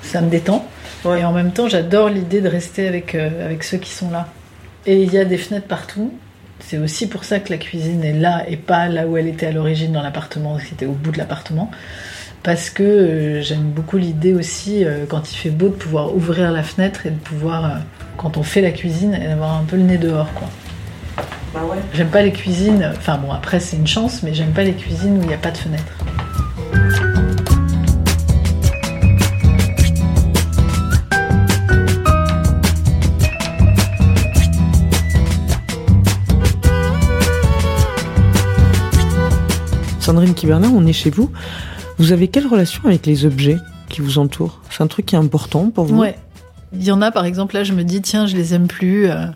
ça 0.03 0.21
me 0.21 0.29
détend, 0.29 0.65
Ouais. 1.05 1.21
et 1.21 1.25
en 1.25 1.31
même 1.31 1.51
temps, 1.51 1.67
j'adore 1.69 2.09
l'idée 2.09 2.41
de 2.41 2.49
rester 2.49 2.87
avec 2.87 3.15
euh, 3.15 3.45
avec 3.45 3.63
ceux 3.63 3.77
qui 3.77 3.91
sont 3.91 4.09
là. 4.11 4.27
Et 4.85 5.01
il 5.03 5.13
y 5.13 5.17
a 5.17 5.25
des 5.25 5.37
fenêtres 5.37 5.67
partout. 5.67 6.13
C'est 6.61 6.77
aussi 6.77 7.07
pour 7.07 7.23
ça 7.23 7.39
que 7.39 7.51
la 7.51 7.57
cuisine 7.57 8.03
est 8.03 8.13
là 8.13 8.43
et 8.47 8.57
pas 8.57 8.87
là 8.89 9.07
où 9.07 9.15
elle 9.17 9.27
était 9.27 9.45
à 9.47 9.51
l'origine 9.51 9.93
dans 9.93 10.01
l'appartement, 10.01 10.57
qui 10.57 10.73
était 10.73 10.85
au 10.85 10.91
bout 10.91 11.11
de 11.11 11.17
l'appartement. 11.17 11.71
Parce 12.43 12.69
que 12.69 12.83
euh, 12.83 13.41
j'aime 13.41 13.63
beaucoup 13.71 13.97
l'idée 13.97 14.33
aussi, 14.33 14.83
euh, 14.85 15.05
quand 15.07 15.31
il 15.31 15.35
fait 15.35 15.49
beau, 15.51 15.67
de 15.69 15.73
pouvoir 15.73 16.13
ouvrir 16.15 16.51
la 16.51 16.63
fenêtre 16.63 17.05
et 17.05 17.11
de 17.11 17.17
pouvoir, 17.19 17.79
quand 18.17 18.37
on 18.37 18.43
fait 18.43 18.61
la 18.61 18.71
cuisine, 18.71 19.11
d'avoir 19.11 19.57
un 19.57 19.63
peu 19.63 19.75
le 19.77 19.83
nez 19.83 19.97
dehors. 19.97 20.33
quoi. 20.33 20.49
Bah 21.53 21.61
ouais. 21.69 21.77
J'aime 21.93 22.09
pas 22.09 22.21
les 22.21 22.31
cuisines, 22.31 22.91
enfin 22.95 23.17
bon, 23.17 23.31
après 23.31 23.59
c'est 23.59 23.75
une 23.75 23.87
chance, 23.87 24.21
mais 24.23 24.33
j'aime 24.33 24.51
pas 24.51 24.63
les 24.63 24.73
cuisines 24.73 25.17
où 25.17 25.21
il 25.23 25.27
n'y 25.27 25.33
a 25.33 25.37
pas 25.37 25.51
de 25.51 25.57
fenêtre. 25.57 25.91
Sandrine 40.09 40.33
Kiberlin, 40.33 40.71
on 40.71 40.87
est 40.87 40.93
chez 40.93 41.11
vous. 41.11 41.29
Vous 41.99 42.13
avez 42.13 42.29
quelle 42.29 42.47
relation 42.47 42.81
avec 42.85 43.05
les 43.05 43.25
objets 43.25 43.59
qui 43.89 44.01
vous 44.01 44.17
entourent? 44.17 44.59
C'est 44.71 44.81
un 44.81 44.87
truc 44.87 45.05
qui 45.05 45.13
est 45.13 45.19
important 45.19 45.69
pour 45.69 45.85
vous? 45.85 45.99
Ouais. 45.99 46.17
Il 46.73 46.83
y 46.83 46.91
en 46.91 47.03
a 47.03 47.11
par 47.11 47.25
exemple, 47.25 47.53
là 47.53 47.63
je 47.63 47.73
me 47.73 47.83
dis, 47.83 48.01
tiens, 48.01 48.25
je 48.25 48.35
les 48.35 48.55
aime 48.55 48.67
plus. 48.67 49.07
euh, 49.07 49.27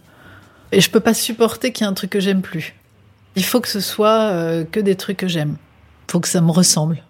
et 0.72 0.82
je 0.82 0.90
peux 0.90 1.00
pas 1.00 1.14
supporter 1.14 1.72
qu'il 1.72 1.86
y 1.86 1.88
ait 1.88 1.92
un 1.92 1.94
truc 1.94 2.10
que 2.10 2.20
j'aime 2.20 2.42
plus. 2.42 2.74
Il 3.36 3.46
faut 3.46 3.62
que 3.62 3.68
ce 3.68 3.80
soit 3.80 4.32
euh, 4.32 4.64
que 4.64 4.80
des 4.80 4.96
trucs 4.96 5.18
que 5.18 5.28
j'aime. 5.28 5.58
faut 6.10 6.20
que 6.20 6.28
ça 6.28 6.42
me 6.42 6.50
ressemble. 6.50 7.04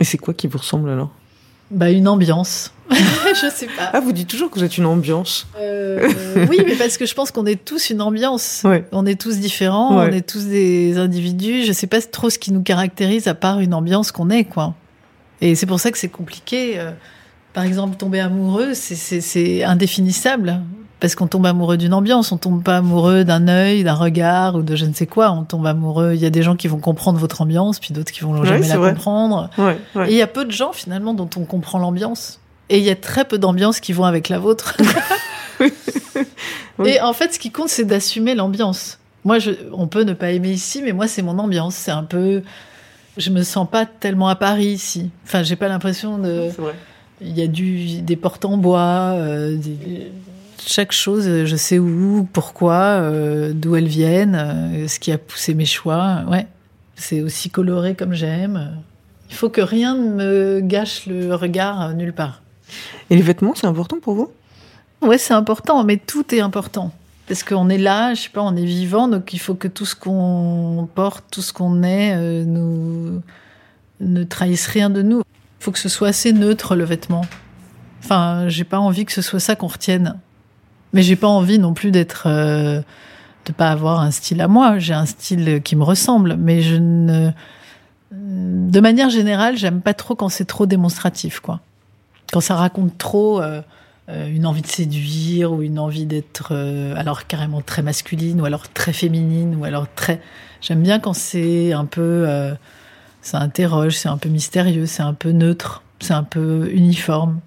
Et 0.00 0.04
c'est 0.04 0.18
quoi 0.18 0.34
qui 0.34 0.48
vous 0.48 0.58
ressemble 0.58 0.90
alors? 0.90 1.12
Bah, 1.74 1.90
une 1.90 2.08
ambiance. 2.08 2.72
je 2.90 3.50
sais 3.52 3.66
pas. 3.66 3.90
Ah, 3.92 4.00
vous 4.00 4.12
dites 4.12 4.28
toujours 4.28 4.50
que 4.50 4.58
vous 4.58 4.64
êtes 4.64 4.76
une 4.78 4.86
ambiance. 4.86 5.46
Euh, 5.58 6.08
oui, 6.50 6.58
mais 6.66 6.74
parce 6.76 6.96
que 6.98 7.06
je 7.06 7.14
pense 7.14 7.30
qu'on 7.30 7.46
est 7.46 7.64
tous 7.64 7.90
une 7.90 8.00
ambiance. 8.02 8.62
Ouais. 8.64 8.84
On 8.92 9.06
est 9.06 9.18
tous 9.20 9.38
différents, 9.38 9.98
Ouais. 9.98 10.08
on 10.10 10.12
est 10.14 10.26
tous 10.28 10.44
des 10.46 10.98
individus. 10.98 11.64
Je 11.64 11.72
sais 11.72 11.86
pas 11.86 12.00
trop 12.02 12.30
ce 12.30 12.38
qui 12.38 12.52
nous 12.52 12.62
caractérise 12.62 13.26
à 13.26 13.34
part 13.34 13.60
une 13.60 13.74
ambiance 13.74 14.12
qu'on 14.12 14.30
est, 14.30 14.44
quoi. 14.44 14.74
Et 15.40 15.54
c'est 15.54 15.66
pour 15.66 15.80
ça 15.80 15.90
que 15.90 15.98
c'est 15.98 16.08
compliqué. 16.08 16.78
euh, 16.78 16.90
Par 17.54 17.64
exemple, 17.64 17.96
tomber 17.96 18.20
amoureux, 18.20 18.74
c'est 18.74 19.62
indéfinissable. 19.64 20.60
Parce 21.00 21.14
qu'on 21.14 21.26
tombe 21.26 21.44
amoureux 21.44 21.76
d'une 21.76 21.92
ambiance, 21.92 22.32
on 22.32 22.38
tombe 22.38 22.62
pas 22.62 22.78
amoureux 22.78 23.24
d'un 23.24 23.46
œil, 23.48 23.84
d'un 23.84 23.94
regard 23.94 24.54
ou 24.54 24.62
de 24.62 24.74
je 24.76 24.86
ne 24.86 24.94
sais 24.94 25.06
quoi. 25.06 25.30
On 25.32 25.42
tombe 25.44 25.66
amoureux. 25.66 26.12
Il 26.14 26.20
y 26.20 26.24
a 26.26 26.30
des 26.30 26.42
gens 26.42 26.56
qui 26.56 26.66
vont 26.68 26.78
comprendre 26.78 27.18
votre 27.18 27.42
ambiance, 27.42 27.78
puis 27.78 27.92
d'autres 27.92 28.10
qui 28.12 28.20
vont 28.20 28.38
Ouais, 28.40 28.46
jamais 28.46 28.68
la 28.68 28.78
vrai. 28.78 28.90
comprendre. 28.94 29.50
Ouais, 29.58 29.76
Et 30.08 30.12
il 30.12 30.16
y 30.16 30.22
a 30.22 30.26
peu 30.26 30.44
de 30.46 30.50
gens 30.50 30.72
finalement 30.72 31.12
dont 31.12 31.28
on 31.36 31.44
comprend 31.44 31.78
l'ambiance. 31.78 32.40
Et 32.70 32.78
il 32.78 32.84
y 32.84 32.90
a 32.90 32.96
très 32.96 33.26
peu 33.26 33.36
d'ambiances 33.36 33.80
qui 33.80 33.92
vont 33.92 34.04
avec 34.04 34.28
la 34.28 34.38
vôtre. 34.38 34.76
Oui. 36.78 36.88
Et 36.90 37.00
en 37.00 37.12
fait, 37.12 37.32
ce 37.32 37.38
qui 37.38 37.50
compte, 37.52 37.68
c'est 37.68 37.84
d'assumer 37.84 38.34
l'ambiance. 38.34 38.98
Moi, 39.24 39.38
je, 39.38 39.52
on 39.72 39.86
peut 39.86 40.02
ne 40.02 40.12
pas 40.12 40.30
aimer 40.32 40.50
ici, 40.50 40.82
mais 40.82 40.92
moi, 40.92 41.06
c'est 41.06 41.22
mon 41.22 41.38
ambiance. 41.38 41.76
C'est 41.76 41.92
un 41.92 42.02
peu. 42.02 42.42
Je 43.16 43.30
me 43.30 43.42
sens 43.44 43.68
pas 43.70 43.86
tellement 43.86 44.26
à 44.28 44.34
Paris 44.34 44.66
ici. 44.66 45.10
Enfin, 45.24 45.44
j'ai 45.44 45.54
pas 45.56 45.68
l'impression 45.68 46.18
de. 46.18 46.48
C'est 46.54 46.60
vrai. 46.60 46.74
Il 47.20 47.38
y 47.38 47.42
a 47.42 47.46
du, 47.46 48.02
des 48.02 48.16
portes 48.16 48.44
en 48.44 48.56
bois, 48.56 49.12
euh, 49.14 49.56
des- 49.56 50.10
chaque 50.66 50.92
chose, 50.92 51.26
euh, 51.26 51.46
je 51.46 51.56
sais 51.56 51.78
où, 51.78 52.28
pourquoi, 52.32 52.74
euh, 52.74 53.52
d'où 53.54 53.76
elles 53.76 53.88
viennent, 53.88 54.34
euh, 54.34 54.88
ce 54.88 54.98
qui 54.98 55.12
a 55.12 55.18
poussé 55.18 55.54
mes 55.54 55.64
choix. 55.64 56.24
Ouais, 56.30 56.46
c'est 56.96 57.20
aussi 57.20 57.50
coloré 57.50 57.94
comme 57.94 58.14
j'aime. 58.14 58.76
Il 59.30 59.36
faut 59.36 59.48
que 59.48 59.60
rien 59.60 59.94
ne 59.96 60.10
me 60.10 60.60
gâche 60.60 61.06
le 61.06 61.34
regard 61.34 61.94
nulle 61.94 62.12
part. 62.12 62.42
Et 63.10 63.16
les 63.16 63.22
vêtements, 63.22 63.54
c'est 63.54 63.66
important 63.66 63.98
pour 64.00 64.14
vous? 64.14 64.30
Ouais, 65.02 65.18
c'est 65.18 65.34
important, 65.34 65.84
mais 65.84 65.96
tout 65.96 66.34
est 66.34 66.40
important. 66.40 66.92
Parce 67.26 67.42
qu'on 67.42 67.68
est 67.68 67.78
là, 67.78 68.14
je 68.14 68.22
sais 68.22 68.28
pas, 68.28 68.42
on 68.42 68.54
est 68.54 68.64
vivant, 68.64 69.08
donc 69.08 69.32
il 69.32 69.38
faut 69.38 69.54
que 69.54 69.68
tout 69.68 69.86
ce 69.86 69.94
qu'on 69.94 70.88
porte, 70.94 71.24
tout 71.30 71.42
ce 71.42 71.52
qu'on 71.52 71.82
est, 71.82 72.14
euh, 72.16 72.44
nous 72.44 73.22
ne 74.00 74.24
trahisse 74.24 74.66
rien 74.66 74.90
de 74.90 75.02
nous. 75.02 75.22
Il 75.60 75.64
faut 75.64 75.72
que 75.72 75.78
ce 75.78 75.88
soit 75.88 76.08
assez 76.08 76.32
neutre 76.32 76.76
le 76.76 76.84
vêtement. 76.84 77.24
Enfin, 78.02 78.48
j'ai 78.48 78.64
pas 78.64 78.78
envie 78.78 79.06
que 79.06 79.12
ce 79.12 79.22
soit 79.22 79.40
ça 79.40 79.56
qu'on 79.56 79.68
retienne. 79.68 80.18
Mais 80.94 81.02
j'ai 81.02 81.16
pas 81.16 81.26
envie 81.26 81.58
non 81.58 81.74
plus 81.74 81.90
d'être, 81.90 82.22
euh, 82.26 82.80
de 83.44 83.52
pas 83.52 83.68
avoir 83.70 84.00
un 84.00 84.12
style 84.12 84.40
à 84.40 84.48
moi. 84.48 84.78
J'ai 84.78 84.94
un 84.94 85.06
style 85.06 85.60
qui 85.62 85.74
me 85.74 85.82
ressemble, 85.82 86.36
mais 86.38 86.62
je 86.62 86.76
ne, 86.76 87.30
de 88.12 88.80
manière 88.80 89.10
générale, 89.10 89.58
j'aime 89.58 89.80
pas 89.80 89.92
trop 89.92 90.14
quand 90.14 90.28
c'est 90.28 90.44
trop 90.44 90.66
démonstratif, 90.66 91.40
quoi. 91.40 91.60
Quand 92.32 92.40
ça 92.40 92.54
raconte 92.54 92.96
trop. 92.96 93.42
euh, 93.42 93.60
euh, 94.10 94.28
une 94.28 94.44
envie 94.44 94.60
de 94.60 94.66
séduire 94.66 95.50
ou 95.50 95.62
une 95.62 95.78
envie 95.78 96.04
d'être 96.04 96.54
alors 96.94 97.26
carrément 97.26 97.62
très 97.62 97.80
masculine 97.80 98.38
ou 98.38 98.44
alors 98.44 98.68
très 98.68 98.92
féminine 98.92 99.56
ou 99.58 99.64
alors 99.64 99.86
très 99.94 100.20
j'aime 100.60 100.82
bien 100.82 101.00
quand 101.00 101.14
c'est 101.14 101.72
un 101.72 101.86
peu 101.86 102.26
ça 103.22 103.38
interroge 103.38 103.96
c'est 103.96 104.10
un 104.10 104.18
peu 104.18 104.28
mystérieux 104.28 104.84
c'est 104.84 105.02
un 105.02 105.14
peu 105.14 105.30
neutre 105.30 105.82
c'est 106.00 106.12
un 106.12 106.22
peu 106.22 106.68
uniforme 106.70 107.40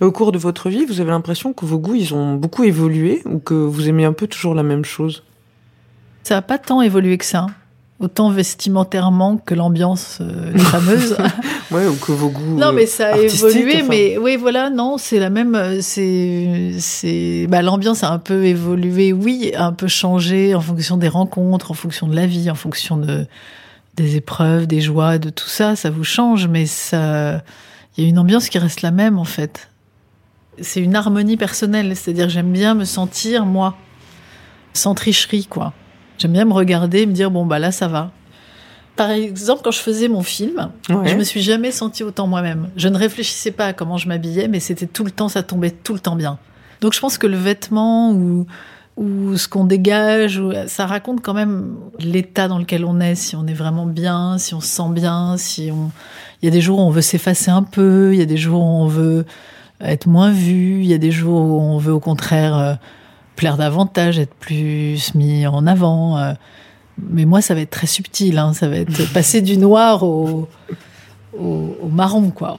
Et 0.00 0.04
au 0.04 0.12
cours 0.12 0.32
de 0.32 0.38
votre 0.38 0.68
vie, 0.68 0.84
vous 0.84 1.00
avez 1.00 1.10
l'impression 1.10 1.52
que 1.52 1.64
vos 1.64 1.78
goûts, 1.78 1.94
ils 1.94 2.14
ont 2.14 2.34
beaucoup 2.34 2.64
évolué 2.64 3.22
ou 3.24 3.38
que 3.38 3.54
vous 3.54 3.88
aimez 3.88 4.04
un 4.04 4.12
peu 4.12 4.26
toujours 4.26 4.54
la 4.54 4.62
même 4.62 4.84
chose? 4.84 5.22
Ça 6.22 6.34
n'a 6.34 6.42
pas 6.42 6.58
tant 6.58 6.82
évolué 6.82 7.16
que 7.18 7.24
ça. 7.24 7.46
Autant 8.00 8.30
vestimentairement 8.30 9.36
que 9.36 9.54
l'ambiance 9.54 10.18
euh, 10.22 10.56
fameuse. 10.58 11.16
Ouais, 11.70 11.86
ou 11.86 11.94
que 11.96 12.12
vos 12.12 12.30
goûts. 12.30 12.56
non, 12.56 12.72
mais 12.72 12.86
ça 12.86 13.08
a 13.08 13.10
artistiques, 13.12 13.56
évolué. 13.56 13.76
enfin. 13.76 13.86
Mais 13.90 14.16
oui, 14.18 14.36
voilà, 14.36 14.70
non, 14.70 14.96
c'est 14.96 15.18
la 15.18 15.28
même. 15.28 15.54
euh, 15.54 15.78
C'est, 15.82 16.72
c'est, 16.78 17.46
bah, 17.48 17.60
l'ambiance 17.60 18.02
a 18.02 18.10
un 18.10 18.18
peu 18.18 18.46
évolué, 18.46 19.12
oui, 19.12 19.52
a 19.54 19.66
un 19.66 19.72
peu 19.74 19.86
changé 19.86 20.54
en 20.54 20.62
fonction 20.62 20.96
des 20.96 21.08
rencontres, 21.08 21.70
en 21.70 21.74
fonction 21.74 22.08
de 22.08 22.16
la 22.16 22.26
vie, 22.26 22.50
en 22.50 22.54
fonction 22.54 22.96
de 22.96 23.26
des 23.96 24.16
épreuves, 24.16 24.66
des 24.66 24.80
joies, 24.80 25.18
de 25.18 25.28
tout 25.28 25.48
ça. 25.48 25.76
Ça 25.76 25.90
vous 25.90 26.04
change, 26.04 26.48
mais 26.48 26.64
ça, 26.64 27.42
il 28.00 28.04
y 28.04 28.06
a 28.06 28.08
une 28.08 28.18
ambiance 28.18 28.48
qui 28.48 28.58
reste 28.58 28.82
la 28.82 28.90
même 28.90 29.18
en 29.18 29.24
fait. 29.24 29.68
C'est 30.60 30.80
une 30.80 30.94
harmonie 30.96 31.36
personnelle, 31.36 31.94
c'est-à-dire 31.96 32.26
que 32.26 32.32
j'aime 32.32 32.52
bien 32.52 32.74
me 32.74 32.84
sentir 32.84 33.46
moi, 33.46 33.76
sans 34.72 34.94
tricherie, 34.94 35.46
quoi. 35.46 35.72
J'aime 36.18 36.32
bien 36.32 36.44
me 36.44 36.52
regarder, 36.52 37.02
et 37.02 37.06
me 37.06 37.12
dire 37.12 37.30
bon 37.30 37.46
bah 37.46 37.58
là 37.58 37.72
ça 37.72 37.88
va. 37.88 38.10
Par 38.96 39.10
exemple, 39.10 39.62
quand 39.64 39.70
je 39.70 39.78
faisais 39.80 40.08
mon 40.08 40.22
film, 40.22 40.70
Ouais. 40.88 41.08
je 41.08 41.16
me 41.16 41.24
suis 41.24 41.40
jamais 41.40 41.70
sentie 41.70 42.02
autant 42.04 42.26
moi-même. 42.26 42.70
Je 42.76 42.88
ne 42.88 42.96
réfléchissais 42.98 43.50
pas 43.50 43.66
à 43.66 43.72
comment 43.72 43.96
je 43.96 44.08
m'habillais, 44.08 44.48
mais 44.48 44.60
c'était 44.60 44.86
tout 44.86 45.04
le 45.04 45.10
temps, 45.10 45.28
ça 45.28 45.42
tombait 45.42 45.70
tout 45.70 45.94
le 45.94 46.00
temps 46.00 46.16
bien. 46.16 46.38
Donc 46.80 46.92
je 46.94 47.00
pense 47.00 47.16
que 47.18 47.26
le 47.26 47.36
vêtement 47.36 48.12
ou, 48.12 48.46
ou 48.96 49.36
ce 49.36 49.48
qu'on 49.48 49.64
dégage, 49.64 50.42
ça 50.66 50.86
raconte 50.86 51.22
quand 51.22 51.32
même 51.34 51.76
l'état 51.98 52.48
dans 52.48 52.58
lequel 52.58 52.84
on 52.84 53.00
est, 53.00 53.14
si 53.14 53.36
on 53.36 53.46
est 53.46 53.54
vraiment 53.54 53.86
bien, 53.86 54.36
si 54.38 54.54
on 54.54 54.60
se 54.60 54.68
sent 54.68 54.90
bien, 54.90 55.36
si 55.38 55.70
on... 55.72 55.90
Il 56.42 56.46
y 56.46 56.48
a 56.48 56.50
des 56.52 56.60
jours 56.60 56.78
où 56.78 56.82
on 56.82 56.90
veut 56.90 57.02
s'effacer 57.02 57.50
un 57.50 57.62
peu, 57.62 58.10
il 58.14 58.18
y 58.18 58.22
a 58.22 58.26
des 58.26 58.36
jours 58.36 58.62
où 58.62 58.82
on 58.82 58.86
veut 58.86 59.24
être 59.80 60.06
moins 60.06 60.30
vu, 60.30 60.80
il 60.80 60.86
y 60.86 60.94
a 60.94 60.98
des 60.98 61.10
jours 61.10 61.40
où 61.40 61.60
on 61.60 61.78
veut 61.78 61.92
au 61.92 62.00
contraire 62.00 62.56
euh, 62.56 62.74
plaire 63.36 63.56
davantage, 63.56 64.18
être 64.18 64.34
plus 64.34 65.14
mis 65.14 65.46
en 65.46 65.66
avant. 65.66 66.18
euh. 66.18 66.32
Mais 67.10 67.24
moi, 67.24 67.40
ça 67.40 67.54
va 67.54 67.60
être 67.60 67.70
très 67.70 67.86
subtil, 67.86 68.36
hein, 68.38 68.52
ça 68.52 68.68
va 68.68 68.76
être 68.76 69.12
passer 69.14 69.40
du 69.40 69.56
noir 69.56 70.02
au, 70.02 70.48
au, 71.38 71.76
au 71.80 71.88
marron, 71.88 72.30
quoi. 72.30 72.58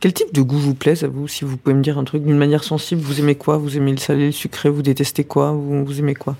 Quel 0.00 0.12
type 0.12 0.32
de 0.34 0.42
goût 0.42 0.58
vous 0.58 0.74
plaise 0.74 1.04
à 1.04 1.08
vous 1.08 1.26
Si 1.26 1.44
vous 1.44 1.56
pouvez 1.56 1.74
me 1.74 1.82
dire 1.82 1.96
un 1.98 2.04
truc 2.04 2.22
d'une 2.24 2.36
manière 2.36 2.64
sensible, 2.64 3.00
vous 3.00 3.18
aimez 3.20 3.34
quoi? 3.34 3.56
Vous 3.56 3.76
aimez 3.76 3.92
le 3.92 3.96
salé, 3.96 4.26
le 4.26 4.32
sucré? 4.32 4.68
Vous 4.68 4.82
détestez 4.82 5.24
quoi? 5.24 5.52
Vous, 5.52 5.84
vous 5.84 5.98
aimez 5.98 6.14
quoi? 6.14 6.36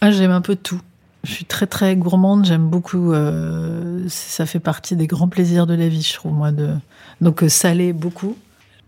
Ah, 0.00 0.10
j'aime 0.10 0.30
un 0.30 0.40
peu 0.40 0.54
tout. 0.56 0.80
Je 1.24 1.32
suis 1.32 1.44
très 1.44 1.66
très 1.66 1.94
gourmande, 1.94 2.44
j'aime 2.44 2.68
beaucoup. 2.68 3.12
euh, 3.12 4.04
ça 4.08 4.44
fait 4.44 4.58
partie 4.58 4.96
des 4.96 5.06
grands 5.06 5.28
plaisirs 5.28 5.66
de 5.66 5.74
la 5.74 5.88
vie, 5.88 6.02
je 6.02 6.14
trouve 6.14 6.32
moi. 6.32 6.50
De 6.50 6.74
donc 7.20 7.44
euh, 7.44 7.48
salé 7.48 7.92
beaucoup, 7.92 8.36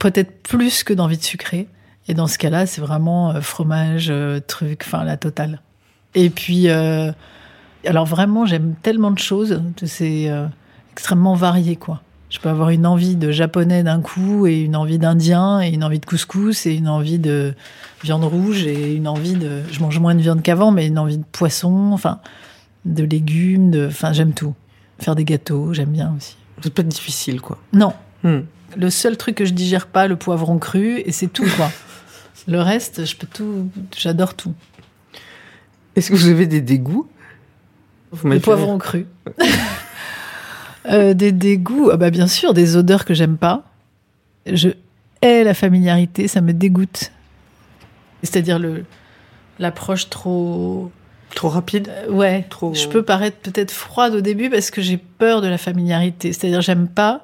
peut-être 0.00 0.42
plus 0.42 0.82
que 0.82 0.92
d'envie 0.92 1.16
de 1.16 1.22
sucrer. 1.22 1.68
Et 2.08 2.14
dans 2.14 2.26
ce 2.26 2.36
cas-là, 2.38 2.66
c'est 2.66 2.80
vraiment 2.80 3.30
euh, 3.30 3.40
fromage, 3.40 4.08
euh, 4.10 4.40
truc, 4.40 4.82
enfin 4.84 5.04
la 5.04 5.16
totale. 5.16 5.60
Et 6.14 6.28
puis, 6.28 6.68
euh, 6.68 7.12
alors 7.86 8.04
vraiment, 8.04 8.46
j'aime 8.46 8.74
tellement 8.82 9.10
de 9.10 9.18
choses, 9.18 9.62
c'est 9.84 10.30
extrêmement 10.92 11.34
varié 11.34 11.76
quoi. 11.76 12.02
Je 12.34 12.40
peux 12.40 12.48
avoir 12.48 12.70
une 12.70 12.84
envie 12.84 13.14
de 13.14 13.30
japonais 13.30 13.84
d'un 13.84 14.00
coup 14.00 14.48
et 14.48 14.60
une 14.60 14.74
envie 14.74 14.98
d'indien 14.98 15.60
et 15.62 15.68
une 15.68 15.84
envie 15.84 16.00
de 16.00 16.04
couscous 16.04 16.66
et 16.66 16.74
une 16.74 16.88
envie 16.88 17.20
de 17.20 17.54
viande 18.02 18.24
rouge 18.24 18.66
et 18.66 18.92
une 18.96 19.06
envie 19.06 19.34
de. 19.34 19.62
Je 19.70 19.78
mange 19.78 20.00
moins 20.00 20.16
de 20.16 20.20
viande 20.20 20.42
qu'avant, 20.42 20.72
mais 20.72 20.88
une 20.88 20.98
envie 20.98 21.18
de 21.18 21.24
poisson, 21.30 21.90
enfin, 21.92 22.18
de 22.86 23.04
légumes, 23.04 23.70
de. 23.70 23.86
Enfin, 23.86 24.12
j'aime 24.12 24.32
tout. 24.32 24.52
Faire 24.98 25.14
des 25.14 25.24
gâteaux, 25.24 25.72
j'aime 25.74 25.90
bien 25.90 26.12
aussi. 26.16 26.36
C'est 26.60 26.74
pas 26.74 26.82
difficile, 26.82 27.40
quoi. 27.40 27.56
Non, 27.72 27.92
Hmm. 28.24 28.40
le 28.76 28.90
seul 28.90 29.16
truc 29.16 29.36
que 29.36 29.44
je 29.44 29.52
digère 29.52 29.86
pas, 29.86 30.08
le 30.08 30.16
poivron 30.16 30.58
cru, 30.58 30.98
et 31.06 31.12
c'est 31.12 31.28
tout, 31.28 31.46
quoi. 31.56 31.70
le 32.48 32.60
reste, 32.60 33.04
je 33.04 33.14
peux 33.14 33.28
tout. 33.32 33.68
J'adore 33.96 34.34
tout. 34.34 34.54
Est-ce 35.94 36.10
que 36.10 36.16
vous 36.16 36.26
avez 36.26 36.46
des 36.48 36.60
dégoûts? 36.62 37.06
Vous 38.10 38.28
Le 38.28 38.40
poivron 38.40 38.76
cru. 38.78 39.06
Euh, 40.86 41.14
des 41.14 41.32
dégoûts, 41.32 41.90
ah 41.92 41.96
bah 41.96 42.10
bien 42.10 42.26
sûr, 42.26 42.52
des 42.54 42.76
odeurs 42.76 43.04
que 43.04 43.14
j'aime 43.14 43.36
pas. 43.38 43.62
Je 44.46 44.68
hais 45.22 45.42
la 45.44 45.54
familiarité, 45.54 46.28
ça 46.28 46.40
me 46.42 46.52
dégoûte. 46.52 47.10
C'est-à-dire 48.22 48.58
le 48.58 48.84
l'approche 49.58 50.10
trop. 50.10 50.90
Trop 51.34 51.48
rapide 51.48 51.88
Euh, 52.06 52.10
ouais, 52.12 52.46
Trop- 52.50 52.74
je 52.74 52.86
peux 52.88 53.02
paraître 53.02 53.38
peut-être 53.38 53.70
froide 53.70 54.14
au 54.14 54.20
début 54.20 54.50
parce 54.50 54.70
que 54.70 54.80
j'ai 54.82 54.96
peur 54.98 55.40
de 55.40 55.48
la 55.48 55.58
familiarité. 55.58 56.32
C'est-à-dire, 56.32 56.60
j'aime 56.60 56.86
pas 56.88 57.22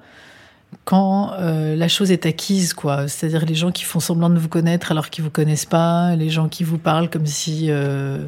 quand 0.85 1.33
euh, 1.39 1.77
la 1.77 1.89
chose 1.89 2.11
est 2.11 2.27
acquise, 2.27 2.73
quoi. 2.73 3.09
C'est-à-dire 3.09 3.45
les 3.45 3.55
gens 3.55 3.71
qui 3.73 3.85
font 3.85 4.01
semblant 4.01 4.31
de 4.31 4.39
vous 4.39 4.49
connaître 4.49 4.91
alors 4.93 5.11
qu'ils 5.11 5.23
vous 5.25 5.31
connaissent 5.31 5.67
pas, 5.67 6.17
les 6.17 6.31
gens 6.31 6.49
qui 6.49 6.65
vous 6.65 6.79
parlent 6.79 7.11
comme 7.11 7.27
si, 7.27 7.67
euh, 7.71 8.25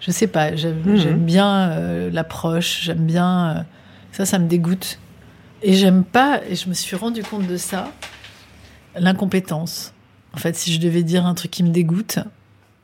je 0.00 0.10
sais 0.10 0.26
pas. 0.26 0.54
J'aime 0.54 0.82
Mhm. 0.84 1.16
bien 1.24 1.70
euh, 1.70 2.10
l'approche, 2.10 2.82
j'aime 2.84 3.04
bien 3.06 3.64
ça, 4.16 4.24
ça 4.24 4.38
me 4.38 4.48
dégoûte. 4.48 4.98
Et 5.62 5.74
j'aime 5.74 6.02
pas. 6.02 6.40
Et 6.48 6.54
je 6.54 6.70
me 6.70 6.74
suis 6.74 6.96
rendu 6.96 7.22
compte 7.22 7.46
de 7.46 7.58
ça, 7.58 7.92
l'incompétence. 8.98 9.92
En 10.32 10.38
fait, 10.38 10.56
si 10.56 10.72
je 10.72 10.80
devais 10.80 11.02
dire 11.02 11.26
un 11.26 11.34
truc 11.34 11.50
qui 11.50 11.62
me 11.62 11.68
dégoûte, 11.68 12.18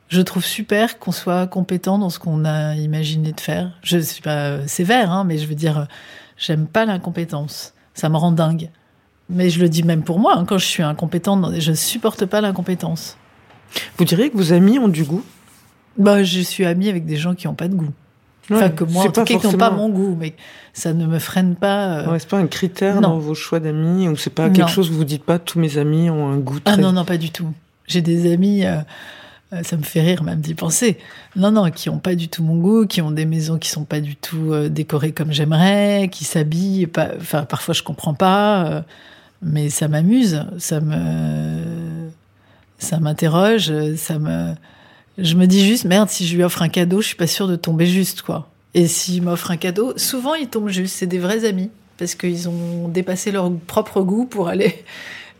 je 0.09 0.21
trouve 0.21 0.45
super 0.45 0.99
qu'on 0.99 1.11
soit 1.11 1.47
compétent 1.47 1.97
dans 1.97 2.11
ce 2.11 2.19
qu'on 2.19 2.45
a 2.45 2.75
imaginé 2.75 3.31
de 3.31 3.39
faire. 3.39 3.71
Je 3.81 3.97
suis 3.97 4.21
pas 4.21 4.49
euh, 4.49 4.67
sévère, 4.67 5.11
hein, 5.11 5.23
mais 5.23 5.39
je 5.39 5.47
veux 5.47 5.55
dire, 5.55 5.87
j'aime 6.37 6.67
pas 6.67 6.85
l'incompétence. 6.85 7.73
Ça 7.95 8.09
me 8.09 8.17
rend 8.17 8.31
dingue. 8.31 8.69
Mais 9.27 9.49
je 9.49 9.59
le 9.59 9.69
dis 9.69 9.81
même 9.81 10.03
pour 10.03 10.19
moi, 10.19 10.37
hein, 10.37 10.45
quand 10.45 10.59
je 10.59 10.67
suis 10.67 10.83
incompétente, 10.83 11.59
je 11.59 11.73
supporte 11.73 12.27
pas 12.27 12.41
l'incompétence. 12.41 13.17
Vous 13.97 14.05
diriez 14.05 14.29
que 14.29 14.37
vos 14.37 14.53
amis 14.53 14.77
ont 14.77 14.87
du 14.87 15.03
goût? 15.03 15.23
Bah, 15.97 16.23
je 16.23 16.41
suis 16.41 16.65
amie 16.65 16.89
avec 16.89 17.07
des 17.07 17.17
gens 17.17 17.33
qui 17.33 17.47
ont 17.47 17.55
pas 17.55 17.67
de 17.67 17.75
goût. 17.75 17.93
Enfin, 18.51 18.69
que 18.69 18.83
moi, 18.83 19.03
c'est 19.03 19.09
en 19.09 19.11
tout 19.11 19.21
pas 19.21 19.25
cas, 19.25 19.37
qui 19.39 19.47
n'ont 19.47 19.53
pas 19.53 19.71
mon 19.71 19.89
goût, 19.89 20.17
mais 20.19 20.33
ça 20.73 20.93
ne 20.93 21.05
me 21.05 21.17
freine 21.19 21.55
pas. 21.55 21.99
euh. 21.99 22.11
Ouais, 22.11 22.19
c'est 22.19 22.27
pas 22.29 22.37
un 22.39 22.47
critère 22.47 22.95
Non. 22.95 23.01
dans 23.09 23.17
vos 23.19 23.35
choix 23.35 23.59
d'amis 23.59 24.07
ou 24.09 24.15
c'est 24.17 24.29
pas 24.33 24.47
Non. 24.47 24.53
quelque 24.53 24.69
chose 24.69 24.89
que 24.89 24.93
vous 24.93 25.05
dites 25.05 25.23
pas 25.23 25.39
tous 25.39 25.59
mes 25.59 25.77
amis 25.77 26.09
ont 26.09 26.29
un 26.29 26.37
goût 26.37 26.59
très 26.59 26.73
Ah 26.73 26.77
non, 26.77 26.91
non, 26.91 27.05
pas 27.05 27.17
du 27.17 27.29
tout. 27.31 27.47
J'ai 27.87 28.01
des 28.01 28.31
amis, 28.33 28.65
euh, 28.65 28.77
euh, 29.53 29.63
ça 29.63 29.77
me 29.77 29.83
fait 29.83 30.01
rire 30.01 30.23
même 30.23 30.41
d'y 30.41 30.55
penser. 30.55 30.97
Non, 31.37 31.51
non, 31.51 31.69
qui 31.71 31.89
ont 31.89 31.99
pas 31.99 32.15
du 32.15 32.27
tout 32.27 32.43
mon 32.43 32.57
goût, 32.57 32.85
qui 32.85 33.01
ont 33.01 33.11
des 33.11 33.25
maisons 33.25 33.57
qui 33.57 33.69
sont 33.69 33.85
pas 33.85 34.01
du 34.01 34.15
tout 34.17 34.51
euh, 34.51 34.67
décorées 34.67 35.13
comme 35.13 35.31
j'aimerais, 35.31 36.09
qui 36.11 36.25
s'habillent 36.25 36.87
pas. 36.87 37.09
Enfin, 37.19 37.43
parfois 37.43 37.73
je 37.73 37.83
comprends 37.83 38.13
pas, 38.13 38.83
mais 39.41 39.69
ça 39.69 39.87
m'amuse, 39.87 40.45
ça 40.57 40.79
me, 40.81 42.09
ça 42.77 42.99
m'interroge, 42.99 43.71
ça 43.95 44.19
me. 44.19 44.53
Je 45.17 45.35
me 45.35 45.45
dis 45.45 45.65
juste 45.65 45.85
merde, 45.85 46.09
si 46.09 46.25
je 46.27 46.35
lui 46.35 46.43
offre 46.43 46.61
un 46.61 46.69
cadeau, 46.69 47.01
je 47.01 47.07
suis 47.07 47.15
pas 47.15 47.27
sûre 47.27 47.47
de 47.47 47.55
tomber 47.55 47.85
juste 47.85 48.21
quoi. 48.23 48.49
Et 48.73 48.87
s'il 48.87 49.21
m'offre 49.21 49.51
un 49.51 49.57
cadeau, 49.57 49.93
souvent 49.97 50.33
ils 50.33 50.47
tombent 50.47 50.69
juste. 50.69 50.95
C'est 50.95 51.05
des 51.07 51.19
vrais 51.19 51.45
amis 51.45 51.69
parce 51.97 52.15
qu'ils 52.15 52.49
ont 52.49 52.87
dépassé 52.87 53.31
leur 53.31 53.51
propre 53.67 54.01
goût 54.01 54.25
pour 54.25 54.47
aller 54.47 54.83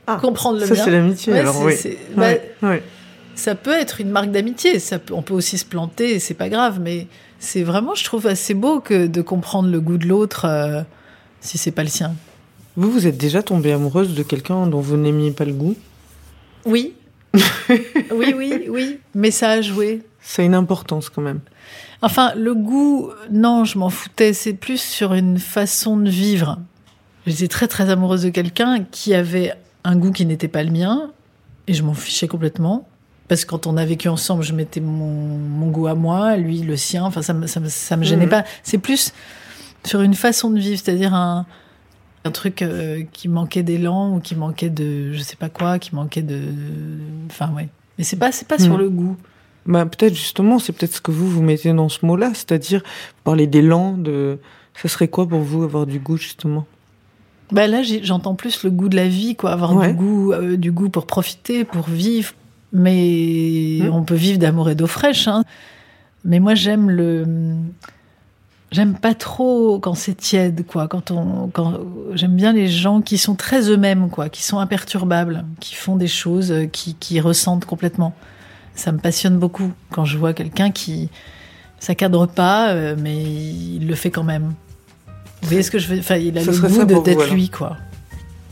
Ah, 0.05 0.17
comprendre 0.21 0.59
le 0.59 0.65
Ça, 0.67 0.75
mien. 0.75 0.81
c'est 0.83 0.91
l'amitié, 0.91 1.33
Ouais, 1.33 1.39
alors 1.39 1.61
oui. 1.63 1.73
bah, 2.15 2.33
ça 3.35 3.55
peut 3.55 3.71
être 3.73 3.99
une 4.01 4.09
marque 4.09 4.29
d'amitié. 4.31 4.77
Ça 4.79 4.99
peut- 4.99 5.13
on 5.15 5.21
peut 5.23 5.33
aussi 5.33 5.57
se 5.57 5.65
planter, 5.65 6.19
c'est 6.19 6.33
pas 6.35 6.49
grave. 6.49 6.79
Mais 6.81 7.07
c'est 7.39 7.63
vraiment, 7.63 7.95
je 7.95 8.03
trouve, 8.03 8.27
assez 8.27 8.53
beau 8.53 8.79
que 8.79 9.07
de 9.07 9.21
comprendre 9.21 9.69
le 9.69 9.79
goût 9.79 9.97
de 9.97 10.05
l'autre 10.05 10.45
euh, 10.45 10.81
si 11.41 11.57
c'est 11.57 11.71
pas 11.71 11.81
le 11.83 11.89
sien. 11.89 12.13
Vous, 12.75 12.91
vous 12.91 13.07
êtes 13.07 13.17
déjà 13.17 13.41
tombée 13.41 13.71
amoureuse 13.71 14.13
de 14.13 14.21
quelqu'un 14.23 14.67
dont 14.67 14.81
vous 14.81 14.97
n'aimiez 14.97 15.31
pas 15.31 15.45
le 15.45 15.53
goût? 15.53 15.75
Oui. 16.65 16.93
oui, 18.13 18.33
oui, 18.37 18.65
oui. 18.69 18.99
Mais 19.15 19.31
ça 19.31 19.49
a 19.51 19.61
joué. 19.61 20.01
Ça 20.21 20.41
a 20.41 20.45
une 20.45 20.53
importance 20.55 21.09
quand 21.09 21.21
même. 21.21 21.39
Enfin, 22.01 22.33
le 22.35 22.53
goût, 22.53 23.09
non, 23.31 23.65
je 23.65 23.77
m'en 23.77 23.89
foutais. 23.89 24.33
C'est 24.33 24.53
plus 24.53 24.79
sur 24.81 25.13
une 25.13 25.39
façon 25.39 25.97
de 25.97 26.09
vivre. 26.09 26.59
J'étais 27.25 27.47
très, 27.47 27.67
très 27.67 27.89
amoureuse 27.89 28.23
de 28.23 28.29
quelqu'un 28.29 28.83
qui 28.91 29.13
avait 29.13 29.53
un 29.83 29.95
goût 29.95 30.11
qui 30.11 30.25
n'était 30.25 30.47
pas 30.47 30.63
le 30.63 30.71
mien. 30.71 31.11
Et 31.67 31.73
je 31.73 31.83
m'en 31.83 31.93
fichais 31.93 32.27
complètement. 32.27 32.87
Parce 33.29 33.45
que 33.45 33.49
quand 33.49 33.67
on 33.67 33.77
a 33.77 33.85
vécu 33.85 34.09
ensemble, 34.09 34.43
je 34.43 34.53
mettais 34.53 34.81
mon, 34.81 35.07
mon 35.37 35.67
goût 35.71 35.87
à 35.87 35.95
moi, 35.95 36.35
lui 36.35 36.59
le 36.59 36.75
sien. 36.75 37.03
Enfin, 37.05 37.21
ça 37.21 37.33
me, 37.33 37.47
ça 37.47 37.59
me, 37.61 37.69
ça 37.69 37.95
me 37.97 38.03
gênait 38.03 38.25
Mhm. 38.25 38.29
pas. 38.31 38.43
C'est 38.63 38.77
plus 38.77 39.13
sur 39.85 40.01
une 40.01 40.13
façon 40.13 40.49
de 40.51 40.59
vivre, 40.59 40.79
c'est-à-dire 40.83 41.13
un, 41.13 41.45
un 42.25 42.31
truc 42.31 42.61
euh, 42.61 43.03
qui 43.11 43.27
manquait 43.27 43.63
d'élan 43.63 44.15
ou 44.15 44.19
qui 44.19 44.35
manquait 44.35 44.69
de, 44.69 45.11
je 45.13 45.19
sais 45.21 45.35
pas 45.35 45.49
quoi, 45.49 45.79
qui 45.79 45.93
manquait 45.95 46.21
de, 46.21 46.39
enfin 47.29 47.51
ouais. 47.55 47.67
Mais 47.97 48.03
c'est 48.03 48.15
pas, 48.17 48.31
c'est 48.31 48.47
pas 48.47 48.57
sur 48.57 48.73
Mhm. 48.73 48.79
le 48.79 48.89
goût. 48.89 49.17
Bah, 49.65 49.85
peut-être 49.85 50.13
justement, 50.15 50.59
c'est 50.59 50.73
peut-être 50.73 50.95
ce 50.95 51.01
que 51.01 51.11
vous 51.11 51.29
vous 51.29 51.41
mettez 51.41 51.71
dans 51.73 51.89
ce 51.89 52.05
mot-là, 52.05 52.31
c'est-à-dire 52.33 52.79
vous 52.81 53.21
parlez 53.23 53.47
d'élan, 53.47 53.93
de. 53.97 54.39
Ça 54.75 54.87
serait 54.89 55.07
quoi 55.07 55.27
pour 55.27 55.39
vous 55.41 55.63
avoir 55.63 55.85
du 55.85 55.99
goût 55.99 56.17
justement? 56.17 56.65
Bah 57.51 57.67
là, 57.67 57.81
j'entends 57.83 58.33
plus 58.35 58.63
le 58.63 58.71
goût 58.71 58.89
de 58.89 58.95
la 58.95 59.07
vie, 59.07 59.35
quoi. 59.35 59.51
Avoir 59.51 59.75
Ouais. 59.75 59.89
du 59.89 59.93
goût, 59.93 60.33
euh, 60.33 60.57
du 60.57 60.71
goût 60.71 60.89
pour 60.89 61.05
profiter, 61.05 61.63
pour 61.65 61.87
vivre. 61.87 62.33
Mais 62.71 63.79
Mhm. 63.81 63.89
on 63.93 64.03
peut 64.03 64.15
vivre 64.15 64.39
d'amour 64.39 64.69
et 64.69 64.75
d'eau 64.75 64.87
fraîche. 64.87 65.27
Hein. 65.27 65.43
Mais 66.25 66.39
moi, 66.39 66.55
j'aime 66.55 66.89
le 66.89 67.25
J'aime 68.73 68.95
pas 68.95 69.13
trop 69.13 69.77
quand 69.77 69.93
c'est 69.93 70.15
tiède, 70.15 70.65
quoi. 70.65 70.87
Quand 70.87 71.11
on, 71.11 71.47
quand 71.47 71.79
j'aime 72.13 72.35
bien 72.35 72.53
les 72.53 72.67
gens 72.67 73.01
qui 73.01 73.19
sont 73.19 73.35
très 73.35 73.69
eux-mêmes, 73.69 74.09
quoi, 74.09 74.29
qui 74.29 74.41
sont 74.41 74.57
imperturbables, 74.57 75.45
qui 75.59 75.75
font 75.75 75.95
des 75.95 76.07
choses, 76.07 76.51
euh, 76.51 76.65
qui, 76.65 76.95
qui 76.95 77.21
ressentent 77.21 77.65
complètement. 77.65 78.15
Ça 78.73 78.91
me 78.91 78.97
passionne 78.97 79.37
beaucoup 79.37 79.71
quand 79.91 80.05
je 80.05 80.17
vois 80.17 80.33
quelqu'un 80.33 80.71
qui, 80.71 81.09
ça 81.77 81.93
cadre 81.93 82.25
pas, 82.25 82.71
euh, 82.71 82.95
mais 82.99 83.21
il 83.21 83.85
le 83.87 83.93
fait 83.93 84.09
quand 84.09 84.23
même. 84.23 84.55
Vous 85.43 85.49
voyez 85.49 85.61
ce 85.61 85.69
que 85.69 85.77
je 85.77 85.89
veux 85.89 85.99
Enfin, 85.99 86.15
il 86.15 86.35
a 86.39 86.43
le 86.43 86.51
goût 86.51 87.03
d'être 87.03 87.31
lui, 87.31 87.49
quoi. 87.49 87.77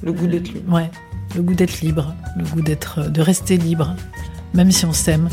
Le 0.03 0.13
goût 0.13 0.27
d'être 0.27 0.51
lui. 0.51 0.61
Ouais, 0.69 0.91
le 1.35 1.41
goût 1.41 1.55
d'être 1.55 1.81
libre, 1.81 2.13
le 2.37 2.43
goût 2.43 2.61
d'être, 2.61 3.09
de 3.09 3.21
rester 3.21 3.57
libre, 3.57 3.95
même 4.53 4.71
si 4.71 4.85
on 4.85 4.93
s'aime. 4.93 5.29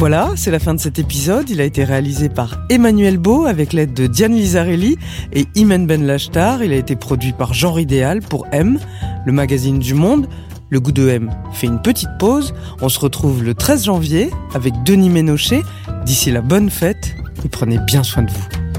Voilà, 0.00 0.30
c'est 0.34 0.50
la 0.50 0.58
fin 0.58 0.72
de 0.72 0.80
cet 0.80 0.98
épisode. 0.98 1.50
Il 1.50 1.60
a 1.60 1.64
été 1.64 1.84
réalisé 1.84 2.30
par 2.30 2.62
Emmanuel 2.70 3.18
Beau 3.18 3.44
avec 3.44 3.74
l'aide 3.74 3.92
de 3.92 4.06
Diane 4.06 4.32
Lizarelli 4.32 4.96
et 5.34 5.44
Imen 5.56 5.86
Ben 5.86 6.06
Lachtar. 6.06 6.64
Il 6.64 6.72
a 6.72 6.76
été 6.76 6.96
produit 6.96 7.34
par 7.34 7.52
Genre 7.52 7.78
Idéal 7.78 8.20
pour 8.20 8.46
M, 8.50 8.78
le 9.26 9.32
magazine 9.32 9.78
du 9.78 9.92
Monde. 9.92 10.26
Le 10.70 10.80
goût 10.80 10.92
de 10.92 11.06
M 11.06 11.30
fait 11.52 11.66
une 11.66 11.82
petite 11.82 12.08
pause. 12.18 12.54
On 12.80 12.88
se 12.88 12.98
retrouve 12.98 13.44
le 13.44 13.52
13 13.52 13.84
janvier 13.84 14.30
avec 14.54 14.72
Denis 14.84 15.10
Ménochet. 15.10 15.64
D'ici 16.06 16.30
la 16.30 16.40
bonne 16.40 16.70
fête 16.70 17.14
et 17.44 17.50
prenez 17.50 17.76
bien 17.86 18.02
soin 18.02 18.22
de 18.22 18.30
vous. 18.30 18.69